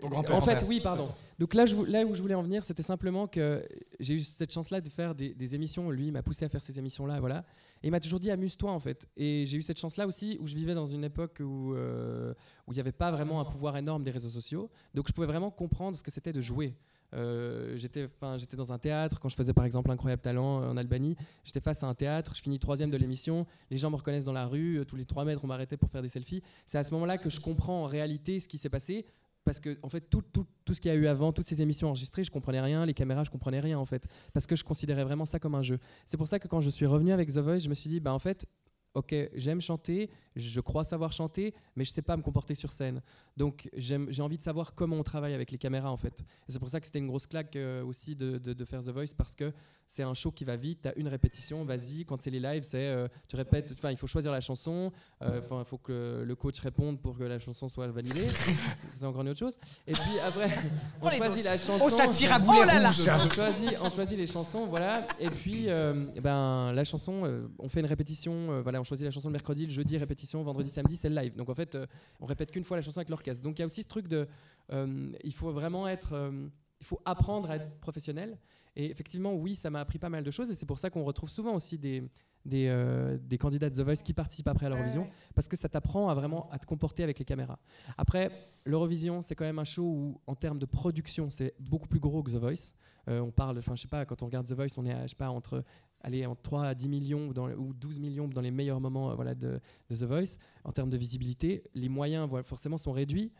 Ton 0.00 0.08
grand-père, 0.08 0.36
en 0.36 0.42
fait, 0.42 0.64
oui, 0.68 0.80
pardon. 0.80 1.08
Donc 1.38 1.54
là, 1.54 1.66
je, 1.66 1.74
là 1.76 2.04
où 2.04 2.14
je 2.14 2.22
voulais 2.22 2.34
en 2.34 2.42
venir, 2.42 2.64
c'était 2.64 2.82
simplement 2.82 3.26
que 3.26 3.64
j'ai 3.98 4.14
eu 4.14 4.20
cette 4.20 4.52
chance-là 4.52 4.80
de 4.80 4.88
faire 4.88 5.14
des, 5.14 5.34
des 5.34 5.54
émissions. 5.54 5.90
Lui, 5.90 6.06
il 6.06 6.12
m'a 6.12 6.22
poussé 6.22 6.44
à 6.44 6.48
faire 6.48 6.62
ces 6.62 6.78
émissions-là, 6.78 7.18
voilà. 7.20 7.44
Et 7.82 7.88
il 7.88 7.90
m'a 7.90 8.00
toujours 8.00 8.20
dit 8.20 8.30
amuse-toi, 8.30 8.70
en 8.70 8.80
fait. 8.80 9.08
Et 9.16 9.46
j'ai 9.46 9.56
eu 9.56 9.62
cette 9.62 9.78
chance-là 9.78 10.06
aussi 10.06 10.36
où 10.40 10.46
je 10.46 10.54
vivais 10.54 10.74
dans 10.74 10.86
une 10.86 11.02
époque 11.04 11.38
où 11.40 11.74
euh, 11.74 12.34
où 12.66 12.72
il 12.72 12.74
n'y 12.74 12.80
avait 12.80 12.92
pas 12.92 13.10
vraiment 13.10 13.40
un 13.40 13.44
pouvoir 13.44 13.76
énorme 13.76 14.04
des 14.04 14.10
réseaux 14.10 14.28
sociaux. 14.28 14.70
Donc 14.94 15.08
je 15.08 15.12
pouvais 15.12 15.26
vraiment 15.26 15.50
comprendre 15.50 15.96
ce 15.96 16.02
que 16.02 16.10
c'était 16.10 16.32
de 16.32 16.40
jouer. 16.40 16.74
Euh, 17.14 17.76
j'étais, 17.76 18.08
dans 18.56 18.72
un 18.72 18.78
théâtre 18.78 19.18
quand 19.18 19.28
je 19.28 19.34
faisais 19.34 19.52
par 19.52 19.64
exemple 19.64 19.90
Incroyable 19.90 20.22
Talent 20.22 20.62
euh, 20.62 20.70
en 20.70 20.76
Albanie. 20.76 21.16
J'étais 21.44 21.60
face 21.60 21.82
à 21.82 21.86
un 21.86 21.94
théâtre, 21.94 22.32
je 22.34 22.40
finis 22.40 22.58
troisième 22.58 22.90
de 22.90 22.96
l'émission. 22.96 23.46
Les 23.70 23.78
gens 23.78 23.90
me 23.90 23.96
reconnaissent 23.96 24.24
dans 24.24 24.32
la 24.32 24.46
rue, 24.46 24.78
euh, 24.78 24.84
tous 24.84 24.96
les 24.96 25.06
trois 25.06 25.24
mètres 25.24 25.40
on 25.44 25.48
m'arrêtait 25.48 25.76
pour 25.76 25.90
faire 25.90 26.02
des 26.02 26.08
selfies. 26.08 26.42
C'est 26.66 26.78
à 26.78 26.84
ce 26.84 26.92
moment-là 26.94 27.18
que 27.18 27.30
je 27.30 27.40
comprends 27.40 27.82
en 27.82 27.86
réalité 27.86 28.40
ce 28.40 28.48
qui 28.48 28.58
s'est 28.58 28.70
passé. 28.70 29.06
Parce 29.42 29.58
que 29.58 29.78
en 29.82 29.88
fait 29.88 30.02
tout, 30.02 30.22
tout, 30.32 30.46
tout 30.66 30.74
ce 30.74 30.80
qu'il 30.80 30.90
y 30.90 30.94
a 30.94 30.96
eu 30.96 31.06
avant, 31.06 31.32
toutes 31.32 31.46
ces 31.46 31.62
émissions 31.62 31.88
enregistrées, 31.88 32.22
je 32.22 32.30
comprenais 32.30 32.60
rien, 32.60 32.84
les 32.84 32.92
caméras, 32.92 33.24
je 33.24 33.30
comprenais 33.30 33.60
rien 33.60 33.78
en 33.78 33.86
fait, 33.86 34.06
parce 34.34 34.46
que 34.46 34.54
je 34.54 34.62
considérais 34.62 35.02
vraiment 35.02 35.24
ça 35.24 35.38
comme 35.38 35.54
un 35.54 35.62
jeu. 35.62 35.78
C'est 36.04 36.18
pour 36.18 36.28
ça 36.28 36.38
que 36.38 36.46
quand 36.46 36.60
je 36.60 36.68
suis 36.68 36.84
revenu 36.84 37.10
avec 37.10 37.30
The 37.30 37.38
Voice, 37.38 37.60
je 37.60 37.70
me 37.70 37.74
suis 37.74 37.88
dit 37.88 38.00
bah 38.00 38.12
en 38.12 38.18
fait, 38.18 38.46
ok, 38.94 39.14
j'aime 39.34 39.60
chanter, 39.60 40.10
je 40.36 40.60
crois 40.60 40.84
savoir 40.84 41.12
chanter, 41.12 41.54
mais 41.76 41.84
je 41.84 41.90
sais 41.92 42.02
pas 42.02 42.16
me 42.16 42.22
comporter 42.22 42.54
sur 42.54 42.72
scène. 42.72 43.00
Donc 43.36 43.68
j'ai 43.76 43.96
envie 44.22 44.38
de 44.38 44.42
savoir 44.42 44.74
comment 44.74 44.96
on 44.96 45.02
travaille 45.02 45.34
avec 45.34 45.50
les 45.50 45.58
caméras 45.58 45.90
en 45.90 45.96
fait. 45.96 46.20
Et 46.48 46.52
c'est 46.52 46.58
pour 46.58 46.68
ça 46.68 46.80
que 46.80 46.86
c'était 46.86 46.98
une 46.98 47.06
grosse 47.08 47.26
claque 47.26 47.56
euh, 47.56 47.82
aussi 47.84 48.14
de, 48.14 48.38
de- 48.38 48.52
de 48.52 48.64
faire 48.64 48.80
The 48.82 48.88
Voice 48.90 49.14
parce 49.16 49.34
que 49.34 49.52
c'est 49.86 50.04
un 50.04 50.14
show 50.14 50.30
qui 50.30 50.44
va 50.44 50.54
vite, 50.54 50.82
tu 50.82 50.88
as 50.88 50.96
une 50.96 51.08
répétition, 51.08 51.64
vas-y, 51.64 52.04
quand 52.04 52.20
c'est 52.20 52.30
les 52.30 52.38
lives, 52.38 52.62
c'est 52.62 52.86
euh, 52.86 53.08
tu 53.26 53.34
répètes, 53.34 53.70
enfin 53.72 53.90
il 53.90 53.96
faut 53.96 54.06
choisir 54.06 54.30
la 54.30 54.40
chanson, 54.40 54.92
euh, 55.22 55.40
il 55.50 55.64
faut 55.64 55.78
que 55.78 56.22
le 56.24 56.34
coach 56.36 56.60
réponde 56.60 57.00
pour 57.00 57.18
que 57.18 57.24
la 57.24 57.40
chanson 57.40 57.68
soit 57.68 57.88
validée, 57.88 58.24
c'est 58.92 59.04
encore 59.04 59.22
une 59.22 59.30
autre 59.30 59.40
chose. 59.40 59.58
Et 59.88 59.92
puis 59.92 60.18
après, 60.24 60.48
on 61.02 61.08
Oh, 61.08 61.10
choisit 61.10 61.44
la 61.44 61.58
chanson. 61.58 61.78
Oh, 61.84 61.90
ça 61.90 62.06
tire 62.06 62.32
à 62.34 62.38
boulet 62.38 62.60
Oh 62.62 62.66
là 62.66 62.78
là. 62.78 62.90
On 62.90 63.26
choisit, 63.28 63.78
on 63.80 63.90
choisit 63.90 64.16
les 64.16 64.28
chansons, 64.28 64.66
voilà. 64.66 65.08
Et 65.18 65.28
puis, 65.28 65.64
euh, 65.68 66.06
ben, 66.22 66.72
la 66.72 66.84
chanson, 66.84 67.48
on 67.58 67.68
fait 67.68 67.80
une 67.80 67.86
répétition. 67.86 68.62
voilà, 68.62 68.80
on 68.80 68.84
choisit 68.84 69.04
la 69.06 69.10
chanson 69.10 69.26
le 69.28 69.32
mercredi, 69.32 69.64
le 69.66 69.72
jeudi, 69.72 69.98
répétition, 69.98 70.29
vendredi, 70.42 70.70
samedi, 70.70 70.96
c'est 70.96 71.08
le 71.08 71.16
live. 71.16 71.36
Donc 71.36 71.48
en 71.48 71.54
fait, 71.54 71.74
euh, 71.74 71.86
on 72.20 72.26
répète 72.26 72.50
qu'une 72.50 72.64
fois 72.64 72.76
la 72.76 72.82
chanson 72.82 72.98
avec 72.98 73.08
l'orchestre. 73.08 73.42
Donc 73.42 73.58
il 73.58 73.62
y 73.62 73.64
a 73.64 73.66
aussi 73.66 73.82
ce 73.82 73.88
truc 73.88 74.08
de, 74.08 74.26
euh, 74.72 75.12
il 75.24 75.32
faut 75.32 75.52
vraiment 75.52 75.88
être, 75.88 76.12
euh, 76.14 76.48
il 76.80 76.86
faut 76.86 77.00
apprendre 77.04 77.50
à 77.50 77.56
être 77.56 77.70
professionnel. 77.80 78.38
Et 78.76 78.90
effectivement, 78.90 79.34
oui, 79.34 79.56
ça 79.56 79.68
m'a 79.68 79.80
appris 79.80 79.98
pas 79.98 80.08
mal 80.08 80.24
de 80.24 80.30
choses. 80.30 80.50
Et 80.50 80.54
c'est 80.54 80.66
pour 80.66 80.78
ça 80.78 80.90
qu'on 80.90 81.04
retrouve 81.04 81.28
souvent 81.28 81.54
aussi 81.54 81.76
des 81.78 82.04
des, 82.44 82.68
euh, 82.68 83.18
des 83.20 83.38
candidats 83.38 83.68
de 83.68 83.74
The 83.74 83.80
Voice 83.84 84.02
qui 84.02 84.14
participent 84.14 84.48
après 84.48 84.66
à 84.66 84.68
l'Eurovision, 84.70 85.08
parce 85.34 85.48
que 85.48 85.56
ça 85.56 85.68
t'apprend 85.68 86.08
à 86.08 86.14
vraiment 86.14 86.48
à 86.50 86.58
te 86.58 86.66
comporter 86.66 87.02
avec 87.02 87.18
les 87.18 87.24
caméras. 87.24 87.58
Après, 87.98 88.30
l'Eurovision, 88.64 89.22
c'est 89.22 89.34
quand 89.34 89.44
même 89.44 89.58
un 89.58 89.64
show 89.64 89.84
où, 89.84 90.20
en 90.26 90.34
termes 90.34 90.58
de 90.58 90.66
production, 90.66 91.30
c'est 91.30 91.54
beaucoup 91.58 91.88
plus 91.88 92.00
gros 92.00 92.22
que 92.22 92.30
The 92.30 92.36
Voice. 92.36 92.72
Euh, 93.08 93.20
on 93.20 93.30
parle, 93.30 93.58
enfin, 93.58 93.74
je 93.74 93.82
sais 93.82 93.88
pas, 93.88 94.04
quand 94.04 94.22
on 94.22 94.26
regarde 94.26 94.46
The 94.46 94.52
Voice, 94.52 94.78
on 94.78 94.86
est, 94.86 94.92
à, 94.92 95.02
je 95.02 95.08
sais 95.08 95.16
pas, 95.16 95.30
entre, 95.30 95.64
allez, 96.00 96.26
entre 96.26 96.42
3 96.42 96.64
à 96.64 96.74
10 96.74 96.88
millions 96.88 97.28
ou, 97.28 97.34
dans, 97.34 97.50
ou 97.50 97.72
12 97.72 97.98
millions 97.98 98.28
dans 98.28 98.40
les 98.40 98.50
meilleurs 98.50 98.80
moments 98.80 99.10
euh, 99.10 99.14
voilà, 99.14 99.34
de, 99.34 99.60
The 99.88 100.02
Voice. 100.02 100.38
En 100.64 100.72
termes 100.72 100.90
de 100.90 100.96
visibilité, 100.96 101.64
les 101.74 101.88
moyens, 101.88 102.28
voilà, 102.28 102.42
forcément, 102.42 102.78
sont 102.78 102.92
réduits. 102.92 103.32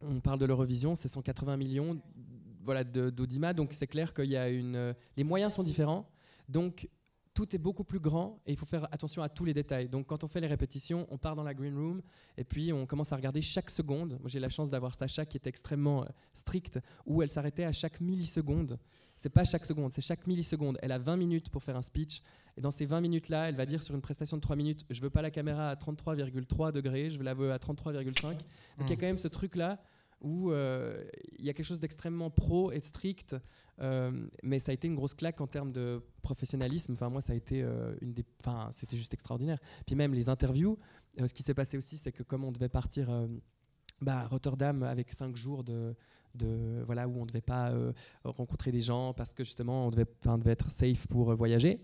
On 0.00 0.20
parle 0.20 0.38
de 0.38 0.46
l'Eurovision, 0.46 0.94
c'est 0.94 1.08
180 1.08 1.56
millions 1.56 2.00
voilà, 2.66 2.82
donc 2.82 3.72
c'est 3.72 3.86
clair 3.86 4.12
qu'il 4.12 4.28
y 4.28 4.36
a 4.36 4.48
une. 4.48 4.92
les 5.16 5.22
moyens 5.22 5.54
sont 5.54 5.62
différents, 5.62 6.10
donc 6.48 6.88
tout 7.32 7.54
est 7.54 7.58
beaucoup 7.58 7.84
plus 7.84 8.00
grand 8.00 8.40
et 8.46 8.52
il 8.52 8.56
faut 8.56 8.66
faire 8.66 8.88
attention 8.92 9.22
à 9.22 9.28
tous 9.28 9.44
les 9.44 9.52
détails. 9.52 9.88
Donc 9.88 10.06
quand 10.06 10.24
on 10.24 10.26
fait 10.26 10.40
les 10.40 10.46
répétitions, 10.46 11.06
on 11.10 11.18
part 11.18 11.34
dans 11.34 11.42
la 11.42 11.52
green 11.52 11.76
room 11.76 12.00
et 12.36 12.44
puis 12.44 12.72
on 12.72 12.86
commence 12.86 13.12
à 13.12 13.16
regarder 13.16 13.42
chaque 13.42 13.70
seconde. 13.70 14.18
J'ai 14.24 14.40
la 14.40 14.48
chance 14.48 14.70
d'avoir 14.70 14.94
Sacha 14.94 15.26
qui 15.26 15.36
est 15.36 15.46
extrêmement 15.46 16.02
euh, 16.02 16.06
stricte, 16.32 16.80
où 17.04 17.22
elle 17.22 17.28
s'arrêtait 17.28 17.64
à 17.64 17.72
chaque 17.72 18.00
milliseconde. 18.00 18.78
C'est 19.16 19.30
pas 19.30 19.44
chaque 19.44 19.64
seconde, 19.64 19.92
c'est 19.92 20.02
chaque 20.02 20.26
milliseconde. 20.26 20.78
Elle 20.82 20.92
a 20.92 20.98
20 20.98 21.16
minutes 21.16 21.48
pour 21.48 21.62
faire 21.62 21.76
un 21.76 21.82
speech. 21.82 22.20
Et 22.56 22.60
dans 22.60 22.70
ces 22.70 22.86
20 22.86 23.00
minutes-là, 23.00 23.48
elle 23.48 23.56
va 23.56 23.66
dire 23.66 23.82
sur 23.82 23.94
une 23.94 24.00
prestation 24.00 24.36
de 24.36 24.42
3 24.42 24.56
minutes, 24.56 24.84
je 24.90 25.00
veux 25.00 25.10
pas 25.10 25.22
la 25.22 25.30
caméra 25.30 25.70
à 25.70 25.74
33,3 25.74 26.72
degrés, 26.72 27.10
je 27.10 27.18
veux 27.18 27.24
la 27.24 27.34
veux 27.34 27.52
à 27.52 27.58
33,5. 27.58 28.22
Donc 28.22 28.38
il 28.80 28.90
y 28.90 28.92
a 28.92 28.96
quand 28.96 29.06
même 29.06 29.18
ce 29.18 29.28
truc-là 29.28 29.78
où 30.20 30.50
euh, 30.50 31.04
il 31.38 31.44
y 31.44 31.50
a 31.50 31.54
quelque 31.54 31.66
chose 31.66 31.80
d'extrêmement 31.80 32.30
pro 32.30 32.72
et 32.72 32.80
strict, 32.80 33.36
euh, 33.80 34.26
mais 34.42 34.58
ça 34.58 34.70
a 34.70 34.74
été 34.74 34.88
une 34.88 34.94
grosse 34.94 35.14
claque 35.14 35.40
en 35.40 35.46
termes 35.46 35.72
de 35.72 36.02
professionnalisme. 36.22 36.92
Enfin, 36.92 37.08
moi, 37.08 37.20
ça 37.20 37.32
a 37.32 37.36
été 37.36 37.62
euh, 37.62 37.94
une 38.00 38.14
des, 38.14 38.24
enfin, 38.40 38.68
c'était 38.72 38.96
juste 38.96 39.12
extraordinaire. 39.12 39.58
Puis 39.86 39.94
même 39.94 40.14
les 40.14 40.28
interviews, 40.28 40.78
ce 41.18 41.32
qui 41.32 41.42
s'est 41.42 41.54
passé 41.54 41.76
aussi, 41.76 41.98
c'est 41.98 42.12
que 42.12 42.22
comme 42.22 42.44
on 42.44 42.52
devait 42.52 42.68
partir 42.68 43.08
bah, 44.00 44.20
à 44.20 44.26
Rotterdam 44.26 44.82
avec 44.82 45.12
cinq 45.12 45.36
jours 45.36 45.64
de, 45.64 45.94
de 46.36 46.82
voilà 46.84 47.08
où 47.08 47.16
on 47.16 47.22
ne 47.22 47.26
devait 47.26 47.40
pas 47.40 47.70
euh, 47.70 47.92
rencontrer 48.24 48.70
des 48.70 48.80
gens 48.80 49.12
parce 49.12 49.32
que 49.32 49.44
justement 49.44 49.86
on 49.86 49.90
devait, 49.90 50.06
on 50.26 50.38
devait 50.38 50.52
être 50.52 50.70
safe 50.70 51.06
pour 51.06 51.30
euh, 51.30 51.34
voyager. 51.34 51.80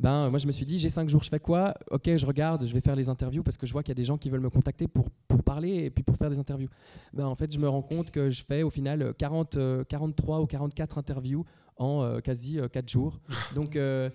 Ben, 0.00 0.30
moi, 0.30 0.40
je 0.40 0.48
me 0.48 0.52
suis 0.52 0.66
dit, 0.66 0.78
j'ai 0.78 0.88
cinq 0.88 1.08
jours, 1.08 1.22
je 1.22 1.28
fais 1.28 1.38
quoi? 1.38 1.74
Ok, 1.90 2.10
je 2.16 2.26
regarde, 2.26 2.66
je 2.66 2.72
vais 2.72 2.80
faire 2.80 2.96
les 2.96 3.08
interviews 3.08 3.44
parce 3.44 3.56
que 3.56 3.66
je 3.66 3.72
vois 3.72 3.84
qu'il 3.84 3.90
y 3.90 3.96
a 3.96 4.00
des 4.00 4.04
gens 4.04 4.18
qui 4.18 4.30
veulent 4.30 4.40
me 4.40 4.50
contacter 4.50 4.88
pour, 4.88 5.08
pour 5.28 5.44
parler 5.44 5.84
et 5.84 5.90
puis 5.90 6.02
pour 6.02 6.16
faire 6.16 6.28
des 6.28 6.40
interviews. 6.40 6.68
Ben, 7.12 7.26
en 7.26 7.36
fait, 7.36 7.52
je 7.52 7.58
me 7.58 7.68
rends 7.68 7.82
compte 7.82 8.10
que 8.10 8.28
je 8.28 8.42
fais 8.42 8.64
au 8.64 8.70
final 8.70 9.02
euh, 9.02 9.12
40, 9.12 9.56
euh, 9.58 9.84
43 9.84 10.40
ou 10.40 10.46
44 10.46 10.98
interviews 10.98 11.44
en 11.76 12.02
euh, 12.02 12.18
quasi 12.18 12.58
4 12.72 12.88
jours. 12.88 13.20
Donc, 13.54 13.76
euh, 13.76 14.10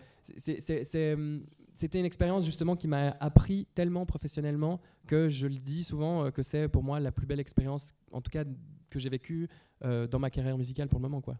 hum, 1.16 1.44
c'était 1.74 2.00
une 2.00 2.06
expérience 2.06 2.44
justement 2.44 2.76
qui 2.76 2.88
m'a 2.88 3.16
appris 3.20 3.68
tellement 3.76 4.06
professionnellement 4.06 4.82
que 5.06 5.30
je 5.30 5.48
le 5.48 5.60
dis 5.60 5.84
souvent 5.84 6.26
euh, 6.26 6.32
que 6.32 6.42
c'est 6.44 6.68
pour 6.68 6.84
moi 6.84 7.00
la 7.00 7.12
plus 7.12 7.28
belle 7.28 7.40
expérience, 7.40 7.94
en 8.12 8.22
tout 8.22 8.32
cas 8.32 8.44
que 8.90 9.00
j'ai 9.00 9.10
vécue 9.10 9.48
euh, 9.84 10.08
dans 10.08 10.20
ma 10.20 10.30
carrière 10.30 10.58
musicale 10.58 10.88
pour 10.88 11.00
le 11.00 11.04
moment. 11.04 11.22
Quoi. 11.22 11.38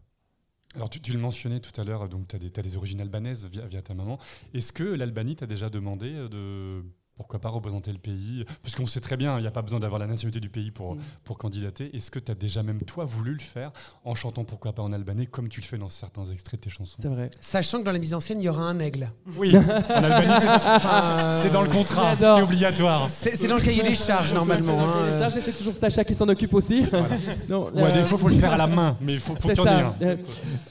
Alors, 0.74 0.90
tu, 0.90 1.00
tu 1.00 1.12
le 1.12 1.18
mentionnais 1.18 1.60
tout 1.60 1.78
à 1.80 1.84
l'heure, 1.84 2.08
donc 2.08 2.28
tu 2.28 2.36
as, 2.36 2.62
des 2.62 2.76
origines 2.76 3.00
albanaises 3.00 3.46
via, 3.46 3.66
via 3.66 3.82
ta 3.82 3.94
maman. 3.94 4.18
Est-ce 4.54 4.72
que 4.72 4.84
l'Albanie 4.84 5.36
t'a 5.36 5.46
déjà 5.46 5.70
demandé 5.70 6.12
euh, 6.14 6.28
de. 6.28 6.84
Pourquoi 7.18 7.38
pas 7.40 7.50
représenter 7.50 7.92
le 7.92 7.98
pays 7.98 8.44
Puisqu'on 8.62 8.86
sait 8.86 9.00
très 9.00 9.16
bien, 9.18 9.36
il 9.38 9.42
n'y 9.42 9.46
a 9.46 9.50
pas 9.50 9.60
besoin 9.60 9.80
d'avoir 9.80 9.98
la 9.98 10.06
nationalité 10.06 10.40
du 10.40 10.48
pays 10.48 10.70
pour, 10.70 10.94
Mm. 10.94 10.98
pour 11.24 11.36
candidater. 11.36 11.94
Est-ce 11.94 12.10
que 12.10 12.18
tu 12.18 12.32
as 12.32 12.34
déjà 12.34 12.62
même 12.62 12.80
toi 12.80 13.04
voulu 13.04 13.32
le 13.34 13.40
faire 13.40 13.72
en 14.04 14.14
chantant 14.14 14.44
pourquoi 14.44 14.72
pas 14.72 14.82
en 14.82 14.92
albanais, 14.92 15.26
comme 15.26 15.48
tu 15.48 15.60
le 15.60 15.66
fais 15.66 15.76
dans 15.78 15.88
certains 15.90 16.24
extraits 16.32 16.60
de 16.60 16.64
tes 16.64 16.70
chansons? 16.70 16.96
C'est 17.00 17.08
vrai. 17.08 17.30
Sachant 17.40 17.80
que 17.80 17.84
dans 17.84 17.92
la 17.92 17.98
mise 17.98 18.14
en 18.14 18.20
scène, 18.20 18.40
il 18.40 18.44
y 18.44 18.48
aura 18.48 18.62
un 18.62 18.78
aigle. 18.78 19.10
Oui, 19.36 19.54
en 19.56 19.60
Albanie, 19.68 20.32
c'est- 20.40 21.42
c'est 21.42 21.52
dans 21.52 21.62
le 21.62 21.68
contrat, 21.68 22.14
J'adore. 22.14 22.36
c'est 22.38 22.42
obligatoire. 22.44 23.10
C'est 23.10 23.36
c'est 23.36 23.48
dans 23.48 23.56
le 23.56 23.62
cahier 23.62 23.82
des 23.82 23.94
charges, 24.06 24.32
normalement. 24.32 24.80
hein. 24.80 25.28
C'est 25.30 25.52
toujours 25.56 25.74
Sacha 25.74 26.04
qui 26.04 26.14
s'en 26.14 26.28
occupe 26.28 26.54
aussi. 26.54 26.86
Non, 27.48 27.70
Ou 27.74 27.78
à 27.84 27.88
euh, 27.88 27.92
défaut, 27.92 28.16
il 28.16 28.20
faut 28.20 28.28
le 28.28 28.34
faire 28.36 28.52
à 28.52 28.56
la 28.56 28.66
main, 28.66 28.96
mais 29.00 29.14
il 29.14 29.20
faut, 29.20 29.34
faut 29.34 29.48
C'est 29.48 29.54
qu'il 29.54 29.64
y 29.64 29.68
en 29.68 29.72
ait 29.72 29.82
ça. 29.82 29.86
un. 29.88 30.06
Euh, 30.06 30.16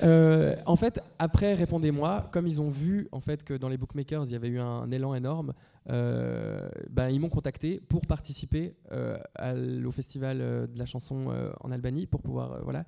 euh, 0.03 0.55
en 0.65 0.75
fait, 0.75 1.01
après, 1.19 1.53
répondez-moi, 1.55 2.27
comme 2.31 2.47
ils 2.47 2.62
ont 2.62 2.69
vu 2.69 3.07
en 3.12 3.19
fait 3.19 3.43
que 3.43 3.53
dans 3.53 3.69
les 3.69 3.77
bookmakers 3.77 4.25
il 4.25 4.31
y 4.31 4.36
avait 4.36 4.47
eu 4.47 4.60
un, 4.60 4.89
élan 4.91 5.15
énorme, 5.15 5.53
euh, 5.89 6.69
ben, 6.89 7.10
ils 7.10 7.19
m'ont 7.19 7.30
contacté 7.30 7.80
pour 7.80 8.02
participer 8.02 8.76
euh, 8.91 9.17
à 9.36 9.54
au 9.54 9.91
festival 9.91 10.41
euh, 10.41 10.67
de 10.67 10.78
la 10.78 10.86
chanson 10.86 11.34
en 11.62 11.71
Albanie 11.71 12.08
pour 12.08 12.21
pouvoir 12.21 12.63
voilà. 12.63 12.86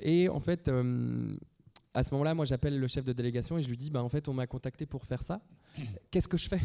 Et 0.00 0.28
en 0.28 0.40
fait, 0.40 0.68
à 1.94 2.02
ce 2.02 2.12
moment-là, 2.12 2.34
moi, 2.34 2.44
j'appelle 2.44 2.78
le 2.78 2.88
chef 2.88 3.04
de 3.04 3.12
délégation 3.12 3.56
et 3.56 3.62
je 3.62 3.68
lui 3.68 3.76
dis, 3.76 3.88
bah, 3.88 4.02
en 4.02 4.08
fait, 4.08 4.28
on 4.28 4.34
m'a 4.34 4.48
contacté 4.48 4.84
pour 4.84 5.04
faire 5.04 5.22
ça. 5.22 5.40
Qu'est-ce 6.10 6.26
que 6.26 6.36
je 6.36 6.48
fais? 6.48 6.60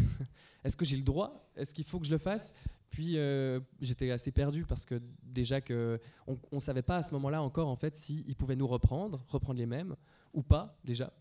Est-ce 0.63 0.75
que 0.75 0.85
j'ai 0.85 0.97
le 0.97 1.03
droit? 1.03 1.51
Est-ce 1.55 1.73
qu'il 1.73 1.85
faut 1.85 1.99
que 1.99 2.05
je 2.05 2.11
le 2.11 2.17
fasse? 2.17 2.51
Puis 2.91 3.17
euh, 3.17 3.61
j'étais 3.79 4.11
assez 4.11 4.31
perdu 4.31 4.65
parce 4.65 4.85
que 4.85 5.01
déjà 5.23 5.61
que 5.61 5.99
on, 6.27 6.37
on 6.51 6.59
savait 6.59 6.81
pas 6.81 6.97
à 6.97 7.03
ce 7.03 7.13
moment-là 7.13 7.41
encore 7.41 7.69
en 7.69 7.77
fait 7.77 7.95
s'ils 7.95 8.35
pouvaient 8.35 8.57
nous 8.57 8.67
reprendre, 8.67 9.25
reprendre 9.29 9.57
les 9.57 9.65
mêmes 9.65 9.95
ou 10.33 10.43
pas 10.43 10.77
déjà. 10.83 11.13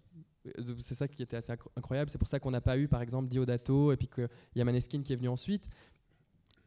Euh, 0.47 0.75
C'est 0.79 0.95
ça 0.95 1.07
qui 1.09 1.23
était 1.23 1.37
assez 1.37 1.53
incro- 1.53 1.71
incroyable. 1.77 2.11
C'est 2.11 2.19
pour 2.19 2.29
ça 2.29 2.41
qu'on 2.41 2.51
n'a 2.51 2.61
pas 2.61 2.79
eu 2.79 2.89
par 2.89 3.03
exemple 3.03 3.29
Diodato 3.29 3.93
et 3.93 3.97
puis 3.97 4.09
qu'il 4.09 4.29
y 4.57 4.61
a 4.61 4.65
Maneskin 4.65 5.03
qui 5.03 5.13
est 5.13 5.17
venu 5.17 5.29
ensuite 5.29 5.69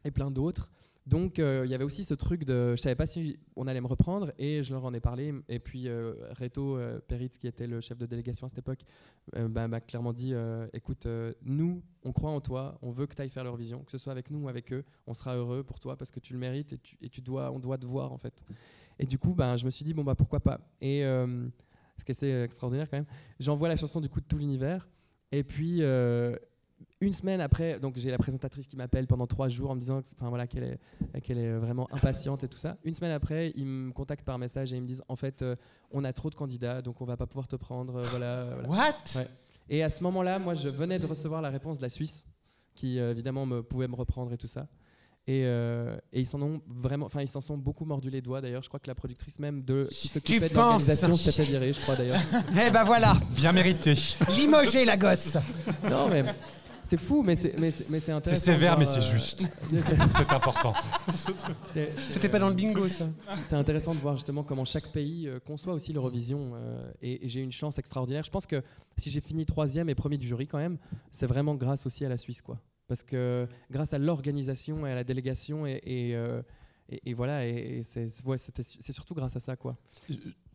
et 0.04 0.10
plein 0.10 0.30
d'autres. 0.30 0.70
Donc 1.06 1.38
euh, 1.38 1.66
il 1.66 1.70
y 1.70 1.74
avait 1.74 1.84
aussi 1.84 2.02
ce 2.02 2.14
truc 2.14 2.44
de 2.46 2.70
je 2.76 2.80
savais 2.80 2.94
pas 2.94 3.04
si 3.04 3.38
on 3.56 3.66
allait 3.66 3.82
me 3.82 3.86
reprendre 3.86 4.32
et 4.38 4.62
je 4.62 4.72
leur 4.72 4.86
en 4.86 4.94
ai 4.94 5.00
parlé 5.00 5.34
et 5.50 5.58
puis 5.58 5.86
euh, 5.86 6.14
Reto 6.40 6.78
euh, 6.78 6.98
Peritz 7.06 7.36
qui 7.36 7.46
était 7.46 7.66
le 7.66 7.82
chef 7.82 7.98
de 7.98 8.06
délégation 8.06 8.46
à 8.46 8.48
cette 8.48 8.60
époque 8.60 8.80
bah, 9.34 9.68
m'a 9.68 9.80
clairement 9.82 10.14
dit 10.14 10.32
écoute 10.72 11.06
nous 11.42 11.82
on 12.04 12.12
croit 12.12 12.30
en 12.30 12.40
toi 12.40 12.78
on 12.80 12.90
veut 12.90 13.06
que 13.06 13.14
tu 13.14 13.20
ailles 13.20 13.28
faire 13.28 13.44
leur 13.44 13.56
vision 13.56 13.84
que 13.84 13.90
ce 13.90 13.98
soit 13.98 14.12
avec 14.12 14.30
nous 14.30 14.44
ou 14.44 14.48
avec 14.48 14.72
eux 14.72 14.82
on 15.06 15.12
sera 15.12 15.36
heureux 15.36 15.62
pour 15.62 15.78
toi 15.78 15.94
parce 15.98 16.10
que 16.10 16.20
tu 16.20 16.32
le 16.32 16.38
mérites 16.38 16.72
et 17.02 17.10
tu, 17.10 17.20
dois 17.20 17.50
on 17.52 17.58
doit 17.58 17.76
te 17.76 17.84
voir 17.84 18.10
en 18.10 18.16
fait 18.16 18.42
et 18.98 19.04
du 19.04 19.18
coup 19.18 19.34
bah, 19.34 19.56
je 19.56 19.66
me 19.66 19.70
suis 19.70 19.84
dit 19.84 19.92
bon 19.92 20.04
bah 20.04 20.14
pourquoi 20.14 20.40
pas 20.40 20.58
ce 21.96 22.04
qui 22.04 22.12
est 22.12 22.16
assez 22.16 22.42
extraordinaire 22.42 22.88
quand 22.90 22.96
même 22.96 23.06
j'envoie 23.40 23.68
la 23.68 23.76
chanson 23.76 24.00
du 24.00 24.08
coup 24.08 24.20
de 24.20 24.26
tout 24.26 24.38
l'univers 24.38 24.88
et 25.32 25.44
puis 25.44 25.78
euh, 25.82 26.36
une 27.00 27.12
semaine 27.12 27.40
après, 27.40 27.78
donc 27.78 27.96
j'ai 27.96 28.10
la 28.10 28.18
présentatrice 28.18 28.66
qui 28.66 28.76
m'appelle 28.76 29.06
pendant 29.06 29.26
trois 29.26 29.48
jours 29.48 29.70
en 29.70 29.74
me 29.74 29.80
disant, 29.80 29.98
enfin 29.98 30.28
voilà, 30.28 30.46
qu'elle 30.46 30.78
est, 31.14 31.20
qu'elle 31.20 31.38
est 31.38 31.52
vraiment 31.52 31.88
impatiente 31.92 32.44
et 32.44 32.48
tout 32.48 32.56
ça. 32.56 32.76
Une 32.84 32.94
semaine 32.94 33.12
après, 33.12 33.52
ils 33.56 33.66
me 33.66 33.92
contactent 33.92 34.24
par 34.24 34.38
message 34.38 34.72
et 34.72 34.76
ils 34.76 34.82
me 34.82 34.86
disent, 34.86 35.02
en 35.08 35.16
fait, 35.16 35.42
euh, 35.42 35.56
on 35.90 36.04
a 36.04 36.12
trop 36.12 36.30
de 36.30 36.34
candidats, 36.34 36.82
donc 36.82 37.00
on 37.00 37.04
va 37.04 37.16
pas 37.16 37.26
pouvoir 37.26 37.46
te 37.48 37.56
prendre. 37.56 37.96
euh, 37.96 38.02
voilà, 38.10 38.44
voilà. 38.54 38.68
What? 38.68 38.94
Ouais. 39.16 39.28
Et 39.68 39.82
à 39.82 39.90
ce 39.90 40.02
moment-là, 40.04 40.38
moi, 40.38 40.54
je 40.54 40.68
venais 40.68 40.98
de 40.98 41.06
recevoir 41.06 41.42
la 41.42 41.50
réponse 41.50 41.78
de 41.78 41.82
la 41.82 41.88
Suisse, 41.88 42.26
qui 42.74 42.98
euh, 42.98 43.10
évidemment 43.10 43.46
me 43.46 43.62
pouvait 43.62 43.88
me 43.88 43.96
reprendre 43.96 44.32
et 44.32 44.38
tout 44.38 44.46
ça. 44.46 44.66
Et, 45.26 45.42
euh, 45.46 45.96
et 46.12 46.20
ils 46.20 46.26
s'en 46.26 46.42
ont 46.42 46.60
vraiment, 46.68 47.06
enfin 47.06 47.22
ils 47.22 47.28
s'en 47.28 47.40
sont 47.40 47.56
beaucoup 47.56 47.86
mordu 47.86 48.10
les 48.10 48.20
doigts. 48.20 48.42
D'ailleurs, 48.42 48.62
je 48.62 48.68
crois 48.68 48.78
que 48.78 48.88
la 48.88 48.94
productrice 48.94 49.38
même 49.38 49.62
de 49.62 49.88
qui 49.90 50.08
s'occupait 50.08 50.50
de 50.50 50.54
l'organisation 50.54 51.16
s'est 51.16 51.32
fait 51.32 51.44
virer, 51.44 51.72
je 51.72 51.80
crois 51.80 51.96
d'ailleurs. 51.96 52.20
Eh 52.66 52.70
ben 52.70 52.84
voilà, 52.84 53.14
Bien 53.34 53.52
mérité. 53.52 53.94
limogé 54.36 54.84
la 54.84 54.96
gosse. 54.98 55.36
non 55.90 56.08
mais 56.10 56.24
c'est 56.82 56.98
fou, 56.98 57.22
mais 57.22 57.34
c'est 57.36 57.54
mais 57.58 57.70
c'est 57.70 57.88
mais 57.88 57.98
c'est 58.00 58.06
C'est 58.06 58.12
intéressant. 58.12 58.44
sévère, 58.44 58.78
mais 58.78 58.84
c'est 58.84 58.98
euh, 58.98 59.00
juste. 59.00 59.46
c'est- 59.70 59.78
C'est 60.18 60.30
important. 60.34 60.74
c'est- 61.72 61.92
C'était 62.10 62.28
pas 62.28 62.38
dans 62.38 62.50
le 62.50 62.54
bingo 62.54 62.86
ça. 62.88 63.08
C'est 63.42 63.56
intéressant 63.56 63.94
de 63.94 64.00
voir 64.00 64.16
justement 64.16 64.42
comment 64.42 64.66
chaque 64.66 64.88
pays 64.92 65.26
euh, 65.26 65.38
conçoit 65.40 65.72
aussi 65.72 65.94
l'Eurovision. 65.94 66.52
euh, 66.54 66.90
et 67.00 67.24
et 67.24 67.28
j'ai 67.28 67.40
eu 67.40 67.44
une 67.44 67.50
chance 67.52 67.78
extraordinaire. 67.78 68.24
Je 68.24 68.30
pense 68.30 68.46
que 68.46 68.62
si 68.98 69.08
j'ai 69.10 69.22
fini 69.22 69.46
troisième 69.46 69.88
et 69.88 69.94
premier 69.94 70.18
du 70.18 70.26
jury 70.26 70.46
quand 70.46 70.58
même, 70.58 70.76
c'est 71.10 71.26
vraiment 71.26 71.54
grâce 71.54 71.86
aussi 71.86 72.04
à 72.04 72.10
la 72.10 72.18
Suisse. 72.18 72.42
quoi. 72.42 72.58
Parce 72.86 73.02
que 73.02 73.48
grâce 73.70 73.94
à 73.94 73.98
l'organisation 73.98 74.86
et 74.86 74.92
à 74.92 74.94
la 74.94 75.04
délégation, 75.04 75.66
et, 75.66 75.80
euh, 76.14 76.42
voilà, 77.16 77.46
et, 77.46 77.82
c'est 77.82 78.06
ouais, 78.26 78.36
surtout 78.38 79.14
grâce 79.14 79.36
à 79.36 79.40
ça. 79.40 79.56
quoi. 79.56 79.76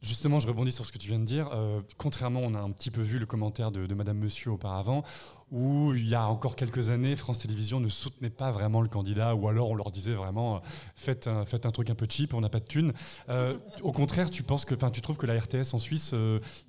Justement, 0.02 0.40
je 0.40 0.48
rebondis 0.48 0.72
sur 0.72 0.86
ce 0.86 0.94
que 0.94 1.00
tu 1.00 1.10
viens 1.10 1.20
de 1.20 1.26
dire. 1.26 1.50
Euh, 1.52 1.82
contrairement, 1.98 2.42
on 2.44 2.54
a 2.54 2.60
un 2.60 2.70
petit 2.70 2.92
peu 2.92 3.02
vu 3.02 3.18
le 3.18 3.26
commentaire 3.26 3.72
de, 3.72 3.94
Madame 3.96 4.20
Monsieur 4.20 4.52
auparavant, 4.52 5.04
où 5.52 5.92
il 5.96 6.08
y 6.08 6.14
a 6.14 6.28
encore 6.28 6.56
quelques 6.56 6.92
années, 6.92 7.16
France 7.16 7.40
Télévisions 7.40 7.80
ne 7.80 7.90
soutenait 7.90 8.30
pas 8.30 8.52
vraiment 8.52 8.82
le 8.82 8.90
candidat, 8.90 9.34
ou 9.34 9.48
alors 9.48 9.72
on 9.72 9.76
leur 9.76 9.90
disait 9.90 10.14
vraiment 10.14 10.58
euh, 10.58 10.60
faites 10.96 11.26
un, 11.28 11.46
faites 11.46 11.66
un 11.66 11.72
truc 11.72 11.90
un 11.90 11.96
peu 11.96 12.06
cheap, 12.08 12.36
on 12.36 12.42
n'a 12.42 12.50
pas 12.50 12.60
de 12.60 12.66
thunes. 12.66 12.94
Au 13.82 13.92
contraire, 13.92 14.30
tu 14.30 14.44
penses 14.44 14.66
que, 14.66 14.76
tu 14.92 15.02
trouves 15.02 15.18
que 15.18 15.26
la 15.26 15.38
RTS 15.38 15.74
en 15.74 15.80
Suisse, 15.80 16.14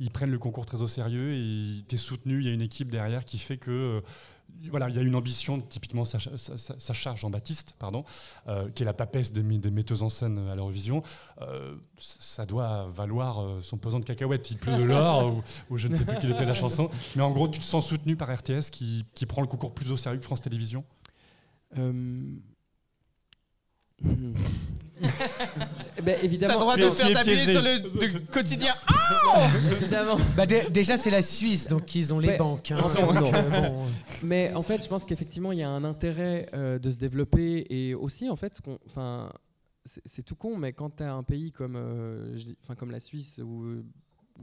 ils 0.00 0.10
prennent 0.10 0.30
le 0.30 0.38
concours 0.38 0.64
très 0.64 0.80
au 0.80 0.88
sérieux 0.88 1.34
et 1.34 1.82
t'es 1.86 1.98
soutenu. 1.98 2.40
Il 2.40 2.46
y 2.46 2.48
a 2.48 2.52
une 2.52 2.62
équipe 2.62 2.90
derrière 2.90 3.26
qui 3.26 3.38
fait 3.38 3.58
que 3.58 4.02
voilà, 4.68 4.88
il 4.88 4.96
y 4.96 4.98
a 4.98 5.02
une 5.02 5.14
ambition, 5.14 5.60
typiquement 5.60 6.04
Sacha, 6.04 6.36
Sa- 6.36 6.58
Sa- 6.58 6.78
Sacha 6.78 7.14
Jean-Baptiste, 7.14 7.74
pardon, 7.78 8.04
euh, 8.48 8.68
qui 8.70 8.82
est 8.82 8.86
la 8.86 8.92
papesse 8.92 9.32
des, 9.32 9.42
des 9.42 9.70
metteuses 9.70 10.02
en 10.02 10.08
scène 10.08 10.38
à 10.48 10.54
l'Eurovision. 10.54 11.02
Euh, 11.40 11.76
ça 11.98 12.46
doit 12.46 12.88
valoir 12.90 13.40
euh, 13.40 13.60
son 13.62 13.78
pesant 13.78 14.00
de 14.00 14.04
cacahuètes. 14.04 14.50
Il 14.50 14.58
pleut 14.58 14.76
de 14.76 14.82
l'or, 14.82 15.42
ou, 15.70 15.78
je 15.78 15.88
ne 15.88 15.94
sais 15.94 16.04
plus 16.04 16.18
quelle 16.18 16.32
était 16.32 16.44
la 16.44 16.54
chanson. 16.54 16.90
Mais 17.16 17.22
en 17.22 17.30
gros, 17.30 17.48
tu 17.48 17.60
te 17.60 17.64
sens 17.64 17.86
soutenu 17.86 18.16
par 18.16 18.28
RTS 18.28 18.70
qui, 18.70 19.04
qui 19.14 19.26
prend 19.26 19.40
le 19.42 19.48
concours 19.48 19.74
plus 19.74 19.90
au 19.92 19.96
sérieux 19.96 20.18
que 20.18 20.24
France 20.24 20.42
Télévisions 20.42 20.84
hmm. 21.76 22.38
Eh 25.98 26.02
ben, 26.02 26.18
évidemment, 26.22 26.52
T'as 26.52 26.58
le 26.58 26.60
droit 26.60 26.76
de 26.76 26.90
faire 26.90 27.12
d'appuyer 27.12 27.36
piégé. 27.36 27.52
sur 27.52 27.62
le 27.62 27.78
de 27.80 28.18
quotidien. 28.30 28.74
évidemment. 29.80 30.16
Bah 30.36 30.46
dé- 30.46 30.68
déjà 30.70 30.96
c'est 30.96 31.10
la 31.10 31.22
Suisse 31.22 31.68
donc 31.68 31.94
ils 31.94 32.12
ont 32.14 32.18
les 32.18 32.28
Ouais. 32.28 32.38
banques. 32.38 32.70
hein. 32.70 32.80
Non, 33.00 33.12
non. 33.12 33.20
Donc, 33.20 33.34
euh, 33.34 33.68
bon, 33.68 33.86
Mais 34.22 34.52
en 34.54 34.62
fait, 34.62 34.82
je 34.82 34.88
pense 34.88 35.04
qu'effectivement, 35.04 35.52
il 35.52 35.58
y 35.58 35.62
a 35.62 35.70
un 35.70 35.84
intérêt 35.84 36.48
euh, 36.54 36.78
de 36.78 36.90
se 36.90 36.98
développer 36.98 37.66
et 37.70 37.94
aussi, 37.94 38.28
en 38.28 38.36
fait, 38.36 38.54
ce 38.54 38.60
qu'on- 38.62 38.78
enfin, 38.86 39.32
c'est 39.84 40.02
c'est 40.04 40.22
tout 40.22 40.34
con, 40.36 40.56
mais 40.56 40.72
quand 40.72 40.96
tu 40.96 41.02
as 41.02 41.12
un 41.12 41.22
pays 41.22 41.52
comme, 41.52 41.76
euh, 41.76 42.36
je 42.38 42.44
dis- 42.44 42.58
enfin, 42.62 42.74
comme 42.74 42.90
la 42.90 43.00
Suisse 43.00 43.40
ou, 43.42 43.82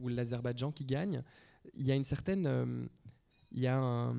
ou 0.02 0.08
l'Azerbaïdjan 0.10 0.72
qui 0.72 0.86
gagne, 0.86 1.22
il 1.74 1.86
y 1.86 1.92
a 1.92 1.96
une 1.96 2.04
certaine, 2.06 2.46
euh, 2.48 2.86
il 3.52 3.62
y 3.62 3.68
a 3.68 3.78
un- 3.78 4.16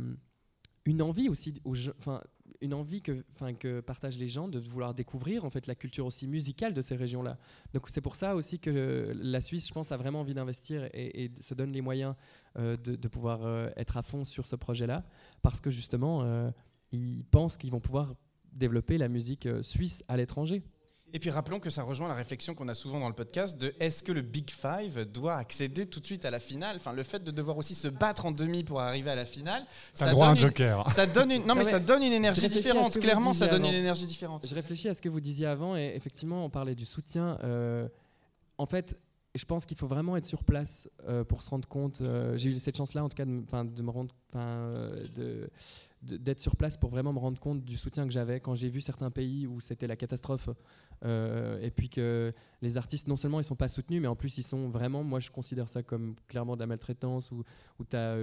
une 0.85 1.03
envie 1.03 1.29
aussi, 1.29 1.55
aux 1.65 1.77
enfin, 1.99 2.23
une 2.61 2.75
envie 2.75 3.03
que, 3.03 3.81
partagent 3.81 4.19
les 4.19 4.29
gens 4.29 4.49
de 4.49 4.59
vouloir 4.59 4.95
découvrir 4.95 5.45
en 5.45 5.51
fait 5.51 5.67
la 5.67 5.75
culture 5.75 6.07
aussi 6.07 6.27
musicale 6.27 6.75
de 6.75 6.83
ces 6.83 6.97
régions-là. 6.97 7.39
Donc 7.73 7.89
c'est 7.89 8.01
pour 8.01 8.17
ça 8.17 8.35
aussi 8.35 8.59
que 8.59 9.13
la 9.15 9.41
Suisse, 9.41 9.69
je 9.69 9.73
pense, 9.73 9.93
a 9.93 9.97
vraiment 9.97 10.21
envie 10.21 10.35
d'investir 10.35 10.89
et, 10.93 11.31
se 11.41 11.55
donne 11.55 11.73
les 11.73 11.81
moyens 11.81 12.15
euh, 12.59 12.77
de, 12.77 13.09
pouvoir 13.09 13.45
euh, 13.45 13.71
être 13.77 13.97
à 13.97 14.03
fond 14.03 14.25
sur 14.25 14.47
ce 14.47 14.57
projet-là, 14.57 15.05
parce 15.43 15.61
que 15.61 15.71
justement, 15.71 16.23
euh, 16.23 16.51
ils 16.93 17.25
pensent 17.25 17.57
qu'ils 17.57 17.71
vont 17.71 17.81
pouvoir 17.81 18.15
développer 18.53 18.99
la 18.99 19.09
musique 19.09 19.49
suisse 19.63 20.05
à 20.09 20.17
l'étranger. 20.17 20.63
Et 21.15 21.19
puis 21.19 21.31
rappelons 21.31 21.59
que 21.59 21.71
ça 21.71 21.83
rejoint 21.83 22.07
la 22.09 22.15
réflexion 22.15 22.55
qu'on 22.55 22.69
a 22.69 22.75
souvent 22.75 23.01
dans 23.01 23.09
le 23.09 23.15
podcast 23.15 23.57
de 23.57 23.75
est-ce 23.81 24.03
que 24.03 24.13
le 24.13 24.21
Big 24.21 24.51
Five 24.51 25.07
doit 25.11 25.37
accéder 25.37 25.87
tout 25.87 26.01
de 26.01 26.05
suite 26.05 26.25
à 26.27 26.31
la 26.31 26.39
finale? 26.39 26.77
Enfin, 26.77 26.93
le 26.93 27.03
fait 27.03 27.25
de 27.25 27.31
devoir 27.31 27.57
aussi 27.57 27.75
se 27.75 27.89
battre 27.89 28.27
en 28.27 28.31
demi 28.31 28.63
pour 28.63 28.81
arriver 28.81 29.11
à 29.11 29.15
la 29.15 29.25
finale, 29.25 29.65
T'as 29.95 30.05
ça 30.07 30.11
droit 30.13 30.27
à 30.27 30.31
un 30.31 30.35
donne 30.35 30.43
une- 30.43 30.49
joker. 30.49 30.91
Ça 30.91 31.07
donne 31.07 31.31
une, 31.31 31.47
non 31.47 31.55
mais 31.55 31.65
ça 31.65 31.79
donne 31.81 32.03
une 32.03 32.13
énergie 32.13 32.41
Je 32.43 32.47
réfléchis 32.47 32.69
à 32.69 32.73
ce 32.73 32.75
différente. 32.75 32.93
que 32.93 32.99
vous 32.99 33.03
Clairement, 33.05 33.33
ça 33.33 33.47
donne 33.47 33.65
une 33.65 33.73
énergie 33.75 34.07
différente. 34.07 34.47
Je 34.47 34.55
réfléchis 34.55 34.89
à 34.89 34.95
ce 34.95 35.01
que 35.01 35.09
vous 35.09 35.21
disiez 35.21 35.47
avant 35.47 35.77
et 35.77 35.93
effectivement, 35.97 36.45
on 36.45 36.51
parlait 36.51 36.75
du 36.75 36.85
soutien. 36.85 37.39
euh, 37.43 37.89
en 38.59 38.67
fait, 38.67 38.99
je 39.35 39.45
pense 39.45 39.65
qu'il 39.65 39.77
faut 39.77 39.87
vraiment 39.87 40.17
être 40.17 40.25
sur 40.27 40.43
place 40.45 40.91
euh, 41.09 41.25
pour 41.25 41.43
se 41.43 41.49
rendre 41.51 41.67
compte. 41.69 42.01
euh, 42.03 42.37
J'ai 42.37 42.51
eu 42.51 42.59
cette 42.59 42.77
chance-là, 42.77 43.05
en 43.05 43.09
tout 43.09 43.17
cas, 43.17 43.25
de, 43.25 43.31
me- 43.31 43.47
'fin, 43.47 43.65
de 43.65 43.83
me 43.83 43.91
rendre, 43.91 44.15
'fin, 44.33 44.41
euh, 44.41 45.05
de- 45.17 45.49
de- 46.03 46.17
d'être 46.17 46.41
sur 46.41 46.55
place 46.57 46.77
pour 46.77 46.91
vraiment 46.91 47.13
me 47.13 47.19
rendre 47.19 47.39
compte 47.41 47.65
du 47.65 47.77
soutien 47.77 48.05
que 48.05 48.13
j'avais 48.13 48.41
quand 48.41 48.55
j'ai 48.55 48.69
vu 48.69 48.81
certains 48.81 49.11
pays 49.11 49.47
où 49.47 49.59
c'était 49.61 49.87
la 49.87 49.97
catastrophe 49.97 50.49
euh, 51.05 51.61
et 51.61 51.71
puis 51.71 51.89
que 51.89 52.33
les 52.61 52.77
artistes 52.77 53.07
non 53.07 53.15
seulement 53.17 53.39
ils 53.39 53.45
sont 53.45 53.55
pas 53.55 53.69
soutenus 53.69 54.01
mais 54.03 54.09
en 54.09 54.17
plus 54.17 54.37
ils 54.39 54.43
sont 54.43 54.69
vraiment 54.69 55.05
moi 55.05 55.21
je 55.21 55.31
considère 55.31 55.69
ça 55.69 55.83
comme 55.85 56.17
clairement 56.27 56.55
de 56.57 56.61
la 56.61 56.67
maltraitance 56.67 57.31
où, 57.31 57.45
où 57.79 57.85
tu 57.85 57.95
as 57.97 58.17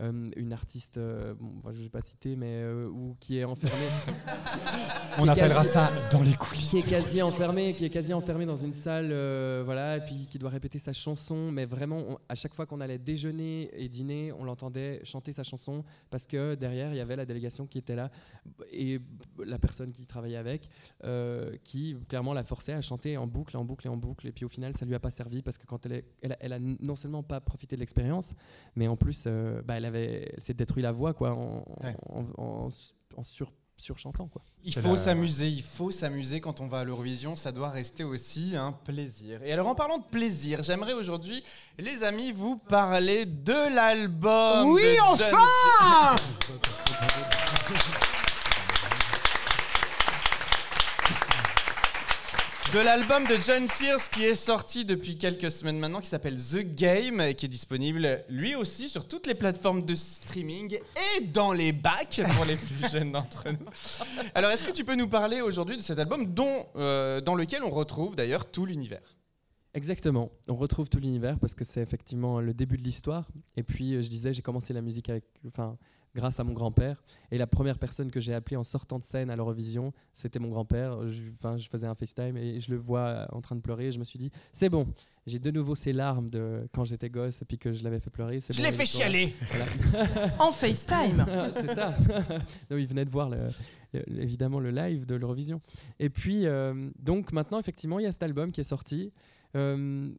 une 0.00 0.52
artiste 0.52 0.96
euh, 0.98 1.34
bon, 1.38 1.52
je 1.72 1.82
vais 1.82 1.88
pas 1.88 2.00
citer 2.02 2.34
mais 2.36 2.62
euh, 2.62 2.88
où, 2.88 3.16
qui 3.20 3.38
est 3.38 3.44
enfermée 3.44 3.86
On 5.20 5.26
appellera 5.26 5.62
quasi- 5.62 5.72
ça 5.72 5.90
dans 6.12 6.22
les 6.22 6.34
coulisses. 6.34 6.70
qui 6.70 6.78
est 6.78 6.88
quasi 6.88 7.22
enfermé, 7.22 7.74
qui 7.74 7.84
est 7.84 7.90
quasi 7.90 8.12
enfermé 8.14 8.46
dans 8.46 8.54
une 8.56 8.72
salle, 8.72 9.08
euh, 9.10 9.62
voilà, 9.64 9.96
et 9.96 10.00
puis 10.00 10.26
qui 10.30 10.38
doit 10.38 10.50
répéter 10.50 10.78
sa 10.78 10.92
chanson. 10.92 11.50
Mais 11.50 11.66
vraiment, 11.66 11.98
on- 11.98 12.18
à 12.28 12.36
chaque 12.36 12.54
fois 12.54 12.66
qu'on 12.66 12.80
allait 12.80 12.98
déjeuner 12.98 13.68
et 13.72 13.88
dîner, 13.88 14.32
on 14.38 14.44
l'entendait 14.44 15.00
chanter 15.04 15.32
sa 15.32 15.42
chanson 15.42 15.82
parce 16.10 16.26
que 16.28 16.54
derrière, 16.54 16.92
il 16.92 16.98
y 16.98 17.00
avait 17.00 17.16
la 17.16 17.26
délégation 17.26 17.66
qui 17.66 17.78
était 17.78 17.96
là 17.96 18.10
et 18.70 19.00
la 19.44 19.58
personne 19.58 19.90
qui 19.90 20.06
travaillait 20.06 20.36
avec, 20.36 20.68
euh, 21.02 21.56
qui 21.64 21.94
clairement 22.08 22.32
la 22.34 22.42
forçait 22.44 22.72
à 22.72 22.80
chanter 22.82 23.16
en 23.16 23.26
boucle, 23.26 23.56
en 23.56 23.64
boucle 23.64 23.86
et 23.86 23.90
en 23.90 23.96
boucle. 23.96 24.26
Et 24.26 24.32
puis 24.32 24.44
au 24.44 24.48
final, 24.48 24.76
ça 24.76 24.84
lui 24.86 24.94
a 24.94 25.00
pas 25.00 25.10
servi 25.10 25.42
parce 25.42 25.58
que 25.58 25.66
quand 25.66 25.84
elle, 25.86 25.92
est, 25.92 26.04
elle, 26.22 26.32
a, 26.32 26.36
elle 26.40 26.52
a 26.54 26.58
non 26.58 26.96
seulement 26.96 27.22
pas 27.22 27.40
profité 27.40 27.76
de 27.76 27.80
l'expérience, 27.80 28.32
mais 28.74 28.88
en 28.88 28.96
plus, 28.96 29.24
euh, 29.26 29.62
bah, 29.64 29.74
elle 29.76 29.84
avait, 29.84 30.32
s'est 30.38 30.54
détruit 30.54 30.82
la 30.82 30.92
voix, 30.92 31.14
quoi, 31.14 31.32
en, 31.34 31.64
Ouais. 31.84 31.94
en, 32.08 32.24
en- 32.38 32.68
en 33.16 33.22
sur, 33.22 33.52
surchantant, 33.76 34.26
quoi. 34.26 34.42
Il 34.64 34.74
faut 34.74 34.90
la- 34.92 34.96
s'amuser, 34.96 35.48
il 35.48 35.62
faut 35.62 35.90
s'amuser 35.92 36.40
quand 36.40 36.60
on 36.60 36.66
va 36.66 36.80
à 36.80 36.84
l'Eurovision, 36.84 37.36
ça 37.36 37.52
doit 37.52 37.70
rester 37.70 38.02
aussi 38.04 38.56
un 38.56 38.72
plaisir. 38.72 39.42
Et 39.44 39.52
alors 39.52 39.68
en 39.68 39.74
parlant 39.76 39.98
de 39.98 40.04
plaisir, 40.04 40.62
j'aimerais 40.64 40.94
aujourd'hui, 40.94 41.44
les 41.78 42.02
amis, 42.02 42.32
vous 42.32 42.56
parler 42.56 43.24
de 43.26 43.74
l'album. 43.74 44.68
Oui, 44.70 44.82
de 44.82 44.96
John 44.96 45.34
enfin 45.80 46.16
De 52.72 52.80
l'album 52.80 53.24
de 53.26 53.36
John 53.40 53.66
Tears 53.66 54.10
qui 54.10 54.24
est 54.24 54.34
sorti 54.34 54.84
depuis 54.84 55.16
quelques 55.16 55.50
semaines 55.50 55.78
maintenant, 55.78 56.00
qui 56.00 56.08
s'appelle 56.08 56.36
The 56.36 56.58
Game, 56.58 57.18
et 57.22 57.34
qui 57.34 57.46
est 57.46 57.48
disponible 57.48 58.22
lui 58.28 58.54
aussi 58.54 58.90
sur 58.90 59.08
toutes 59.08 59.26
les 59.26 59.34
plateformes 59.34 59.86
de 59.86 59.94
streaming 59.94 60.74
et 60.76 61.24
dans 61.24 61.52
les 61.52 61.72
bacs 61.72 62.20
pour 62.36 62.44
les 62.44 62.56
plus 62.56 62.88
jeunes 62.92 63.12
d'entre 63.12 63.48
nous. 63.48 63.66
Alors 64.34 64.50
est-ce 64.50 64.64
que 64.64 64.70
tu 64.70 64.84
peux 64.84 64.96
nous 64.96 65.08
parler 65.08 65.40
aujourd'hui 65.40 65.78
de 65.78 65.82
cet 65.82 65.98
album 65.98 66.26
dont, 66.34 66.66
euh, 66.76 67.22
dans 67.22 67.34
lequel 67.34 67.62
on 67.62 67.70
retrouve 67.70 68.16
d'ailleurs 68.16 68.50
tout 68.50 68.66
l'univers? 68.66 69.16
Exactement. 69.72 70.30
On 70.46 70.56
retrouve 70.56 70.90
tout 70.90 71.00
l'univers 71.00 71.38
parce 71.38 71.54
que 71.54 71.64
c'est 71.64 71.80
effectivement 71.80 72.40
le 72.40 72.52
début 72.52 72.76
de 72.76 72.82
l'histoire. 72.82 73.28
Et 73.56 73.62
puis, 73.62 73.94
euh, 73.94 74.02
je 74.02 74.08
disais, 74.08 74.34
j'ai 74.34 74.42
commencé 74.42 74.74
la 74.74 74.82
musique 74.82 75.08
avec, 75.08 75.24
enfin, 75.46 75.78
grâce 76.14 76.40
à 76.40 76.44
mon 76.44 76.52
grand-père. 76.52 77.02
Et 77.30 77.38
la 77.38 77.46
première 77.46 77.78
personne 77.78 78.10
que 78.10 78.20
j'ai 78.20 78.34
appelée 78.34 78.56
en 78.56 78.62
sortant 78.64 78.98
de 78.98 79.04
scène 79.04 79.30
à 79.30 79.36
l'Eurovision, 79.36 79.92
c'était 80.12 80.38
mon 80.38 80.48
grand-père. 80.48 81.08
Je, 81.08 81.22
enfin, 81.34 81.56
je 81.58 81.68
faisais 81.68 81.86
un 81.86 81.94
FaceTime 81.94 82.36
et 82.36 82.60
je 82.60 82.70
le 82.70 82.76
vois 82.78 83.00
euh, 83.00 83.26
en 83.32 83.40
train 83.40 83.54
de 83.56 83.60
pleurer. 83.60 83.86
Et 83.88 83.92
je 83.92 83.98
me 83.98 84.04
suis 84.04 84.18
dit, 84.18 84.30
c'est 84.52 84.68
bon. 84.68 84.86
J'ai 85.26 85.38
de 85.38 85.50
nouveau 85.50 85.74
ces 85.74 85.92
larmes 85.92 86.30
de 86.30 86.66
quand 86.72 86.84
j'étais 86.84 87.10
gosse 87.10 87.42
et 87.42 87.44
puis 87.44 87.58
que 87.58 87.72
je 87.72 87.84
l'avais 87.84 88.00
fait 88.00 88.08
pleurer. 88.10 88.40
Je 88.40 88.56
bon, 88.56 88.62
l'ai 88.62 88.72
fait 88.72 88.86
chialer 88.86 89.34
Voilà. 89.42 90.34
En 90.40 90.50
FaceTime. 90.52 91.26
C'est 91.56 91.74
ça. 91.74 91.96
non, 92.70 92.76
il 92.78 92.86
venait 92.86 93.04
de 93.04 93.10
voir 93.10 93.28
le- 93.28 93.48
le- 93.92 94.22
évidemment 94.22 94.58
le 94.60 94.70
live 94.70 95.04
de 95.06 95.14
l'Eurovision. 95.14 95.60
Et 96.00 96.08
puis, 96.08 96.46
euh, 96.46 96.88
donc 96.98 97.32
maintenant, 97.32 97.58
effectivement, 97.60 97.98
il 97.98 98.04
y 98.04 98.06
a 98.06 98.12
cet 98.12 98.22
album 98.22 98.50
qui 98.52 98.60
est 98.62 98.64
sorti. 98.64 99.12
Euh, 99.56 100.10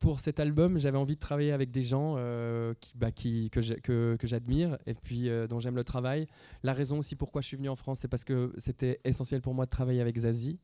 pour 0.00 0.20
cet 0.20 0.40
album, 0.40 0.78
j'avais 0.78 0.98
envie 0.98 1.14
de 1.14 1.20
travailler 1.20 1.52
avec 1.52 1.70
des 1.70 1.82
gens 1.82 2.14
euh, 2.18 2.74
qui, 2.80 2.92
bah, 2.96 3.10
qui, 3.10 3.50
que 3.50 3.60
j'admire 4.22 4.78
et 4.86 4.94
puis 4.94 5.28
euh, 5.28 5.46
dont 5.46 5.60
j'aime 5.60 5.76
le 5.76 5.84
travail. 5.84 6.26
La 6.62 6.72
raison 6.72 6.98
aussi 6.98 7.16
pourquoi 7.16 7.40
je 7.42 7.48
suis 7.48 7.56
venu 7.56 7.68
en 7.68 7.76
France, 7.76 7.98
c'est 8.00 8.08
parce 8.08 8.24
que 8.24 8.52
c'était 8.58 9.00
essentiel 9.04 9.40
pour 9.42 9.54
moi 9.54 9.64
de 9.66 9.70
travailler 9.70 10.00
avec 10.00 10.16
Zazie. 10.18 10.58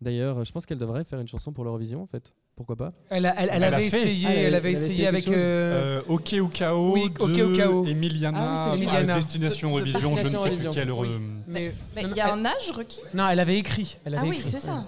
D'ailleurs, 0.00 0.44
je 0.44 0.50
pense 0.52 0.66
qu'elle 0.66 0.78
devrait 0.78 1.04
faire 1.04 1.20
une 1.20 1.28
chanson 1.28 1.52
pour 1.52 1.64
l'Eurovision, 1.64 2.02
en 2.02 2.06
fait. 2.06 2.34
pourquoi 2.56 2.76
pas? 2.76 2.92
Elle, 3.10 3.26
a- 3.26 3.34
elle- 3.36 3.48
elle 3.52 3.62
Elle 3.62 3.74
a 3.74 3.76
avait 3.76 3.86
essayé, 3.86 4.26
Ah, 4.28 4.32
elle- 4.32 4.38
elle 4.38 4.54
avait 4.54 4.70
elle 4.72 4.76
avait 4.76 4.86
essayé 4.86 5.06
avec. 5.08 5.26
euh, 5.28 5.98
Euh, 5.98 6.02
ok 6.06 6.34
ou 6.40 6.48
KO 6.48 6.92
Oui, 6.92 7.10
Ok 7.18 7.32
de 7.32 7.42
ou 7.44 7.56
KO. 7.56 7.86
Emiliana, 7.86 8.38
Ah 8.40 8.68
oui, 8.70 8.76
c'est 8.78 8.82
Emiliana. 8.84 9.14
Destination 9.16 9.70
De- 9.74 9.80
de 9.80 9.84
Révision, 9.84 10.16
je 10.16 10.22
ne 10.22 10.28
sais 10.28 10.50
plus 10.56 10.70
quelle. 10.70 10.92
Oui. 10.92 11.08
euh, 11.10 11.18
mais- 11.48 11.72
il 12.02 12.16
y 12.16 12.20
a 12.20 12.32
un 12.32 12.44
âge 12.44 12.70
requis? 12.72 13.00
Non, 13.12 13.28
elle 13.28 13.40
avait 13.40 13.58
écrit. 13.58 13.96
Elle 14.04 14.14
Ah 14.16 14.22
oui, 14.24 14.40
c'est 14.40 14.60
ça. 14.60 14.86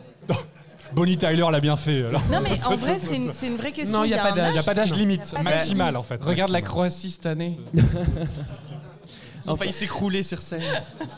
Bonnie 0.95 1.17
Tyler 1.17 1.47
l'a 1.51 1.61
bien 1.61 1.77
fait. 1.77 2.05
alors. 2.07 2.23
Non, 2.31 2.41
mais 2.43 2.63
en 2.67 2.77
vrai, 2.77 2.99
c'est 2.99 3.17
une, 3.17 3.33
c'est 3.33 3.47
une 3.49 3.57
vraie 3.57 3.73
question. 3.73 3.99
Non, 3.99 4.05
il 4.05 4.11
y 4.11 4.15
a 4.15 4.19
pas 4.23 4.33
un 4.33 4.37
d'âge. 4.37 4.49
Il 4.51 4.53
n'y 4.53 4.59
a 4.59 4.63
pas 4.63 4.75
d'âge 4.75 4.95
limite, 4.95 5.33
Il 5.33 5.39
y 5.39 5.41
a 5.41 5.45
pas 5.45 5.51
d'âge 5.51 5.59
maximal 5.59 5.87
limite. 5.89 6.01
en 6.01 6.03
fait. 6.05 6.23
Regarde 6.23 6.51
la. 6.51 6.63
Croatie 6.63 7.11
cette 7.11 7.27
année. 7.27 7.59
Ont 9.49 9.57
failli 9.57 9.73
s'écrouler 9.73 10.23
sur 10.23 10.39
scène. 10.39 10.63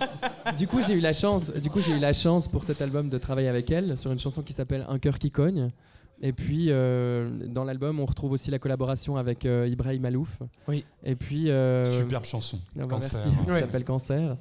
Du 0.56 0.66
coup, 0.66 0.80
j'ai 0.82 0.94
eu 0.94 1.00
la 1.00 1.12
chance. 1.12 1.50
Du 1.52 1.70
coup, 1.70 1.80
j'ai 1.80 1.92
eu 1.92 1.98
la 1.98 2.12
chance 2.12 2.48
pour 2.48 2.64
cet 2.64 2.80
album 2.82 3.08
de 3.08 3.18
travailler 3.18 3.48
avec 3.48 3.70
elle 3.70 3.96
sur 3.96 4.12
une 4.12 4.18
chanson 4.18 4.42
qui 4.42 4.52
s'appelle 4.52 4.84
Un 4.88 4.98
cœur 4.98 5.18
qui 5.18 5.30
cogne. 5.30 5.70
Et 6.20 6.32
puis 6.32 6.66
euh, 6.70 7.30
dans 7.46 7.62
l'album, 7.64 8.00
on 8.00 8.04
retrouve 8.06 8.32
aussi 8.32 8.50
la 8.50 8.58
collaboration 8.58 9.16
avec 9.16 9.46
euh, 9.46 9.68
Ibrahim 9.68 10.02
Malouf. 10.02 10.38
Oui. 10.66 10.84
Et 11.04 11.14
puis 11.14 11.48
euh, 11.48 11.84
Superbe 11.84 12.24
chanson. 12.24 12.58
Bah, 12.74 12.86
Cancer. 12.88 13.20
merci. 13.24 13.44
Ça 13.46 13.52
Ouais. 13.52 13.60
s'appelle 13.60 13.84
Cancer. 13.84 14.36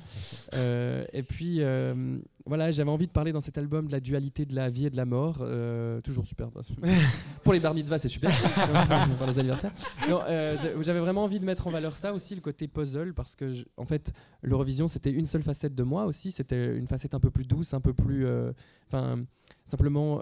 Euh, 0.55 1.05
et 1.13 1.21
puis, 1.21 1.57
euh, 1.61 2.17
voilà, 2.47 2.71
j'avais 2.71 2.89
envie 2.89 3.05
de 3.05 3.11
parler 3.11 3.31
dans 3.31 3.41
cet 3.41 3.59
album 3.59 3.85
de 3.85 3.91
la 3.91 3.99
dualité 3.99 4.45
de 4.45 4.55
la 4.55 4.69
vie 4.71 4.87
et 4.87 4.89
de 4.89 4.97
la 4.97 5.05
mort. 5.05 5.37
Euh, 5.41 6.01
toujours 6.01 6.25
super. 6.25 6.49
Pour 7.43 7.53
les 7.53 7.59
bar 7.59 7.75
mitzvahs, 7.75 7.99
c'est 7.99 8.07
super. 8.09 8.31
Pour 9.19 9.27
les 9.27 9.37
anniversaires. 9.37 9.71
Euh, 10.09 10.57
j'avais 10.81 10.99
vraiment 10.99 11.25
envie 11.25 11.39
de 11.39 11.45
mettre 11.45 11.67
en 11.67 11.69
valeur 11.69 11.95
ça 11.95 12.11
aussi, 12.13 12.33
le 12.33 12.41
côté 12.41 12.67
puzzle, 12.67 13.13
parce 13.13 13.35
que, 13.35 13.53
je- 13.53 13.65
en 13.77 13.85
fait, 13.85 14.13
l'Eurovision, 14.41 14.87
c'était 14.87 15.11
une 15.11 15.27
seule 15.27 15.43
facette 15.43 15.75
de 15.75 15.83
moi 15.83 16.05
aussi. 16.05 16.31
C'était 16.31 16.75
une 16.75 16.87
facette 16.87 17.13
un 17.13 17.19
peu 17.19 17.29
plus 17.29 17.45
douce, 17.45 17.73
un 17.75 17.81
peu 17.81 17.93
plus. 17.93 18.25
euh, 18.25 18.51
Enfin, 18.89 19.19
simplement. 19.65 20.21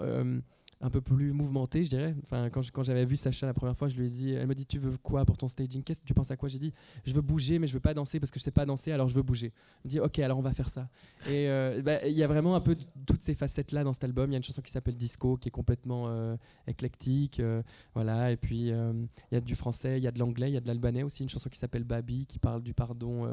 Un 0.80 0.90
peu 0.90 1.00
plus 1.00 1.32
mouvementée, 1.32 1.84
je 1.84 1.90
dirais. 1.90 2.14
Enfin, 2.22 2.50
quand 2.50 2.82
j'avais 2.82 3.06
vu 3.06 3.16
Sacha 3.16 3.46
la 3.46 3.54
première 3.54 3.76
fois, 3.76 3.88
je 3.88 3.96
lui 3.96 4.06
ai 4.06 4.08
dit, 4.10 4.32
elle 4.32 4.46
me 4.46 4.54
dit, 4.54 4.66
tu 4.66 4.78
veux 4.78 4.96
quoi 4.98 5.24
pour 5.24 5.38
ton 5.38 5.48
staging? 5.48 5.82
Qu'est-ce 5.82 6.00
que 6.00 6.06
tu 6.06 6.12
penses 6.12 6.30
à 6.30 6.36
quoi? 6.36 6.48
J'ai 6.48 6.58
dit, 6.58 6.72
je 7.04 7.14
veux 7.14 7.22
bouger, 7.22 7.58
mais 7.58 7.66
je 7.66 7.72
veux 7.72 7.80
pas 7.80 7.94
danser 7.94 8.20
parce 8.20 8.30
que 8.30 8.38
je 8.38 8.44
sais 8.44 8.50
pas 8.50 8.66
danser, 8.66 8.92
alors 8.92 9.08
je 9.08 9.14
veux 9.14 9.22
bouger. 9.22 9.52
Elle 9.56 9.88
me 9.88 9.90
dit, 9.90 10.00
ok, 10.00 10.18
alors 10.18 10.38
on 10.38 10.42
va 10.42 10.52
faire 10.52 10.68
ça. 10.68 10.88
Et 11.28 11.48
euh, 11.48 11.80
bah, 11.82 12.06
il 12.06 12.12
y 12.12 12.22
a 12.22 12.26
vraiment 12.26 12.56
un 12.56 12.60
peu 12.60 12.76
toutes 13.06 13.22
ces 13.22 13.34
facettes-là 13.34 13.84
dans 13.84 13.94
cet 13.94 14.04
album. 14.04 14.30
Il 14.30 14.34
y 14.34 14.36
a 14.36 14.38
une 14.38 14.42
chanson 14.42 14.60
qui 14.60 14.70
s'appelle 14.70 14.96
Disco, 14.96 15.38
qui 15.38 15.48
est 15.48 15.52
complètement 15.52 16.08
euh, 16.08 16.36
éclectique, 16.66 17.40
euh, 17.40 17.62
voilà. 17.94 18.30
Et 18.32 18.36
puis 18.36 18.68
il 18.68 19.08
y 19.32 19.36
a 19.36 19.40
du 19.40 19.56
français, 19.56 19.98
il 19.98 20.04
y 20.04 20.08
a 20.08 20.12
de 20.12 20.18
l'anglais, 20.18 20.50
il 20.50 20.54
y 20.54 20.58
a 20.58 20.60
de 20.60 20.66
l'albanais 20.66 21.02
aussi. 21.02 21.22
Une 21.22 21.30
chanson 21.30 21.48
qui 21.48 21.58
s'appelle 21.58 21.84
Babi, 21.84 22.26
qui 22.26 22.38
parle 22.38 22.62
du 22.62 22.74
pardon, 22.74 23.26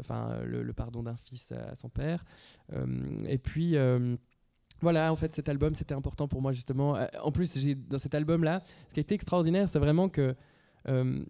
enfin 0.00 0.40
le, 0.44 0.72
pardon 0.72 1.04
d'un 1.04 1.16
fils 1.16 1.52
à, 1.52 1.70
à 1.70 1.74
son 1.76 1.88
père. 1.88 2.24
Et 3.26 3.38
puis 3.38 3.76
voilà, 4.80 5.12
en 5.12 5.16
fait, 5.16 5.32
cet 5.34 5.48
album, 5.48 5.74
c'était 5.74 5.94
important 5.94 6.26
pour 6.28 6.40
moi, 6.42 6.52
justement. 6.52 6.96
Euh, 6.96 7.06
En 7.22 7.32
plus, 7.32 7.58
j'ai- 7.58 7.74
dans 7.74 7.98
cet 7.98 8.14
album-là, 8.14 8.62
ce 8.88 8.94
qui 8.94 9.00
a 9.00 9.02
été 9.02 9.14
extraordinaire, 9.14 9.68
c'est 9.68 9.78
vraiment 9.78 10.08
que 10.08 10.34
euh, 10.88 11.24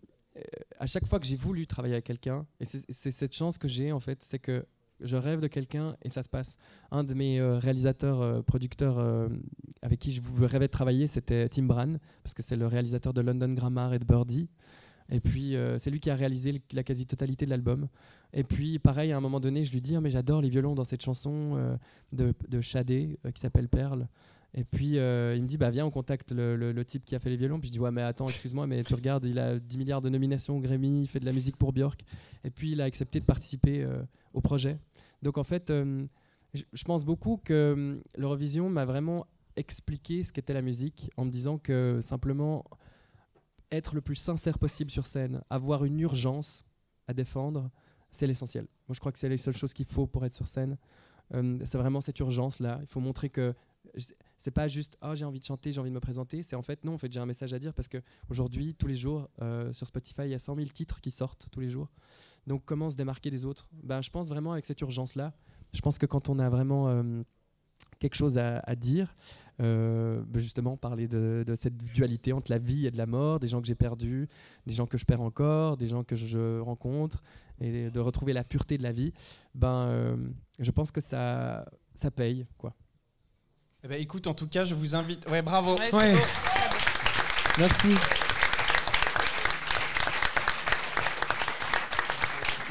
à 0.78 0.86
chaque 0.86 1.06
fois 1.06 1.18
que 1.18 1.26
j'ai 1.26 1.36
voulu 1.36 1.66
travailler 1.66 1.94
avec 1.94 2.04
quelqu'un, 2.04 2.46
et 2.60 2.64
c'est 2.64 3.10
cette 3.10 3.34
chance 3.34 3.58
que 3.58 3.66
j'ai, 3.68 3.90
en 3.92 4.00
fait, 4.00 4.22
c'est 4.22 4.38
que 4.38 4.64
je 5.00 5.16
rêve 5.16 5.40
de 5.40 5.48
quelqu'un 5.48 5.96
et 6.02 6.10
ça 6.10 6.22
se 6.22 6.28
passe. 6.28 6.56
Un 6.90 7.04
de 7.04 7.14
mes 7.14 7.40
euh, 7.40 7.58
réalisateurs, 7.58 8.44
producteurs 8.44 8.98
avec 9.82 9.98
qui 9.98 10.12
je 10.12 10.20
rêvais 10.44 10.66
de 10.66 10.72
travailler, 10.72 11.06
c'était 11.06 11.48
Tim 11.48 11.64
Bran, 11.64 11.94
parce 12.22 12.34
que 12.34 12.42
c'est 12.42 12.56
le 12.56 12.66
réalisateur 12.66 13.12
de 13.14 13.20
London 13.22 13.48
Grammar 13.54 13.94
et 13.94 13.98
de 13.98 14.04
Birdie. 14.04 14.48
Et 15.10 15.20
puis, 15.20 15.56
euh, 15.56 15.78
c'est 15.78 15.90
lui 15.90 16.00
qui 16.00 16.10
a 16.10 16.14
réalisé 16.14 16.62
la 16.72 16.82
quasi-totalité 16.82 17.44
de 17.44 17.50
l'album. 17.50 17.88
Et 18.32 18.44
puis, 18.44 18.78
pareil, 18.78 19.12
à 19.12 19.16
un 19.16 19.20
moment 19.20 19.40
donné, 19.40 19.64
je 19.64 19.72
lui 19.72 19.80
dis 19.80 19.96
Ah, 19.96 20.00
mais 20.00 20.10
j'adore 20.10 20.40
les 20.40 20.48
violons 20.48 20.74
dans 20.74 20.84
cette 20.84 21.02
chanson 21.02 21.56
euh, 21.56 21.76
de, 22.12 22.32
de 22.48 22.60
Shadé 22.60 23.18
euh, 23.26 23.32
qui 23.32 23.40
s'appelle 23.40 23.68
Perle. 23.68 24.06
Et 24.54 24.64
puis, 24.64 24.94
il 24.94 25.00
me 25.00 25.46
dit 25.46 25.56
bah, 25.56 25.70
Viens, 25.70 25.86
on 25.86 25.90
contacte 25.90 26.32
le, 26.32 26.84
type 26.84 27.04
qui 27.04 27.14
a 27.14 27.20
fait 27.20 27.30
les 27.30 27.36
violons. 27.36 27.60
Puis 27.60 27.68
je 27.68 27.72
dis 27.72 27.80
Ouais, 27.80 27.90
mais 27.90 28.02
attends, 28.02 28.26
excuse-moi, 28.26 28.66
mais 28.66 28.82
tu 28.82 28.94
regardes, 28.94 29.24
il 29.24 29.38
a 29.38 29.58
10 29.58 29.78
milliards 29.78 30.02
de 30.02 30.08
nominations 30.08 30.56
au 30.56 30.60
Grammy, 30.60 31.02
il 31.02 31.06
fait 31.06 31.20
de 31.20 31.26
la 31.26 31.32
musique 31.32 31.56
pour 31.56 31.72
Björk. 31.72 32.00
Et 32.44 32.50
puis, 32.50 32.72
il 32.72 32.80
a 32.80 32.84
accepté 32.84 33.20
de 33.20 33.24
participer 33.24 33.86
au 34.34 34.40
projet. 34.40 34.78
Donc, 35.22 35.38
en 35.38 35.44
fait, 35.44 35.72
je 36.52 36.84
pense 36.84 37.04
beaucoup 37.04 37.40
que 37.44 38.02
l'Eurovision 38.16 38.68
m'a 38.70 38.84
vraiment 38.84 39.26
expliqué 39.54 40.24
ce 40.24 40.32
qu'était 40.32 40.54
la 40.54 40.62
musique 40.62 41.10
en 41.16 41.24
me 41.24 41.30
disant 41.30 41.58
que 41.58 42.00
simplement 42.00 42.64
être 43.70 43.94
le 43.94 44.00
plus 44.00 44.16
sincère 44.16 44.58
possible 44.58 44.90
sur 44.90 45.06
scène, 45.06 45.42
avoir 45.50 45.84
une 45.84 46.00
urgence 46.00 46.64
à 47.06 47.14
défendre, 47.14 47.70
c'est 48.10 48.26
l'essentiel. 48.26 48.66
Moi, 48.88 48.94
je 48.94 49.00
crois 49.00 49.12
que 49.12 49.18
c'est 49.18 49.28
les 49.28 49.36
seules 49.36 49.56
choses 49.56 49.72
qu'il 49.72 49.86
faut 49.86 50.06
pour 50.06 50.24
être 50.24 50.32
sur 50.32 50.46
scène. 50.46 50.76
Euh, 51.34 51.58
c'est 51.64 51.78
vraiment 51.78 52.00
cette 52.00 52.18
urgence-là. 52.18 52.78
Il 52.80 52.86
faut 52.86 53.00
montrer 53.00 53.30
que 53.30 53.54
c'est 54.38 54.50
pas 54.50 54.68
juste 54.68 54.98
oh 55.02 55.14
j'ai 55.14 55.24
envie 55.24 55.38
de 55.38 55.44
chanter, 55.44 55.72
j'ai 55.72 55.80
envie 55.80 55.90
de 55.90 55.94
me 55.94 56.00
présenter. 56.00 56.42
C'est 56.42 56.56
en 56.56 56.62
fait 56.62 56.84
non, 56.84 56.94
en 56.94 56.98
fait 56.98 57.12
j'ai 57.12 57.20
un 57.20 57.26
message 57.26 57.52
à 57.54 57.58
dire 57.58 57.72
parce 57.74 57.88
que 57.88 57.98
aujourd'hui, 58.28 58.74
tous 58.74 58.86
les 58.86 58.96
jours, 58.96 59.28
euh, 59.40 59.72
sur 59.72 59.86
Spotify, 59.86 60.22
il 60.22 60.30
y 60.30 60.34
a 60.34 60.38
100 60.38 60.56
000 60.56 60.68
titres 60.68 61.00
qui 61.00 61.10
sortent 61.10 61.48
tous 61.50 61.60
les 61.60 61.70
jours. 61.70 61.88
Donc 62.46 62.64
comment 62.64 62.90
se 62.90 62.96
démarquer 62.96 63.30
des 63.30 63.44
autres? 63.44 63.68
Ben, 63.82 64.02
Je 64.02 64.10
pense 64.10 64.28
vraiment 64.28 64.52
avec 64.52 64.66
cette 64.66 64.80
urgence-là. 64.80 65.32
Je 65.72 65.80
pense 65.80 65.98
que 65.98 66.06
quand 66.06 66.28
on 66.28 66.38
a 66.38 66.48
vraiment 66.50 66.88
euh, 66.88 67.22
quelque 68.00 68.16
chose 68.16 68.38
à, 68.38 68.58
à 68.66 68.74
dire, 68.74 69.14
euh, 69.60 70.22
justement 70.34 70.76
parler 70.76 71.06
de, 71.06 71.44
de 71.46 71.54
cette 71.54 71.76
dualité 71.76 72.32
entre 72.32 72.50
la 72.50 72.58
vie 72.58 72.86
et 72.86 72.90
de 72.90 72.98
la 72.98 73.06
mort, 73.06 73.38
des 73.38 73.46
gens 73.46 73.60
que 73.60 73.66
j'ai 73.66 73.74
perdus, 73.74 74.26
des 74.66 74.74
gens 74.74 74.86
que 74.86 74.98
je 74.98 75.04
perds 75.04 75.20
encore, 75.20 75.76
des 75.76 75.86
gens 75.86 76.02
que 76.02 76.16
je 76.16 76.58
rencontre, 76.60 77.22
et 77.60 77.90
de 77.90 78.00
retrouver 78.00 78.32
la 78.32 78.42
pureté 78.42 78.78
de 78.78 78.82
la 78.82 78.92
vie, 78.92 79.12
ben, 79.54 79.86
euh, 79.88 80.16
je 80.58 80.70
pense 80.70 80.90
que 80.90 81.00
ça, 81.00 81.66
ça 81.94 82.10
paye. 82.10 82.46
Quoi. 82.58 82.74
Eh 83.84 83.88
ben, 83.88 84.00
écoute, 84.00 84.26
en 84.26 84.34
tout 84.34 84.48
cas, 84.48 84.64
je 84.64 84.74
vous 84.74 84.96
invite. 84.96 85.28
Ouais, 85.28 85.42
bravo. 85.42 85.76
Ouais. 85.92 86.14
Merci. 87.58 88.19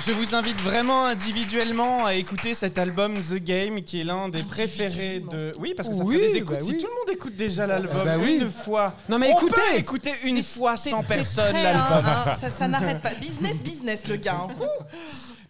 Je 0.05 0.11
vous 0.13 0.33
invite 0.33 0.59
vraiment 0.61 1.05
individuellement 1.05 2.05
à 2.05 2.13
écouter 2.15 2.53
cet 2.53 2.77
album 2.77 3.19
The 3.21 3.35
Game 3.35 3.81
qui 3.83 3.99
est 3.99 4.03
l'un 4.05 4.29
des 4.29 4.43
préférés 4.43 5.19
de. 5.29 5.53
Oui, 5.59 5.73
parce 5.75 5.89
que 5.89 5.95
ça 5.95 6.03
Oui, 6.03 6.17
fait 6.17 6.27
des 6.31 6.35
écoutes. 6.37 6.55
bah 6.59 6.61
Si 6.61 6.77
tout 6.77 6.87
le 6.87 6.93
monde 7.11 7.15
écoute 7.15 7.35
déjà 7.35 7.67
l'album 7.67 8.05
bah 8.05 8.15
oui. 8.17 8.39
une 8.41 8.49
fois, 8.51 8.95
Non, 9.09 9.19
mais 9.19 9.27
on 9.33 9.37
écoutez 9.37 9.55
peut 9.73 9.77
écouter 9.79 10.11
une 10.23 10.41
fois 10.41 10.77
sans 10.77 11.03
personne 11.03 11.53
l'album. 11.53 12.05
hein, 12.05 12.23
hein, 12.27 12.35
ça 12.39 12.49
ça 12.49 12.67
n'arrête 12.69 13.01
pas. 13.01 13.13
Business, 13.15 13.57
business, 13.57 14.07
le 14.07 14.15
gars. 14.15 14.47
hein. 14.49 14.53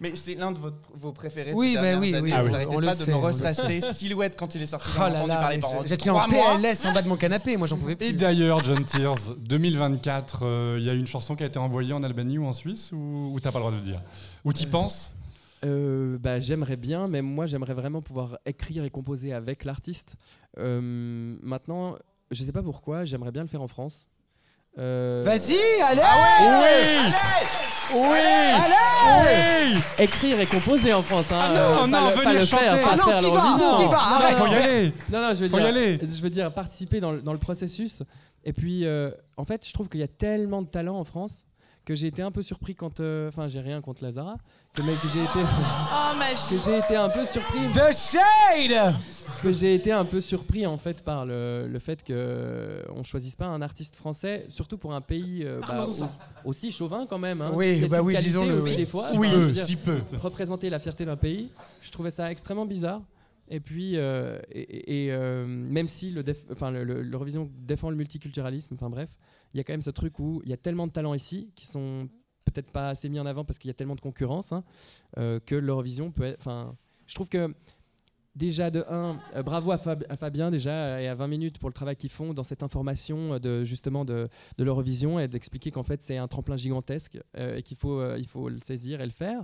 Mais 0.01 0.13
c'est 0.15 0.35
l'un 0.35 0.53
de 0.53 0.59
votre- 0.59 0.77
vos 0.95 1.11
préférés. 1.11 1.51
de 1.51 1.55
Oui, 1.57 1.73
ces 1.73 1.75
bah 1.75 1.81
oui, 1.81 1.87
années. 2.15 2.21
oui, 2.21 2.31
Vous 2.31 2.47
oui, 2.47 2.53
arrêtez 2.53 2.73
on 2.73 2.79
le 2.79 2.87
pas 2.87 2.95
de 2.95 3.03
sait, 3.03 3.11
me 3.11 3.17
ressasser 3.17 3.81
Silhouette 3.93 4.35
quand 4.39 4.55
il 4.55 4.61
est 4.61 4.65
sorti. 4.65 4.89
Oh 4.97 5.27
là 5.27 5.49
j'étais 5.85 6.09
en. 6.09 6.25
PLS 6.25 6.85
en 6.85 6.93
bas 6.93 7.01
de 7.01 7.09
mon 7.09 7.17
canapé, 7.17 7.57
moi 7.57 7.67
j'en 7.67 7.75
pouvais 7.77 7.93
Et 7.93 7.95
plus. 7.97 8.13
d'ailleurs, 8.13 8.63
John 8.63 8.85
Tears, 8.85 9.35
2024, 9.37 10.39
euh, 10.45 10.77
il 10.79 10.85
y 10.85 10.89
a 10.89 10.93
une 10.93 11.05
chanson 11.05 11.35
qui 11.35 11.43
a 11.43 11.47
été 11.47 11.59
envoyée 11.59 11.91
en 11.91 12.01
Albanie 12.01 12.37
ou 12.37 12.45
en 12.47 12.53
Suisse 12.53 12.91
ou, 12.93 13.31
ou 13.33 13.39
t'as 13.41 13.51
pas 13.51 13.59
le 13.59 13.63
droit 13.63 13.71
de 13.73 13.75
le 13.77 13.83
dire? 13.83 13.99
Ou 14.45 14.53
t'y 14.53 14.65
penses 14.67 15.15
Euh, 15.65 16.17
bah, 16.19 16.39
j'aimerais 16.39 16.77
bien, 16.77 17.07
mais 17.07 17.21
moi 17.21 17.45
j'aimerais 17.45 17.73
vraiment 17.73 18.01
pouvoir 18.01 18.37
écrire 18.45 18.83
et 18.85 18.89
composer 18.89 19.33
avec 19.33 19.65
l'artiste. 19.65 20.15
Euh, 20.57 20.79
maintenant, 21.41 21.95
je 22.31 22.43
sais 22.43 22.51
pas 22.53 22.63
pourquoi, 22.63 23.05
j'aimerais 23.05 23.31
bien 23.31 23.41
le 23.41 23.47
faire 23.49 23.61
en 23.61 23.67
France. 23.67 24.05
Euh, 24.77 25.21
Vas-y, 25.25 25.57
allez 25.81 26.01
Oui 26.61 27.13
Oui 27.93 27.99
Oui 29.73 29.79
Écrire 29.97 30.39
et 30.39 30.45
composer 30.45 30.93
en 30.93 31.01
France. 31.01 31.31
Hein, 31.31 31.39
Ah 31.41 31.49
non, 31.49 31.83
euh, 31.83 31.87
non, 31.87 32.09
le, 32.09 32.15
venir 32.15 32.33
le 32.39 32.45
chanter. 32.45 32.63
faire, 32.65 32.87
Ah 32.91 32.95
non, 32.95 33.05
faire 33.07 33.19
t'y 33.19 33.25
vas, 33.25 33.31
vas, 33.31 33.57
Non, 33.57 33.95
arrête. 33.97 34.37
Faut 34.37 34.45
non, 34.45 34.51
y 34.51 34.55
aller 34.55 34.93
Non, 35.11 35.21
non, 35.21 35.33
je 35.33 35.39
veux 35.41 35.49
Faut 35.49 35.57
y 35.57 35.59
dire, 35.61 35.67
aller. 35.69 35.99
je 36.01 36.21
veux 36.21 36.29
dire 36.29 36.53
participer 36.53 36.99
dans 36.99 37.11
le, 37.11 37.21
dans 37.21 37.33
le 37.33 37.39
processus. 37.39 38.03
Et 38.45 38.53
puis, 38.53 38.85
euh, 38.85 39.09
en 39.37 39.43
fait, 39.43 39.67
je 39.67 39.73
trouve 39.73 39.89
qu'il 39.89 39.99
y 39.99 40.03
a 40.03 40.07
tellement 40.07 40.61
de 40.61 40.67
talent 40.67 40.97
en 40.97 41.03
France 41.03 41.45
que 41.89 41.95
j'ai 41.95 42.05
été 42.05 42.21
un 42.21 42.29
peu 42.29 42.43
surpris 42.43 42.75
quand. 42.75 42.99
euh, 42.99 43.29
Enfin, 43.29 43.47
j'ai 43.47 43.59
rien 43.61 43.81
contre 43.81 44.03
Lazara, 44.03 44.35
que, 44.75 44.81
mais 44.85 44.93
que 44.93 45.07
j'ai 45.11 45.23
été, 45.23 45.39
Oh, 45.39 46.11
que 46.13 46.19
magie. 46.19 46.63
j'ai 46.63 46.77
été 46.77 46.95
un 46.95 47.09
peu 47.09 47.25
surpris. 47.25 47.57
The 47.73 47.91
Shade 47.91 48.93
que 49.41 49.51
j'ai 49.51 49.73
été 49.73 49.91
un 49.91 50.05
peu 50.05 50.21
surpris 50.21 50.67
en 50.67 50.77
fait 50.77 51.03
par 51.03 51.25
le, 51.25 51.67
le 51.67 51.79
fait 51.79 52.03
que 52.03 52.13
euh, 52.15 52.83
on 52.95 53.01
choisisse 53.03 53.35
pas 53.35 53.45
un 53.47 53.61
artiste 53.63 53.95
français, 53.95 54.45
surtout 54.49 54.77
pour 54.77 54.93
un 54.93 55.01
pays 55.01 55.43
euh, 55.43 55.61
bah, 55.61 55.67
Parlons-en. 55.69 56.05
au- 56.45 56.49
aussi 56.49 56.71
chauvin 56.71 57.07
quand 57.09 57.17
même. 57.17 57.41
hein. 57.41 57.51
Oui, 57.55 57.87
bah 57.87 58.03
oui, 58.03 58.15
disons-le, 58.21 58.57
aussi 58.57 58.69
oui. 58.71 58.75
des 58.77 58.85
fois. 58.85 59.05
Oui, 59.15 59.29
si 59.55 59.75
peu. 59.75 59.99
représenter 60.21 60.69
la 60.69 60.77
fierté 60.77 61.05
d'un 61.05 61.17
pays. 61.17 61.49
Je 61.81 61.89
trouvais 61.89 62.11
ça 62.11 62.29
extrêmement 62.31 62.65
bizarre. 62.67 63.01
Et 63.49 63.59
puis, 63.59 63.97
euh, 63.97 64.39
et, 64.51 65.11
euh, 65.11 65.45
même 65.45 65.87
si 65.87 66.11
le 66.11 66.21
déf- 66.21 66.45
l'Eurovision 67.01 67.49
défend 67.57 67.89
le 67.89 67.95
multiculturalisme, 67.95 68.75
enfin 68.75 68.89
bref, 68.89 69.17
il 69.53 69.57
y 69.57 69.59
a 69.59 69.63
quand 69.63 69.73
même 69.73 69.81
ce 69.81 69.89
truc 69.89 70.19
où 70.19 70.41
il 70.43 70.49
y 70.49 70.53
a 70.53 70.57
tellement 70.57 70.85
de 70.85 70.91
talents 70.91 71.15
ici 71.15 71.51
qui 71.55 71.65
sont 71.65 72.07
peut-être 72.45 72.71
pas 72.71 72.89
assez 72.89 73.09
mis 73.09 73.19
en 73.19 73.25
avant 73.25 73.45
parce 73.45 73.57
qu'il 73.57 73.69
y 73.69 73.71
a 73.71 73.73
tellement 73.73 73.95
de 73.95 74.01
concurrence 74.01 74.51
hein, 74.51 74.63
euh, 75.17 75.39
que 75.39 75.55
l'Eurovision 75.55 76.11
peut 76.11 76.23
être. 76.23 76.75
Je 77.07 77.15
trouve 77.15 77.29
que 77.29 77.53
déjà 78.39 78.71
de 78.71 78.83
1, 78.89 79.19
bravo 79.43 79.71
à, 79.71 79.77
Fab- 79.77 80.05
à 80.09 80.15
Fabien 80.15 80.49
déjà 80.49 80.71
euh, 80.71 80.99
et 80.99 81.07
à 81.07 81.13
20 81.15 81.27
minutes 81.27 81.59
pour 81.59 81.69
le 81.69 81.73
travail 81.73 81.95
qu'ils 81.97 82.09
font 82.09 82.33
dans 82.33 82.43
cette 82.43 82.63
information 82.63 83.33
euh, 83.33 83.39
de 83.39 83.63
justement 83.65 84.05
de, 84.05 84.29
de 84.57 84.63
l'Eurovision 84.63 85.19
et 85.19 85.27
d'expliquer 85.27 85.69
qu'en 85.71 85.83
fait 85.83 86.01
c'est 86.01 86.17
un 86.17 86.27
tremplin 86.29 86.55
gigantesque 86.57 87.19
euh, 87.37 87.57
et 87.57 87.61
qu'il 87.63 87.75
faut, 87.77 87.99
euh, 87.99 88.15
il 88.17 88.25
faut 88.27 88.47
le 88.49 88.59
saisir 88.61 89.01
et 89.01 89.05
le 89.05 89.11
faire. 89.11 89.43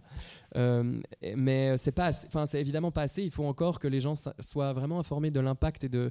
Euh, 0.56 1.00
mais 1.36 1.78
c'est 1.78 1.92
pas, 1.92 2.10
enfin 2.10 2.46
c'est 2.46 2.62
évidemment 2.62 2.92
pas 2.92 3.02
assez. 3.04 3.22
Il 3.22 3.32
faut 3.32 3.46
encore 3.46 3.80
que 3.80 3.88
les 3.90 4.00
gens 4.00 4.14
soient 4.40 4.72
vraiment 4.74 5.00
informés 5.00 5.30
de 5.32 5.40
l'impact 5.42 5.84
et 5.84 5.90
de 5.90 6.10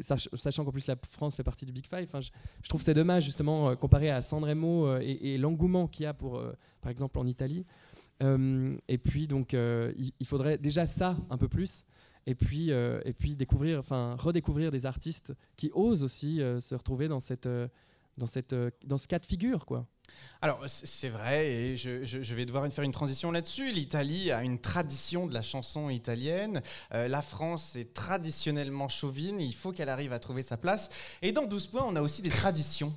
sachant 0.00 0.64
qu'en 0.64 0.70
plus 0.72 0.86
la 0.86 0.96
France 1.08 1.36
fait 1.36 1.42
partie 1.44 1.66
du 1.66 1.72
Big 1.72 1.86
Five. 1.86 2.08
Je, 2.20 2.28
je 2.62 2.68
trouve 2.68 2.82
c'est 2.82 2.94
dommage 2.94 3.24
justement 3.24 3.70
euh, 3.70 3.74
comparé 3.76 4.10
à 4.10 4.20
Sanremo 4.22 4.86
euh, 4.86 5.00
et, 5.02 5.34
et 5.34 5.38
l'engouement 5.38 5.86
qu'il 5.86 6.04
y 6.04 6.06
a 6.06 6.14
pour 6.14 6.38
euh, 6.38 6.52
par 6.80 6.90
exemple 6.90 7.18
en 7.18 7.26
Italie. 7.26 7.64
Euh, 8.22 8.76
et 8.88 8.98
puis 8.98 9.26
donc 9.26 9.54
euh, 9.54 9.92
il, 9.96 10.26
faudrait 10.26 10.58
déjà 10.58 10.86
ça 10.86 11.16
un 11.30 11.38
peu 11.38 11.48
plus. 11.48 11.84
Et 12.26 12.34
puis, 12.34 12.72
euh, 12.72 13.00
et 13.04 13.12
puis 13.12 13.36
découvrir, 13.36 13.78
enfin 13.78 14.16
redécouvrir 14.18 14.70
des 14.70 14.86
artistes 14.86 15.34
qui 15.56 15.70
osent 15.74 16.02
aussi 16.02 16.38
se 16.38 16.74
retrouver 16.74 17.06
dans 17.06 17.20
cette, 17.20 17.46
dans 18.16 18.26
cette, 18.26 18.54
dans 18.84 18.96
ce 18.96 19.06
cas 19.06 19.18
de 19.18 19.26
figure, 19.26 19.66
quoi. 19.66 19.86
Alors, 20.40 20.62
c'est 20.66 21.08
vrai, 21.08 21.50
et 21.50 21.76
je, 21.76 22.04
je- 22.04 22.34
vais 22.34 22.44
devoir 22.44 22.70
faire 22.70 22.84
une 22.84 22.92
transition 22.92 23.32
là-dessus. 23.32 23.72
L'Italie 23.72 24.30
a 24.30 24.42
une 24.44 24.58
tradition 24.58 25.26
de 25.26 25.34
la 25.34 25.42
chanson 25.42 25.90
italienne. 25.90 26.62
La 26.90 27.22
France 27.22 27.74
est 27.76 27.94
traditionnellement 27.94 28.88
chauvine. 28.88 29.40
Il 29.40 29.54
faut 29.54 29.72
qu'elle 29.72 29.88
arrive 29.88 30.12
à 30.12 30.18
trouver 30.18 30.42
sa 30.42 30.56
place. 30.58 30.90
Et 31.20 31.32
dans 31.32 31.46
12 31.46 31.66
points, 31.68 31.84
on 31.86 31.96
a 31.96 32.02
aussi 32.02 32.22
des 32.22 32.30
traditions. 32.30 32.94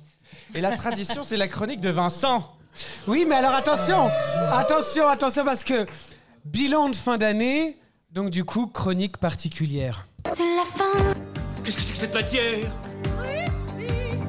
Et 0.54 0.60
la 0.60 0.76
tradition, 0.76 1.24
c'est 1.24 1.38
la 1.38 1.48
chronique 1.48 1.80
de 1.80 1.90
Vincent. 1.90 2.57
Oui, 3.06 3.24
mais 3.28 3.36
alors 3.36 3.54
attention, 3.54 4.10
attention, 4.52 5.08
attention, 5.08 5.44
parce 5.44 5.64
que 5.64 5.86
bilan 6.44 6.88
de 6.90 6.96
fin 6.96 7.18
d'année, 7.18 7.78
donc 8.12 8.30
du 8.30 8.44
coup, 8.44 8.66
chronique 8.66 9.16
particulière. 9.18 10.06
C'est 10.28 10.42
la 10.56 10.64
fin. 10.64 10.84
Qu'est-ce 11.64 11.76
que 11.76 11.82
c'est 11.82 11.92
que 11.92 11.98
cette 11.98 12.14
matière? 12.14 12.66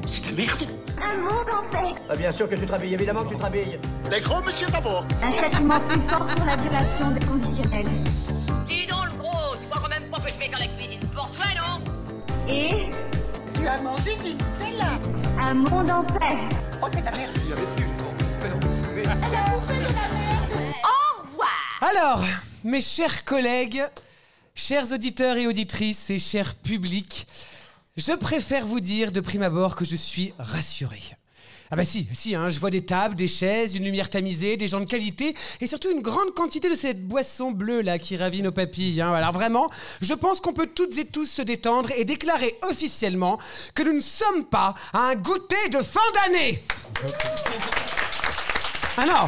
C'est 0.06 0.22
de 0.22 0.26
la 0.30 0.32
merde 0.44 0.64
Un 1.00 1.16
monde 1.18 1.48
en 1.52 1.70
paix. 1.70 1.94
Ah, 2.08 2.16
bien 2.16 2.32
sûr 2.32 2.48
que 2.48 2.54
tu 2.56 2.66
te 2.66 2.72
rhabilles, 2.72 2.94
évidemment 2.94 3.22
que 3.24 3.30
tu 3.30 3.36
te 3.36 3.42
rhabilles. 3.42 3.78
Les 4.10 4.20
gros, 4.20 4.40
monsieur 4.42 4.66
d'abord. 4.68 5.04
Un 5.22 5.32
châtiment 5.32 5.80
plus 5.80 6.00
fort 6.08 6.26
pour 6.26 6.44
la 6.46 6.56
violation 6.56 7.10
des 7.12 7.26
conditionnels. 7.26 7.86
Dis 8.66 8.86
donc 8.86 9.04
le 9.12 9.16
gros, 9.18 9.56
tu 9.60 9.66
crois 9.68 9.82
quand 9.82 9.88
même 9.88 10.10
pas 10.10 10.18
que 10.18 10.28
je 10.32 10.38
vais 10.38 10.44
faire 10.48 10.58
la 10.58 10.66
cuisine 10.66 11.00
pour 11.14 11.30
toi, 11.30 11.44
non? 11.56 11.84
Et 12.48 12.90
Tu 13.54 13.66
as 13.66 13.80
mangé 13.80 14.16
du 14.16 14.30
Nutella. 14.30 14.98
un 15.40 15.54
monde 15.54 15.90
en 15.90 16.02
paix. 16.04 16.36
Oh, 16.82 16.86
c'est 16.92 17.00
de 17.00 17.04
la 17.04 17.12
merde. 17.12 17.30
Alors, 21.80 22.24
mes 22.64 22.80
chers 22.80 23.24
collègues, 23.24 23.82
chers 24.54 24.92
auditeurs 24.92 25.36
et 25.36 25.46
auditrices 25.46 26.10
et 26.10 26.18
chers 26.18 26.54
publics, 26.54 27.26
je 27.96 28.12
préfère 28.12 28.66
vous 28.66 28.80
dire 28.80 29.12
de 29.12 29.20
prime 29.20 29.42
abord 29.42 29.76
que 29.76 29.84
je 29.84 29.96
suis 29.96 30.32
rassuré. 30.38 31.00
Ah 31.72 31.76
bah 31.76 31.84
si, 31.84 32.08
si, 32.12 32.34
hein, 32.34 32.50
je 32.50 32.58
vois 32.58 32.70
des 32.70 32.84
tables, 32.84 33.14
des 33.14 33.28
chaises, 33.28 33.76
une 33.76 33.84
lumière 33.84 34.10
tamisée, 34.10 34.56
des 34.56 34.66
gens 34.66 34.80
de 34.80 34.86
qualité 34.86 35.36
et 35.60 35.68
surtout 35.68 35.90
une 35.90 36.02
grande 36.02 36.34
quantité 36.34 36.68
de 36.68 36.74
cette 36.74 37.06
boisson 37.06 37.52
bleue 37.52 37.80
là 37.80 37.98
qui 38.00 38.16
ravit 38.16 38.42
nos 38.42 38.50
papilles. 38.50 39.00
hein. 39.00 39.12
Alors 39.14 39.32
vraiment, 39.32 39.70
je 40.00 40.12
pense 40.14 40.40
qu'on 40.40 40.52
peut 40.52 40.66
toutes 40.66 40.98
et 40.98 41.04
tous 41.04 41.26
se 41.26 41.42
détendre 41.42 41.90
et 41.96 42.04
déclarer 42.04 42.56
officiellement 42.68 43.38
que 43.74 43.84
nous 43.84 43.92
ne 43.92 44.00
sommes 44.00 44.46
pas 44.46 44.74
à 44.92 44.98
un 44.98 45.14
goûter 45.14 45.68
de 45.70 45.78
fin 45.78 46.00
d'année. 46.26 46.64
Non 49.00 49.06
non. 49.06 49.24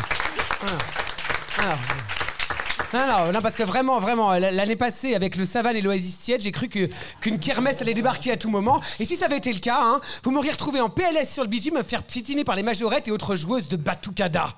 Non. 3.34 3.40
Parce 3.40 3.56
que 3.56 3.62
vraiment, 3.62 3.98
vraiment, 4.00 4.32
l'année 4.32 4.76
passée, 4.76 5.14
avec 5.14 5.36
le 5.36 5.46
Savane 5.46 5.76
et 5.76 5.80
l'Oasis 5.80 6.18
Tiède, 6.18 6.42
j'ai 6.42 6.52
cru 6.52 6.68
que- 6.68 6.90
qu'une 7.22 7.38
kermesse 7.38 7.80
allait 7.80 7.94
débarquer 7.94 8.32
à 8.32 8.36
tout 8.36 8.50
moment. 8.50 8.80
Et 9.00 9.06
si 9.06 9.16
ça 9.16 9.24
avait 9.26 9.38
été 9.38 9.50
le 9.52 9.60
cas, 9.60 9.78
hein, 9.80 10.00
vous 10.24 10.30
m'auriez 10.30 10.50
retrouvé 10.50 10.80
en 10.80 10.90
PLS 10.90 11.32
sur 11.32 11.42
le 11.42 11.48
bitume, 11.48 11.74
me 11.76 11.82
faire 11.82 12.02
piétiner 12.02 12.44
par 12.44 12.54
les 12.54 12.62
majorettes 12.62 13.08
et 13.08 13.10
autres 13.10 13.34
joueuses 13.34 13.66
de 13.68 13.76
Batucada. 13.76 14.48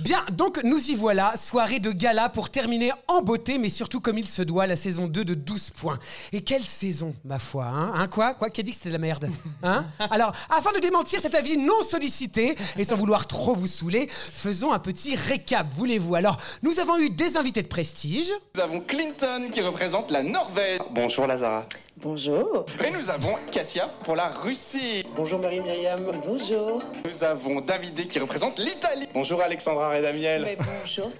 Bien, 0.00 0.24
donc 0.32 0.60
nous 0.62 0.90
y 0.90 0.94
voilà, 0.94 1.34
soirée 1.36 1.80
de 1.80 1.90
gala 1.90 2.28
pour 2.28 2.50
terminer 2.50 2.92
en 3.08 3.22
beauté, 3.22 3.56
mais 3.58 3.70
surtout 3.70 4.00
comme 4.00 4.18
il 4.18 4.26
se 4.26 4.42
doit, 4.42 4.66
la 4.66 4.76
saison 4.76 5.06
2 5.06 5.24
de 5.24 5.34
12 5.34 5.70
points. 5.70 5.98
Et 6.32 6.42
quelle 6.42 6.62
saison, 6.62 7.14
ma 7.24 7.38
foi, 7.38 7.64
hein, 7.64 7.92
Hein, 7.94 8.08
quoi 8.08 8.34
Quoi 8.34 8.50
Qui 8.50 8.60
a 8.60 8.64
dit 8.64 8.72
que 8.72 8.76
c'était 8.76 8.90
de 8.90 8.94
la 8.94 8.98
merde 8.98 9.30
Hein? 9.62 9.86
Alors, 10.10 10.32
afin 10.50 10.72
de 10.72 10.80
démentir 10.80 11.20
cet 11.20 11.34
avis 11.34 11.56
non 11.56 11.82
sollicité, 11.82 12.56
et 12.76 12.84
sans 12.84 12.96
vouloir 12.96 13.26
trop 13.26 13.54
vous 13.54 13.66
saouler, 13.66 14.08
faisons 14.10 14.72
un 14.72 14.78
petit 14.78 15.16
récap, 15.16 15.66
voulez-vous? 15.74 16.14
Alors, 16.14 16.38
nous 16.62 16.78
avons 16.78 16.98
eu 16.98 17.08
des 17.10 17.36
invités 17.36 17.62
de 17.62 17.68
prestige. 17.68 18.28
Nous 18.54 18.60
avons 18.60 18.80
Clinton 18.80 19.48
qui 19.50 19.62
représente 19.62 20.10
la 20.10 20.22
Norvège. 20.22 20.80
Bonjour 20.90 21.26
Lazara. 21.26 21.64
Bonjour. 21.98 22.66
Et 22.84 22.90
nous 22.90 23.10
avons 23.10 23.34
Katia 23.50 23.88
pour 24.04 24.16
la 24.16 24.28
Russie. 24.28 25.02
Bonjour 25.16 25.40
Marie-Myriam. 25.40 26.04
Bonjour. 26.26 26.82
Nous 27.06 27.24
avons 27.24 27.62
Davidé 27.62 28.06
qui 28.06 28.18
représente 28.18 28.58
l'Italie. 28.58 29.08
Bonjour 29.14 29.40
Alexandra 29.40 29.98
et 29.98 30.02
Damiel. 30.02 30.58
bonjour. 30.58 31.10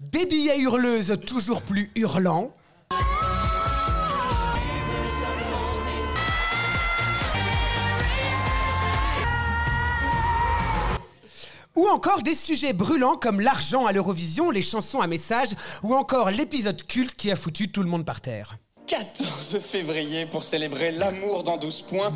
Des 0.00 0.24
billets 0.24 0.58
hurleuses 0.58 1.18
toujours 1.26 1.60
plus 1.60 1.90
hurlants. 1.94 2.50
Ou 11.76 11.86
encore 11.88 12.22
des 12.22 12.34
sujets 12.34 12.72
brûlants 12.72 13.16
comme 13.16 13.40
l'argent 13.40 13.84
à 13.84 13.92
l'Eurovision, 13.92 14.50
les 14.50 14.62
chansons 14.62 15.00
à 15.00 15.06
message, 15.06 15.50
ou 15.82 15.94
encore 15.94 16.30
l'épisode 16.30 16.86
culte 16.86 17.14
qui 17.14 17.30
a 17.30 17.36
foutu 17.36 17.70
tout 17.70 17.82
le 17.82 17.88
monde 17.88 18.06
par 18.06 18.22
terre. 18.22 18.56
14 18.90 19.60
février 19.60 20.26
pour 20.26 20.42
célébrer 20.42 20.90
l'amour 20.90 21.44
dans 21.44 21.56
12 21.56 21.82
points. 21.82 22.12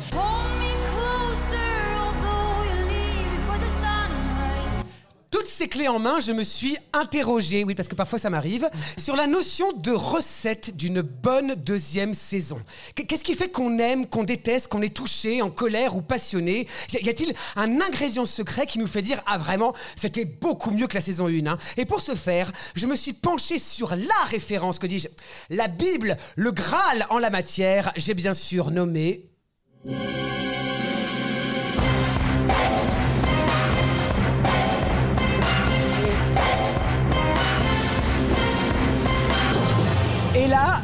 Toutes 5.31 5.47
ces 5.47 5.67
clés 5.67 5.87
en 5.87 5.99
main, 5.99 6.19
je 6.19 6.31
me 6.31 6.43
suis 6.43 6.77
interrogé, 6.93 7.63
oui 7.65 7.75
parce 7.75 7.87
que 7.89 7.95
parfois 7.95 8.19
ça 8.19 8.29
m'arrive, 8.29 8.69
sur 8.97 9.15
la 9.15 9.27
notion 9.27 9.73
de 9.73 9.91
recette 9.91 10.75
d'une 10.77 11.01
bonne 11.01 11.55
deuxième 11.55 12.13
saison. 12.13 12.57
Qu- 12.95 13.05
Qu'est-ce 13.05 13.23
qui 13.23 13.35
fait 13.35 13.49
qu'on 13.49 13.77
aime, 13.79 14.07
qu'on 14.07 14.23
déteste, 14.23 14.67
qu'on 14.69 14.81
est 14.81 14.95
touché, 14.95 15.41
en 15.41 15.49
colère 15.49 15.95
ou 15.95 16.01
passionné? 16.01 16.67
Y 16.93 17.09
a-t-il 17.09 17.33
un 17.55 17.81
ingrédient 17.81 18.25
secret 18.25 18.65
qui 18.65 18.79
nous 18.79 18.87
fait 18.87 19.01
dire 19.01 19.21
ah 19.25 19.37
vraiment 19.37 19.73
c'était 19.95 20.25
beaucoup 20.25 20.71
mieux 20.71 20.87
que 20.87 20.95
la 20.95 21.01
saison 21.01 21.27
1 21.27 21.45
hein? 21.47 21.57
Et 21.77 21.85
pour 21.85 22.01
ce 22.01 22.15
faire, 22.15 22.51
je 22.75 22.85
me 22.85 22.95
suis 22.95 23.13
penché 23.13 23.59
sur 23.59 23.95
la 23.95 24.23
référence, 24.25 24.79
que 24.79 24.87
dis-je, 24.87 25.07
la 25.49 25.67
Bible, 25.67 26.17
le 26.35 26.51
Graal 26.51 27.05
en 27.09 27.19
la 27.19 27.29
matière. 27.29 27.91
J'ai 27.97 28.13
bien 28.13 28.33
sûr 28.33 28.71
nommé 28.71 29.25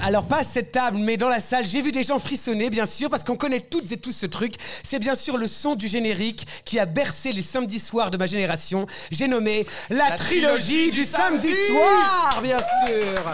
alors 0.01 0.25
pas 0.25 0.39
à 0.39 0.43
cette 0.43 0.71
table, 0.71 0.97
mais 0.97 1.17
dans 1.17 1.29
la 1.29 1.39
salle, 1.39 1.65
j'ai 1.65 1.81
vu 1.81 1.91
des 1.91 2.03
gens 2.03 2.19
frissonner, 2.19 2.69
bien 2.69 2.85
sûr, 2.85 3.09
parce 3.09 3.23
qu'on 3.23 3.35
connaît 3.35 3.59
toutes 3.59 3.91
et 3.91 3.97
tous 3.97 4.11
ce 4.11 4.25
truc. 4.25 4.55
C'est 4.83 4.99
bien 4.99 5.15
sûr 5.15 5.37
le 5.37 5.47
son 5.47 5.75
du 5.75 5.87
générique 5.87 6.47
qui 6.65 6.79
a 6.79 6.85
bercé 6.85 7.31
les 7.31 7.41
samedis 7.41 7.79
soirs 7.79 8.11
de 8.11 8.17
ma 8.17 8.25
génération. 8.25 8.87
J'ai 9.11 9.27
nommé 9.27 9.65
la, 9.89 10.11
trilogie, 10.11 10.91
du 10.91 11.03
samedi 11.03 11.47
samedi. 11.47 11.67
soir, 11.67 12.41
bien 12.41 12.59
sûr. 12.59 13.33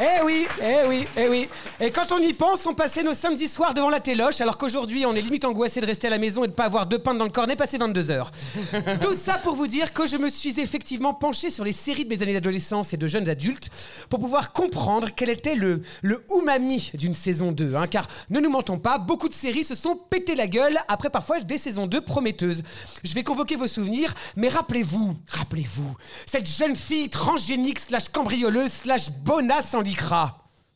Eh 0.00 0.22
oui, 0.24 0.46
eh 0.62 0.86
oui, 0.86 1.06
eh 1.16 1.28
oui. 1.28 1.48
Et 1.80 1.90
quand 1.90 2.12
on 2.12 2.18
y 2.18 2.32
pense, 2.32 2.64
on 2.66 2.74
passait 2.74 3.02
nos 3.02 3.14
samedis 3.14 3.48
soirs 3.48 3.74
devant 3.74 3.90
la 3.90 3.98
téloche, 3.98 4.40
alors 4.40 4.56
qu'aujourd'hui, 4.56 5.04
on 5.06 5.12
est 5.12 5.20
limite 5.20 5.44
angoissé 5.44 5.80
de 5.80 5.86
rester 5.86 6.06
à 6.06 6.10
la 6.10 6.18
maison 6.18 6.44
et 6.44 6.46
de 6.46 6.52
pas 6.52 6.66
avoir 6.66 6.86
deux 6.86 7.00
pintes 7.00 7.18
dans 7.18 7.24
le 7.24 7.30
cornet 7.32 7.56
passé 7.56 7.78
22 7.78 8.10
heures. 8.12 8.30
Tout 9.00 9.16
ça 9.16 9.38
pour 9.38 9.56
vous 9.56 9.66
dire 9.66 9.92
que 9.92 10.06
je 10.06 10.16
me 10.16 10.30
suis 10.30 10.60
effectivement 10.60 11.14
penché 11.14 11.50
sur 11.50 11.64
les 11.64 11.72
séries 11.72 12.04
de 12.04 12.10
mes 12.14 12.22
années 12.22 12.34
d'adolescence 12.34 12.92
et 12.92 12.96
de 12.96 13.08
jeunes 13.08 13.28
adultes 13.28 13.70
pour 14.08 14.20
pouvoir 14.20 14.52
comprendre 14.52 15.08
quel 15.16 15.30
était 15.30 15.56
le, 15.56 15.82
le 16.02 16.22
umami 16.36 16.92
d'une 16.94 17.14
saison 17.14 17.50
2. 17.50 17.74
hein, 17.74 17.88
car 17.88 18.06
ne 18.30 18.38
nous 18.38 18.50
mentons 18.50 18.78
pas, 18.78 18.98
beaucoup 18.98 19.28
de 19.28 19.34
séries 19.34 19.64
se 19.64 19.74
sont 19.74 19.96
pété 19.96 20.36
la 20.36 20.46
gueule 20.46 20.78
après 20.86 21.10
parfois 21.10 21.40
des 21.40 21.58
saisons 21.58 21.88
2 21.88 22.00
prometteuses. 22.02 22.62
Je 23.02 23.14
vais 23.14 23.24
convoquer 23.24 23.56
vos 23.56 23.66
souvenirs, 23.66 24.14
mais 24.36 24.48
rappelez-vous, 24.48 25.16
rappelez-vous, 25.26 25.96
cette 26.24 26.48
jeune 26.48 26.76
fille 26.76 27.08
transgénique 27.08 27.80
slash 27.80 28.08
cambrioleuse 28.10 28.70
slash 28.70 29.10
bonasse 29.10 29.74
en 29.74 29.82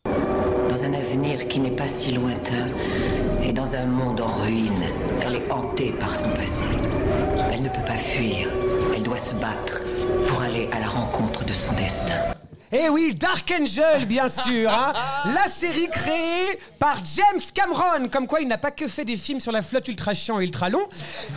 Dans 0.05 0.85
un 0.85 0.95
avenir 0.95 1.47
qui 1.47 1.61
n'est 1.61 1.77
pas 1.77 1.87
si 1.87 2.13
lointain 2.13 2.67
et 3.43 3.53
dans 3.53 3.75
un 3.75 3.85
monde 3.85 4.23
en 4.23 4.43
ruine, 4.43 4.85
elle 5.21 5.35
est 5.37 5.53
hantée 5.53 5.93
par 5.93 6.17
son 6.17 6.31
passé. 6.31 6.65
Elle 7.53 7.63
ne 7.63 7.69
peut 7.69 7.85
pas 7.87 7.97
fuir, 7.97 8.49
elle 8.97 9.03
doit 9.03 9.19
se 9.19 9.35
battre 9.35 9.81
pour 10.29 10.41
aller 10.41 10.71
à 10.73 10.81
la 10.81 10.89
rencontre 10.89 11.45
de 11.45 11.53
son 11.53 11.73
destin. 11.73 12.15
Eh 12.75 12.89
oui, 12.89 13.15
Dark 13.15 13.53
Angel, 13.61 14.07
bien 14.07 14.29
sûr. 14.31 14.71
hein. 14.71 14.93
La 15.35 15.47
série 15.51 15.89
créée 15.91 16.59
par 16.79 16.97
James 17.05 17.41
Cameron, 17.53 18.09
comme 18.11 18.27
quoi 18.27 18.41
il 18.41 18.49
n'a 18.49 18.57
pas 18.57 18.71
que 18.71 18.89
fait 18.89 19.05
des 19.05 19.19
films 19.19 19.41
sur 19.41 19.53
la 19.53 19.61
flotte 19.61 19.89
ultra 19.89 20.15
chiant 20.15 20.41
et 20.41 20.45
ultra 20.45 20.71
long, 20.71 20.89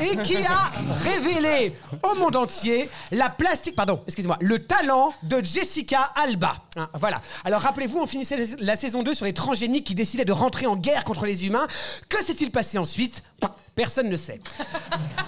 et 0.02 0.16
qui 0.18 0.38
a 0.38 0.72
révélé 1.04 1.76
au 2.04 2.16
monde 2.16 2.38
entier 2.38 2.90
la 3.12 3.30
plastique, 3.30 3.76
pardon, 3.76 4.02
excusez-moi, 4.08 4.38
le 4.40 4.60
talent 4.66 5.14
de 5.24 5.44
Jessica 5.44 6.10
Alba. 6.16 6.56
Hein, 6.78 6.90
voilà. 6.94 7.22
Alors 7.44 7.60
rappelez-vous, 7.62 8.00
on 8.00 8.08
finissait 8.08 8.56
la 8.60 8.78
saison 8.78 9.04
2 9.04 9.14
sur 9.14 9.26
les 9.26 9.34
transgéniques 9.34 9.86
qui 9.86 9.96
décidaient 9.96 10.24
de 10.26 10.32
rentrer 10.32 10.68
en 10.68 10.78
guerre 10.78 11.04
contre 11.04 11.26
les 11.26 11.46
humains. 11.46 11.68
Que 12.08 12.24
s'est-il 12.24 12.50
passé 12.52 12.78
ensuite? 12.78 13.24
Personne 13.76 14.10
ne 14.10 14.16
sait. 14.16 14.40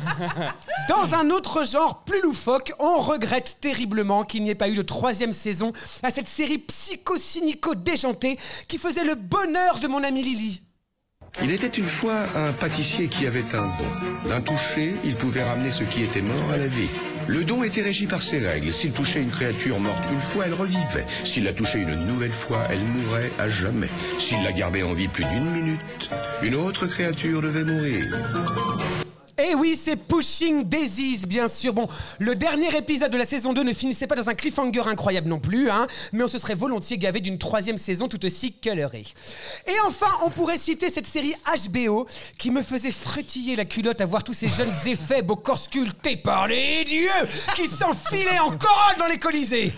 Dans 0.90 1.14
un 1.14 1.30
autre 1.30 1.66
genre 1.66 2.04
plus 2.06 2.22
loufoque, 2.22 2.74
on 2.80 3.00
regrette 3.00 3.58
terriblement 3.60 4.24
qu'il 4.24 4.44
n'y 4.44 4.50
ait 4.50 4.56
pas 4.56 4.70
eu 4.70 4.76
de 4.76 4.82
troisième 4.82 5.34
saison 5.34 5.74
à 6.02 6.12
cette 6.12 6.28
série 6.28 6.60
psycho-cynico-déjantée 6.60 8.40
qui 8.68 8.78
faisait 8.78 9.04
le 9.04 9.16
bonheur 9.16 9.80
de 9.80 9.88
mon 9.88 10.04
ami 10.04 10.24
Lily. 10.24 10.62
Il 11.44 11.52
était 11.52 11.68
une 11.68 11.86
fois 11.86 12.20
un 12.36 12.52
pâtissier 12.54 13.08
qui 13.08 13.28
avait 13.28 13.54
un 13.54 13.68
don. 13.68 14.30
D'un 14.30 14.42
toucher, 14.42 14.96
il 15.04 15.16
pouvait 15.18 15.44
ramener 15.44 15.70
ce 15.70 15.84
qui 15.84 16.04
était 16.04 16.22
mort 16.22 16.50
à 16.52 16.58
la 16.58 16.68
vie. 16.68 16.90
Le 17.28 17.44
don 17.44 17.64
était 17.64 17.82
régi 17.82 18.08
par 18.08 18.22
ses 18.22 18.40
règles. 18.40 18.72
S'il 18.72 18.92
touchait 18.92 19.22
une 19.22 19.30
créature 19.30 19.80
morte 19.80 20.04
une 20.12 20.20
fois, 20.20 20.46
elle 20.46 20.54
revivait. 20.54 21.06
S'il 21.24 21.44
la 21.44 21.54
touchait 21.54 21.82
une 21.82 22.06
nouvelle 22.06 22.32
fois, 22.32 22.64
elle 22.70 22.80
mourrait 22.80 23.32
à 23.38 23.50
jamais. 23.50 23.90
S'il 24.18 24.42
la 24.44 24.54
gardait 24.54 24.84
en 24.84 24.94
vie 24.94 25.08
plus 25.08 25.26
d'une 25.26 25.52
minute, 25.52 26.10
une 26.42 26.56
autre 26.56 26.88
créature 26.88 27.42
devait 27.42 27.66
mourir. 27.66 28.06
Eh 29.40 29.54
oui, 29.54 29.80
c'est 29.80 29.96
Pushing 29.96 30.64
Daisies, 30.64 31.28
bien 31.28 31.48
sûr. 31.48 31.72
Bon, 31.72 31.88
le 32.18 32.34
dernier 32.34 32.76
épisode 32.76 33.12
de 33.12 33.20
la 33.20 33.26
saison 33.26 33.54
2 33.54 33.62
ne 33.62 33.74
finissait 33.74 34.08
pas 34.08 34.16
dans 34.16 34.30
un 34.30 34.34
cliffhanger 34.34 34.88
incroyable 34.88 35.28
non 35.28 35.40
plus, 35.40 35.70
hein, 35.70 35.86
mais 36.12 36.24
on 36.24 36.28
se 36.28 36.40
serait 36.40 36.56
volontiers 36.56 36.98
gavé 36.98 37.20
d'une 37.20 37.38
troisième 37.38 37.78
saison 37.78 38.08
tout 38.08 38.26
aussi 38.26 38.54
colorée. 38.54 39.06
Et 39.68 39.80
enfin, 39.86 40.10
on 40.26 40.32
pourrait 40.32 40.58
citer 40.58 40.90
cette 40.90 41.06
série 41.06 41.36
HBO 41.70 42.08
qui 42.40 42.50
me 42.50 42.64
faisait 42.64 42.90
frétiller 42.90 43.56
la 43.56 43.66
culotte 43.66 44.02
à 44.02 44.08
voir 44.08 44.24
tous 44.24 44.34
ces 44.34 44.48
jeunes 44.48 44.74
effets 44.88 45.22
beaux 45.22 45.36
corps 45.36 45.60
sculptés 45.60 46.18
par 46.18 46.48
les 46.48 46.84
dieux 46.84 47.08
qui 47.56 47.68
s'enfilaient 47.68 48.40
en 48.40 48.50
corolle 48.50 48.98
dans 48.98 49.08
les 49.08 49.20
colisées. 49.20 49.72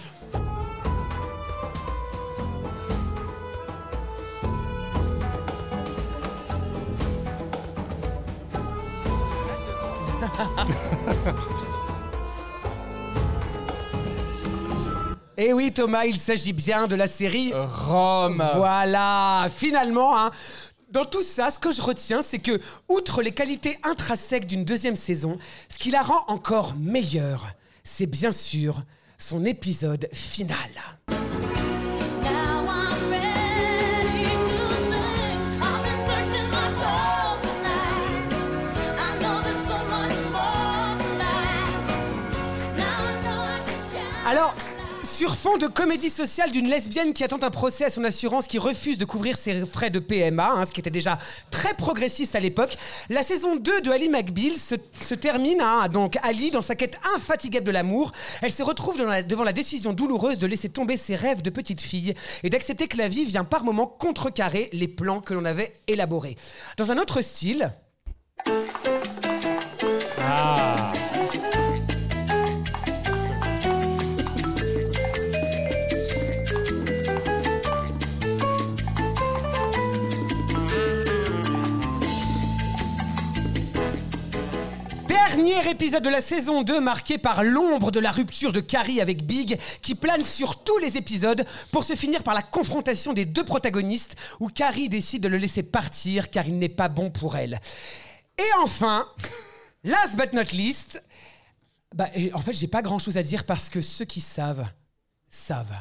Et 15.38 15.48
Eh 15.48 15.54
oui 15.54 15.72
Thomas, 15.72 16.06
il 16.06 16.18
s'agit 16.18 16.54
bien 16.54 16.88
de 16.88 16.96
la 16.96 17.08
série 17.08 17.54
Rome. 17.54 18.44
Voilà, 18.56 19.48
finalement, 19.56 20.18
hein, 20.18 20.32
dans 20.92 21.06
tout 21.06 21.24
ça, 21.24 21.52
ce 21.52 21.60
que 21.60 21.72
je 21.72 21.82
retiens, 21.82 22.22
c'est 22.22 22.40
que, 22.40 22.60
outre 22.90 23.22
les 23.22 23.32
qualités 23.32 23.78
intrinsèques 23.84 24.48
d'une 24.48 24.66
deuxième 24.66 24.96
saison, 24.96 25.38
ce 25.70 25.78
qui 25.78 25.92
la 25.92 26.02
rend 26.02 26.24
encore 26.28 26.74
meilleure, 26.78 27.48
c'est 27.84 28.06
bien 28.08 28.32
sûr 28.32 28.82
son 29.18 29.46
épisode 29.46 30.10
final. 30.12 30.58
Alors, 44.30 44.54
sur 45.02 45.36
fond 45.36 45.58
de 45.58 45.66
comédie 45.66 46.12
sociale 46.12 46.52
d'une 46.52 46.70
lesbienne 46.70 47.14
qui 47.14 47.24
attend 47.24 47.42
un 47.42 47.50
procès 47.50 47.86
à 47.86 47.90
son 47.90 48.04
assurance 48.04 48.46
qui 48.46 48.60
refuse 48.60 49.00
de 49.00 49.06
couvrir 49.06 49.36
ses 49.36 49.66
frais 49.66 49.90
de 49.90 49.98
PMA, 49.98 50.52
hein, 50.52 50.68
ce 50.68 50.72
qui 50.72 50.80
était 50.80 50.92
déjà 50.92 51.18
très 51.50 51.74
progressiste 51.74 52.36
à 52.36 52.40
l'époque, 52.40 52.78
la 53.10 53.24
saison 53.24 53.56
2 53.56 53.82
de 53.82 53.90
Ali 53.90 54.08
McBeal 54.08 54.56
se, 54.56 54.76
se 55.02 55.16
termine, 55.16 55.62
hein, 55.62 55.88
donc 55.88 56.20
Ali, 56.22 56.52
dans 56.52 56.62
sa 56.62 56.76
quête 56.76 57.00
infatigable 57.16 57.66
de 57.66 57.72
l'amour, 57.72 58.12
elle 58.44 58.52
se 58.52 58.62
retrouve 58.62 59.00
devant 59.00 59.10
la, 59.10 59.24
devant 59.24 59.44
la 59.44 59.52
décision 59.52 59.94
douloureuse 59.94 60.38
de 60.38 60.46
laisser 60.46 60.70
tomber 60.70 60.96
ses 60.96 61.16
rêves 61.16 61.42
de 61.42 61.50
petite 61.50 61.82
fille 61.82 62.14
et 62.44 62.52
d'accepter 62.52 62.88
que 62.88 62.98
la 62.98 63.08
vie 63.08 63.26
vient 63.26 63.46
par 63.46 63.64
moments 63.64 63.88
contrecarrer 63.88 64.70
les 64.74 64.88
plans 64.88 65.22
que 65.22 65.34
l'on 65.34 65.44
avait 65.44 65.74
élaborés. 65.88 66.38
Dans 66.78 66.92
un 66.92 67.00
autre 67.00 67.22
style... 67.22 67.72
Ah. 70.22 70.59
Épisode 85.80 86.04
de 86.04 86.10
la 86.10 86.22
saison 86.22 86.62
2 86.62 86.82
marqué 86.82 87.18
par 87.18 87.42
l'ombre 87.42 87.90
de 87.90 88.02
la 88.02 88.12
rupture 88.12 88.52
de 88.52 88.60
Carrie 88.60 89.00
avec 89.00 89.26
Big 89.26 89.58
qui 89.82 89.96
plane 89.96 90.26
sur 90.26 90.62
tous 90.62 90.78
les 90.80 90.98
épisodes 90.98 91.46
pour 91.72 91.86
se 91.86 91.96
finir 91.96 92.22
par 92.22 92.34
la 92.34 92.42
confrontation 92.42 93.14
des 93.14 93.24
deux 93.24 93.46
protagonistes 93.46 94.18
où 94.42 94.50
Carrie 94.50 94.90
décide 94.90 95.24
de 95.24 95.30
le 95.30 95.38
laisser 95.38 95.64
partir 95.64 96.32
car 96.32 96.46
il 96.46 96.58
n'est 96.58 96.68
pas 96.68 96.90
bon 96.90 97.12
pour 97.12 97.38
elle. 97.38 97.62
Et 98.38 98.50
enfin, 98.62 99.08
last 99.86 100.18
but 100.18 100.34
not 100.34 100.52
least, 100.52 101.02
bah, 101.96 102.10
en 102.34 102.42
fait 102.42 102.52
j'ai 102.52 102.68
pas 102.68 102.82
grand 102.82 103.00
chose 103.00 103.16
à 103.16 103.24
dire 103.24 103.46
parce 103.46 103.70
que 103.70 103.80
ceux 103.80 104.04
qui 104.04 104.20
savent, 104.20 104.68
savent. 105.30 105.78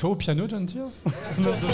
Toi 0.00 0.10
au 0.10 0.16
piano, 0.16 0.46
John 0.48 0.64
Tears 0.64 1.04
Non, 1.38 1.50
c'est- 1.52 1.66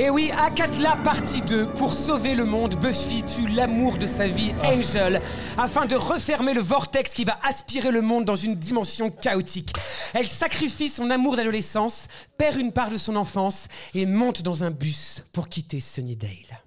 Et 0.00 0.08
oui, 0.08 0.30
Akatla 0.34 0.96
partie 1.04 1.42
2, 1.42 1.66
pour 1.74 1.92
sauver 1.92 2.34
le 2.34 2.46
monde, 2.46 2.74
Buffy 2.76 3.22
tue 3.22 3.48
l'amour 3.48 3.98
de 3.98 4.06
sa 4.06 4.26
vie, 4.26 4.54
Angel, 4.64 5.20
afin 5.58 5.84
de 5.84 5.94
refermer 5.94 6.54
le 6.54 6.62
vortex 6.62 7.12
qui 7.12 7.24
va 7.24 7.38
aspirer 7.42 7.90
le 7.90 8.00
monde 8.00 8.24
dans 8.24 8.34
une 8.36 8.54
dimension 8.54 9.10
chaotique. 9.10 9.74
Elle 10.14 10.26
sacrifie 10.26 10.88
son 10.88 11.10
amour 11.10 11.36
d'adolescence, 11.36 12.06
perd 12.38 12.56
une 12.58 12.72
part 12.72 12.88
de 12.88 12.96
son 12.96 13.14
enfance 13.16 13.68
et 13.94 14.06
monte 14.06 14.40
dans 14.40 14.62
un 14.62 14.70
bus 14.70 15.22
pour 15.34 15.50
quitter 15.50 15.80
Sunnydale. 15.80 16.62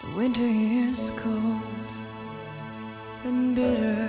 The 0.00 0.16
winter 0.16 0.46
is 0.46 1.10
cold 1.22 1.60
and 3.26 3.54
bitter. 3.54 4.08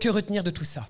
Que 0.00 0.08
retenir 0.08 0.44
de 0.44 0.50
tout 0.50 0.64
ça? 0.64 0.88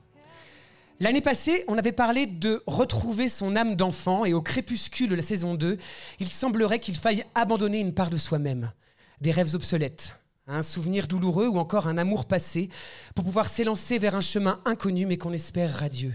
L'année 1.00 1.20
passée, 1.20 1.64
on 1.68 1.78
avait 1.78 1.92
parlé 1.92 2.26
de 2.26 2.62
retrouver 2.66 3.28
son 3.28 3.54
âme 3.54 3.76
d'enfant 3.76 4.24
et 4.24 4.34
au 4.34 4.42
crépuscule 4.42 5.08
de 5.08 5.14
la 5.14 5.22
saison 5.22 5.54
2, 5.54 5.78
il 6.18 6.28
semblerait 6.28 6.80
qu'il 6.80 6.96
faille 6.96 7.24
abandonner 7.36 7.78
une 7.78 7.94
part 7.94 8.10
de 8.10 8.16
soi-même, 8.16 8.72
des 9.20 9.30
rêves 9.30 9.54
obsolètes, 9.54 10.16
un 10.48 10.62
souvenir 10.62 11.06
douloureux 11.06 11.46
ou 11.46 11.58
encore 11.58 11.86
un 11.86 11.98
amour 11.98 12.24
passé 12.24 12.70
pour 13.14 13.24
pouvoir 13.24 13.46
s'élancer 13.46 13.98
vers 13.98 14.16
un 14.16 14.20
chemin 14.20 14.60
inconnu 14.64 15.06
mais 15.06 15.18
qu'on 15.18 15.32
espère 15.32 15.72
radieux. 15.72 16.14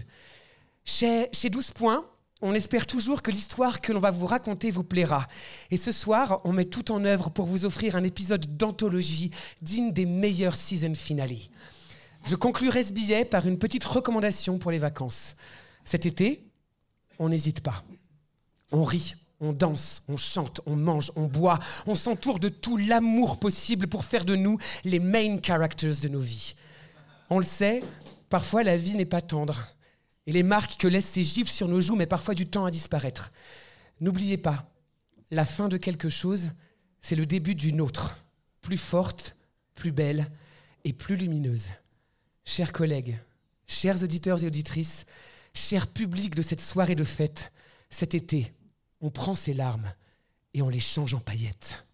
Chez, 0.84 1.30
chez 1.32 1.48
12 1.48 1.70
points, 1.70 2.04
on 2.44 2.52
espère 2.52 2.86
toujours 2.86 3.22
que 3.22 3.30
l'histoire 3.30 3.80
que 3.80 3.90
l'on 3.90 4.00
va 4.00 4.10
vous 4.10 4.26
raconter 4.26 4.70
vous 4.70 4.84
plaira. 4.84 5.26
Et 5.70 5.78
ce 5.78 5.92
soir, 5.92 6.42
on 6.44 6.52
met 6.52 6.66
tout 6.66 6.92
en 6.92 7.02
œuvre 7.06 7.30
pour 7.30 7.46
vous 7.46 7.64
offrir 7.64 7.96
un 7.96 8.04
épisode 8.04 8.58
d'anthologie 8.58 9.30
digne 9.62 9.92
des 9.92 10.04
meilleurs 10.04 10.54
season 10.54 10.94
finale. 10.94 11.34
Je 12.26 12.36
conclurai 12.36 12.84
ce 12.84 12.92
billet 12.92 13.24
par 13.24 13.46
une 13.46 13.58
petite 13.58 13.84
recommandation 13.84 14.58
pour 14.58 14.70
les 14.70 14.78
vacances. 14.78 15.36
Cet 15.84 16.04
été, 16.04 16.44
on 17.18 17.30
n'hésite 17.30 17.60
pas. 17.60 17.82
On 18.72 18.84
rit, 18.84 19.14
on 19.40 19.54
danse, 19.54 20.02
on 20.08 20.18
chante, 20.18 20.60
on 20.66 20.76
mange, 20.76 21.12
on 21.16 21.24
boit, 21.24 21.60
on 21.86 21.94
s'entoure 21.94 22.40
de 22.40 22.50
tout 22.50 22.76
l'amour 22.76 23.38
possible 23.38 23.86
pour 23.86 24.04
faire 24.04 24.26
de 24.26 24.36
nous 24.36 24.58
les 24.84 24.98
main 24.98 25.38
characters 25.38 26.00
de 26.02 26.08
nos 26.08 26.20
vies. 26.20 26.54
On 27.30 27.38
le 27.38 27.44
sait, 27.44 27.82
parfois 28.28 28.62
la 28.64 28.76
vie 28.76 28.96
n'est 28.96 29.06
pas 29.06 29.22
tendre. 29.22 29.73
Et 30.26 30.32
les 30.32 30.42
marques 30.42 30.80
que 30.80 30.88
laissent 30.88 31.10
ces 31.10 31.22
gifles 31.22 31.50
sur 31.50 31.68
nos 31.68 31.80
joues 31.80 31.96
mettent 31.96 32.08
parfois 32.08 32.34
du 32.34 32.46
temps 32.46 32.64
à 32.64 32.70
disparaître. 32.70 33.32
N'oubliez 34.00 34.38
pas, 34.38 34.70
la 35.30 35.44
fin 35.44 35.68
de 35.68 35.76
quelque 35.76 36.08
chose, 36.08 36.50
c'est 37.00 37.16
le 37.16 37.26
début 37.26 37.54
d'une 37.54 37.80
autre, 37.80 38.16
plus 38.62 38.78
forte, 38.78 39.36
plus 39.74 39.92
belle 39.92 40.30
et 40.84 40.92
plus 40.92 41.16
lumineuse. 41.16 41.68
Chers 42.44 42.72
collègues, 42.72 43.18
chers 43.66 44.02
auditeurs 44.02 44.42
et 44.42 44.46
auditrices, 44.46 45.06
cher 45.54 45.86
public 45.86 46.34
de 46.34 46.42
cette 46.42 46.60
soirée 46.60 46.94
de 46.94 47.04
fête, 47.04 47.52
cet 47.90 48.14
été, 48.14 48.52
on 49.00 49.10
prend 49.10 49.34
ses 49.34 49.54
larmes 49.54 49.92
et 50.54 50.62
on 50.62 50.68
les 50.68 50.80
change 50.80 51.14
en 51.14 51.20
paillettes. 51.20 51.86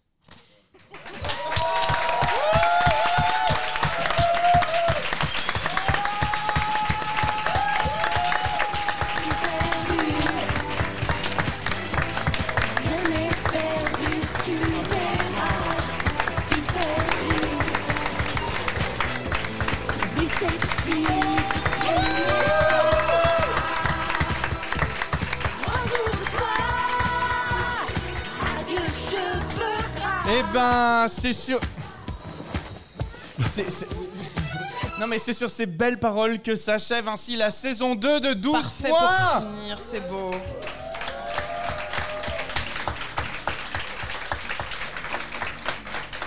Eh 30.33 30.43
ben, 30.53 31.07
c'est 31.09 31.33
sur. 31.33 31.59
C'est- 33.49 33.69
c'est- 33.69 33.87
Non 34.99 35.07
mais 35.07 35.17
c'est 35.19 35.33
sur 35.33 35.49
ces 35.49 35.65
belles 35.65 35.99
paroles 35.99 36.39
que 36.41 36.55
s'achève 36.55 37.07
ainsi 37.07 37.35
la 37.35 37.49
saison 37.49 37.95
2 37.95 38.19
de 38.19 38.33
12 38.33 38.53
Parfait 38.61 38.89
points 38.89 38.99
pour 39.41 39.51
finir, 39.59 39.77
c'est 39.79 40.07
beau. 40.07 40.31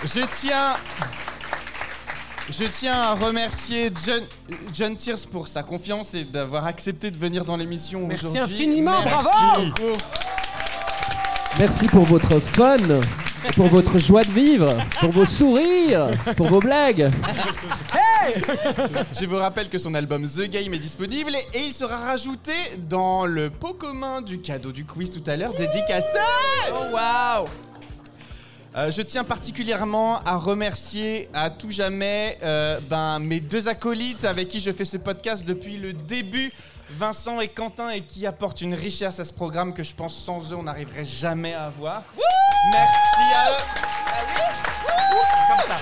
Je 0.03 0.21
tiens... 0.39 0.73
Je 2.47 2.65
tiens 2.65 2.93
à 2.93 3.13
remercier 3.15 3.91
John, 4.05 4.21
John 4.71 4.95
Tears 4.95 5.17
pour 5.31 5.47
sa 5.47 5.63
confiance 5.63 6.13
et 6.13 6.25
d'avoir 6.25 6.67
accepté 6.67 7.09
de 7.09 7.17
venir 7.17 7.43
dans 7.43 7.57
l'émission 7.57 8.05
Merci 8.05 8.27
aujourd'hui. 8.27 8.55
infiniment, 8.55 9.01
Merci 9.03 9.23
bravo 9.23 9.61
beaucoup. 9.65 9.97
Merci 11.57 11.87
pour 11.87 12.05
votre 12.05 12.39
fun, 12.39 12.77
pour 13.55 13.67
votre 13.67 13.99
joie 13.99 14.23
de 14.23 14.31
vivre, 14.31 14.69
pour 14.99 15.11
vos 15.11 15.25
sourires, 15.25 16.07
pour 16.35 16.47
vos 16.47 16.59
blagues. 16.59 17.09
Je 19.19 19.25
vous 19.25 19.37
rappelle 19.37 19.69
que 19.69 19.77
son 19.77 19.93
album 19.93 20.27
The 20.27 20.49
Game 20.49 20.73
est 20.73 20.79
disponible 20.79 21.35
et 21.53 21.59
il 21.59 21.73
sera 21.73 21.97
rajouté 21.97 22.53
dans 22.89 23.25
le 23.25 23.49
pot 23.49 23.73
commun 23.73 24.21
du 24.21 24.39
cadeau 24.39 24.71
du 24.71 24.85
quiz 24.85 25.09
tout 25.09 25.23
à 25.29 25.35
l'heure 25.35 25.53
dédicacé. 25.53 26.17
Oh 26.71 26.93
waouh 26.93 27.45
Euh, 28.77 28.91
je 28.91 29.01
tiens 29.01 29.23
particulièrement 29.23 30.19
à 30.23 30.35
remercier 30.35 31.29
à 31.33 31.49
tout 31.49 31.71
jamais 31.71 32.37
euh, 32.43 32.77
ben, 32.89 33.19
mes 33.19 33.39
deux 33.39 33.69
acolytes 33.69 34.25
avec 34.25 34.49
qui 34.49 34.59
je 34.59 34.69
fais 34.71 34.83
ce 34.83 34.97
podcast 34.97 35.45
depuis 35.45 35.77
le 35.77 35.93
début, 35.93 36.51
Vincent 36.89 37.39
et 37.39 37.47
Quentin, 37.47 37.89
et 37.89 38.01
qui 38.01 38.27
apportent 38.27 38.59
une 38.59 38.73
richesse 38.73 39.17
à 39.21 39.23
ce 39.23 39.31
programme 39.31 39.73
que 39.73 39.81
je 39.81 39.95
pense 39.95 40.13
sans 40.13 40.51
eux 40.51 40.57
on 40.57 40.63
n'arriverait 40.63 41.05
jamais 41.05 41.53
à 41.53 41.67
avoir. 41.67 42.03
Merci 42.69 43.33
à 43.33 43.51
eux. 43.51 43.63
Comme 45.47 45.67
ça, 45.67 45.77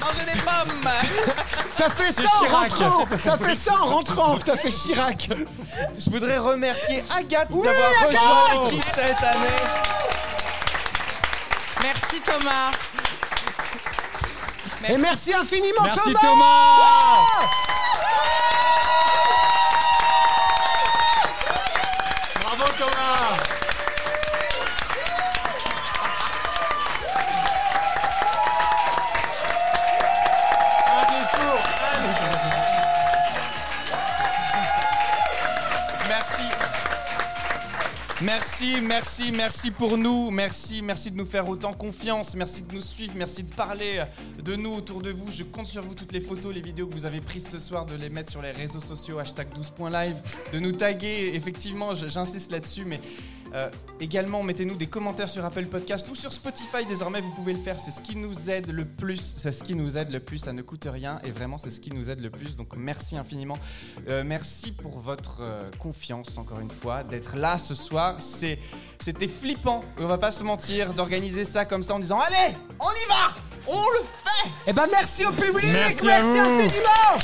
Mangez 0.00 0.32
des 0.32 0.40
pommes 0.40 0.88
T'as 1.76 1.90
fait 1.90 2.12
ça 2.12 2.22
en 2.22 2.44
Chirac. 2.44 2.70
rentrant 2.70 3.08
T'as 3.24 3.38
fait 3.38 3.56
ça 3.56 3.72
en 3.74 3.86
rentrant 3.86 4.38
T'as 4.44 4.56
fait 4.56 4.70
Chirac 4.70 5.30
Je 5.98 6.10
voudrais 6.10 6.38
remercier 6.38 7.02
Agathe 7.16 7.48
Oui, 7.50 7.66
d'avoir 7.66 8.06
rejoint 8.06 8.64
l'équipe 8.70 8.84
cette 8.94 9.20
année. 9.22 10.13
Merci 11.84 12.18
Thomas. 12.22 12.70
Et 14.88 14.96
merci 14.96 15.34
infiniment 15.34 15.82
Merci 15.84 16.12
Thomas, 16.14 16.20
Thomas 16.20 17.83
Merci, 38.24 38.80
merci, 38.80 39.32
merci 39.32 39.70
pour 39.70 39.98
nous. 39.98 40.30
Merci, 40.30 40.80
merci 40.80 41.10
de 41.10 41.16
nous 41.18 41.26
faire 41.26 41.46
autant 41.46 41.74
confiance. 41.74 42.34
Merci 42.34 42.62
de 42.62 42.72
nous 42.72 42.80
suivre. 42.80 43.12
Merci 43.18 43.42
de 43.42 43.52
parler 43.52 44.02
de 44.42 44.56
nous 44.56 44.72
autour 44.72 45.02
de 45.02 45.10
vous. 45.10 45.30
Je 45.30 45.42
compte 45.42 45.66
sur 45.66 45.82
vous 45.82 45.94
toutes 45.94 46.12
les 46.12 46.22
photos, 46.22 46.54
les 46.54 46.62
vidéos 46.62 46.86
que 46.86 46.94
vous 46.94 47.04
avez 47.04 47.20
prises 47.20 47.46
ce 47.46 47.58
soir, 47.58 47.84
de 47.84 47.94
les 47.96 48.08
mettre 48.08 48.30
sur 48.30 48.40
les 48.40 48.52
réseaux 48.52 48.80
sociaux, 48.80 49.18
hashtag 49.18 49.48
12.live, 49.54 50.16
de 50.54 50.58
nous 50.58 50.72
taguer. 50.72 51.32
Effectivement, 51.34 51.92
j'insiste 51.92 52.50
là-dessus, 52.50 52.86
mais 52.86 52.98
euh, 53.54 53.70
également, 54.00 54.42
mettez-nous 54.42 54.74
des 54.76 54.86
commentaires 54.88 55.28
sur 55.28 55.44
Apple 55.44 55.66
Podcast 55.66 56.08
ou 56.10 56.14
sur 56.14 56.32
Spotify. 56.32 56.84
Désormais, 56.86 57.20
vous 57.20 57.30
pouvez 57.30 57.52
le 57.52 57.58
faire. 57.58 57.78
C'est 57.78 57.90
ce 57.92 58.00
qui 58.00 58.16
nous 58.16 58.50
aide 58.50 58.70
le 58.70 58.84
plus. 58.84 59.36
C'est 59.38 59.52
ce 59.52 59.62
qui 59.62 59.74
nous 59.76 59.96
aide 59.96 60.10
le 60.10 60.20
plus. 60.20 60.38
Ça 60.38 60.52
ne 60.52 60.62
coûte 60.62 60.86
rien 60.90 61.20
et 61.24 61.30
vraiment, 61.30 61.58
c'est 61.58 61.70
ce 61.70 61.80
qui 61.80 61.90
nous 61.90 62.10
aide 62.10 62.20
le 62.20 62.30
plus. 62.30 62.56
Donc, 62.56 62.70
merci 62.76 63.16
infiniment. 63.16 63.58
Euh, 64.08 64.22
merci 64.24 64.72
pour 64.72 64.98
votre 64.98 65.38
euh, 65.42 65.70
confiance, 65.78 66.36
encore 66.36 66.60
une 66.60 66.70
fois, 66.70 67.04
d'être 67.04 67.36
là 67.36 67.58
ce 67.58 67.74
soir. 67.74 68.16
C'est, 68.18 68.58
c'était 68.98 69.28
flippant, 69.28 69.84
on 69.98 70.06
va 70.06 70.18
pas 70.18 70.30
se 70.30 70.42
mentir, 70.42 70.92
d'organiser 70.94 71.44
ça 71.44 71.64
comme 71.64 71.82
ça 71.82 71.94
en 71.94 71.98
disant 72.00 72.18
Allez, 72.20 72.56
on 72.80 72.90
y 72.90 73.08
va 73.08 73.34
On 73.68 73.82
le 73.90 74.00
fait 74.00 74.50
Eh 74.66 74.72
ben 74.72 74.86
merci 74.90 75.24
au 75.26 75.32
public 75.32 75.70
Merci 75.72 75.96
vous. 76.00 76.08
infiniment 76.08 77.18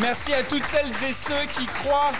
Merci 0.00 0.32
à 0.32 0.42
toutes 0.44 0.64
celles 0.64 0.90
et 1.08 1.12
ceux 1.12 1.46
qui 1.50 1.66
croient 1.66 2.12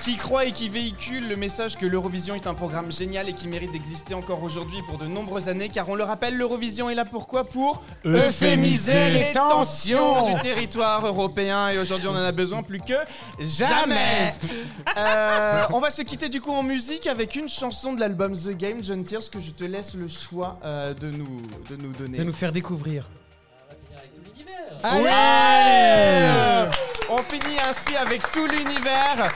qui 0.00 0.16
croient 0.16 0.44
et 0.44 0.52
qui 0.52 0.68
véhiculent 0.68 1.28
le 1.28 1.36
message 1.36 1.78
que 1.78 1.86
l'Eurovision 1.86 2.34
est 2.34 2.46
un 2.46 2.52
programme 2.52 2.92
génial 2.92 3.26
et 3.30 3.32
qui 3.32 3.48
mérite 3.48 3.72
d'exister 3.72 4.12
encore 4.12 4.42
aujourd'hui 4.42 4.80
pour 4.86 4.98
de 4.98 5.06
nombreuses 5.06 5.48
années, 5.48 5.70
car 5.70 5.88
on 5.88 5.94
le 5.94 6.04
rappelle, 6.04 6.36
l'Eurovision 6.36 6.90
est 6.90 6.94
là 6.94 7.06
pourquoi? 7.06 7.44
Pour 7.44 7.82
Euphémiser 8.04 9.10
les 9.10 9.32
tensions. 9.32 10.34
du 10.34 10.40
territoire 10.42 11.06
européen 11.06 11.70
et 11.70 11.78
aujourd'hui 11.78 12.08
on 12.08 12.12
en 12.12 12.16
a 12.16 12.32
besoin 12.32 12.62
plus 12.62 12.80
que 12.80 12.92
jamais. 13.40 14.34
Euh, 14.98 15.62
on 15.72 15.78
va 15.78 15.88
se 15.88 16.02
quitter 16.02 16.28
du 16.28 16.42
coup 16.42 16.52
en 16.52 16.62
musique 16.62 17.06
avec 17.06 17.34
une 17.34 17.48
chanson 17.48 17.94
de 17.94 18.00
l'album 18.00 18.34
The 18.36 18.50
Game, 18.50 18.84
John 18.84 19.04
Tears, 19.04 19.30
que 19.30 19.40
je 19.40 19.52
te 19.52 19.64
laisse 19.64 19.94
le 19.94 20.08
choix 20.08 20.58
euh, 20.64 20.92
de, 20.92 21.10
nous, 21.10 21.40
de 21.70 21.76
nous 21.76 21.92
donner. 21.92 22.18
De 22.18 22.24
nous 22.24 22.32
faire 22.32 22.52
découvrir. 22.52 23.08
Ouais 24.84 26.68
On 27.08 27.16
finit 27.18 27.58
ainsi 27.66 27.96
avec 27.96 28.30
tout 28.32 28.46
l'univers. 28.46 29.32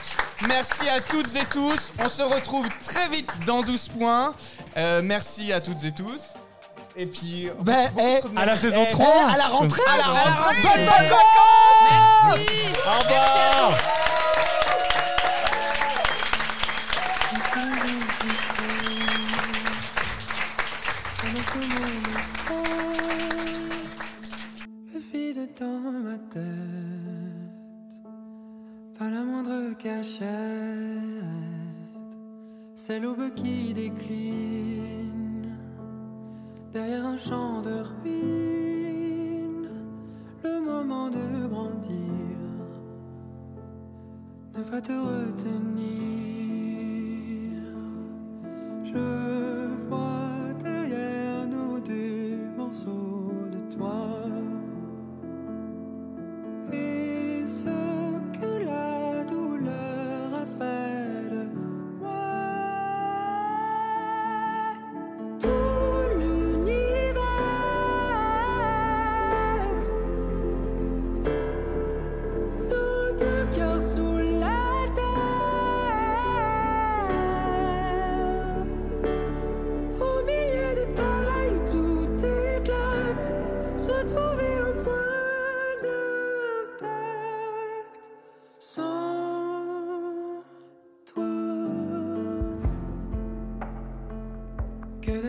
Merci 0.47 0.87
à 0.87 1.01
toutes 1.01 1.35
et 1.35 1.45
tous. 1.51 1.91
On 1.97 2.07
se 2.07 2.21
retrouve 2.21 2.67
très 2.85 3.07
vite 3.09 3.31
dans 3.47 3.61
12 3.61 3.89
points. 3.89 4.35
Euh, 4.77 5.01
merci 5.03 5.51
à 5.51 5.59
toutes 5.59 5.83
et 5.83 5.91
tous. 5.91 6.21
Et 6.95 7.07
puis. 7.07 7.49
Ben, 7.61 7.89
eh, 7.97 8.19
À 8.37 8.45
la 8.45 8.55
saison 8.55 8.85
eh, 8.87 8.91
3 8.91 9.31
à 9.33 9.37
la 9.37 9.47
rentrée 9.47 9.81
À 9.91 9.97
la 9.97 10.03
rentrée 10.03 10.61
Bonnes 10.61 10.85
vacances 10.85 11.25
Merci 12.25 12.47
Au 12.85 12.99
revoir 13.03 13.77
dans 25.59 25.91
ma 25.91 26.17
tête, 26.29 26.41
pas 28.97 29.09
la 29.09 29.23
moindre 29.23 29.73
cachette. 29.77 30.27
C'est 32.75 32.99
l'aube 32.99 33.33
qui 33.35 33.73
décline 33.73 35.57
derrière 36.71 37.05
un 37.05 37.17
champ 37.17 37.61
de 37.61 37.83
ruines. 38.01 39.69
Le 40.43 40.61
moment 40.61 41.09
de 41.09 41.47
grandir, 41.47 42.37
ne 44.55 44.63
pas 44.63 44.81
te 44.81 44.93
retenir. 44.93 45.89
Je 48.85 49.67
vois 49.89 50.53
derrière 50.63 51.47
nous 51.47 51.79
des 51.81 52.37
morceaux 52.57 53.33
de 53.51 53.75
toi. 53.75 54.38
Et 56.71 57.45
ce 57.47 58.39
que 58.39 58.65
la 58.65 59.23
douleur 59.25 60.33
a 60.33 60.45
fait 60.45 61.08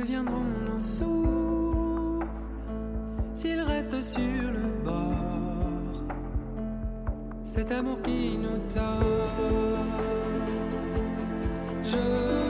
deviendront 0.00 0.44
nos 0.66 0.80
souffles 0.80 2.26
s'ils 3.34 3.60
restent 3.60 4.00
sur 4.00 4.20
le 4.20 4.84
bord 4.84 6.04
Cet 7.44 7.72
amour 7.72 8.00
qui 8.02 8.38
nous 8.38 8.58
tord. 8.72 9.84
Je 11.82 12.49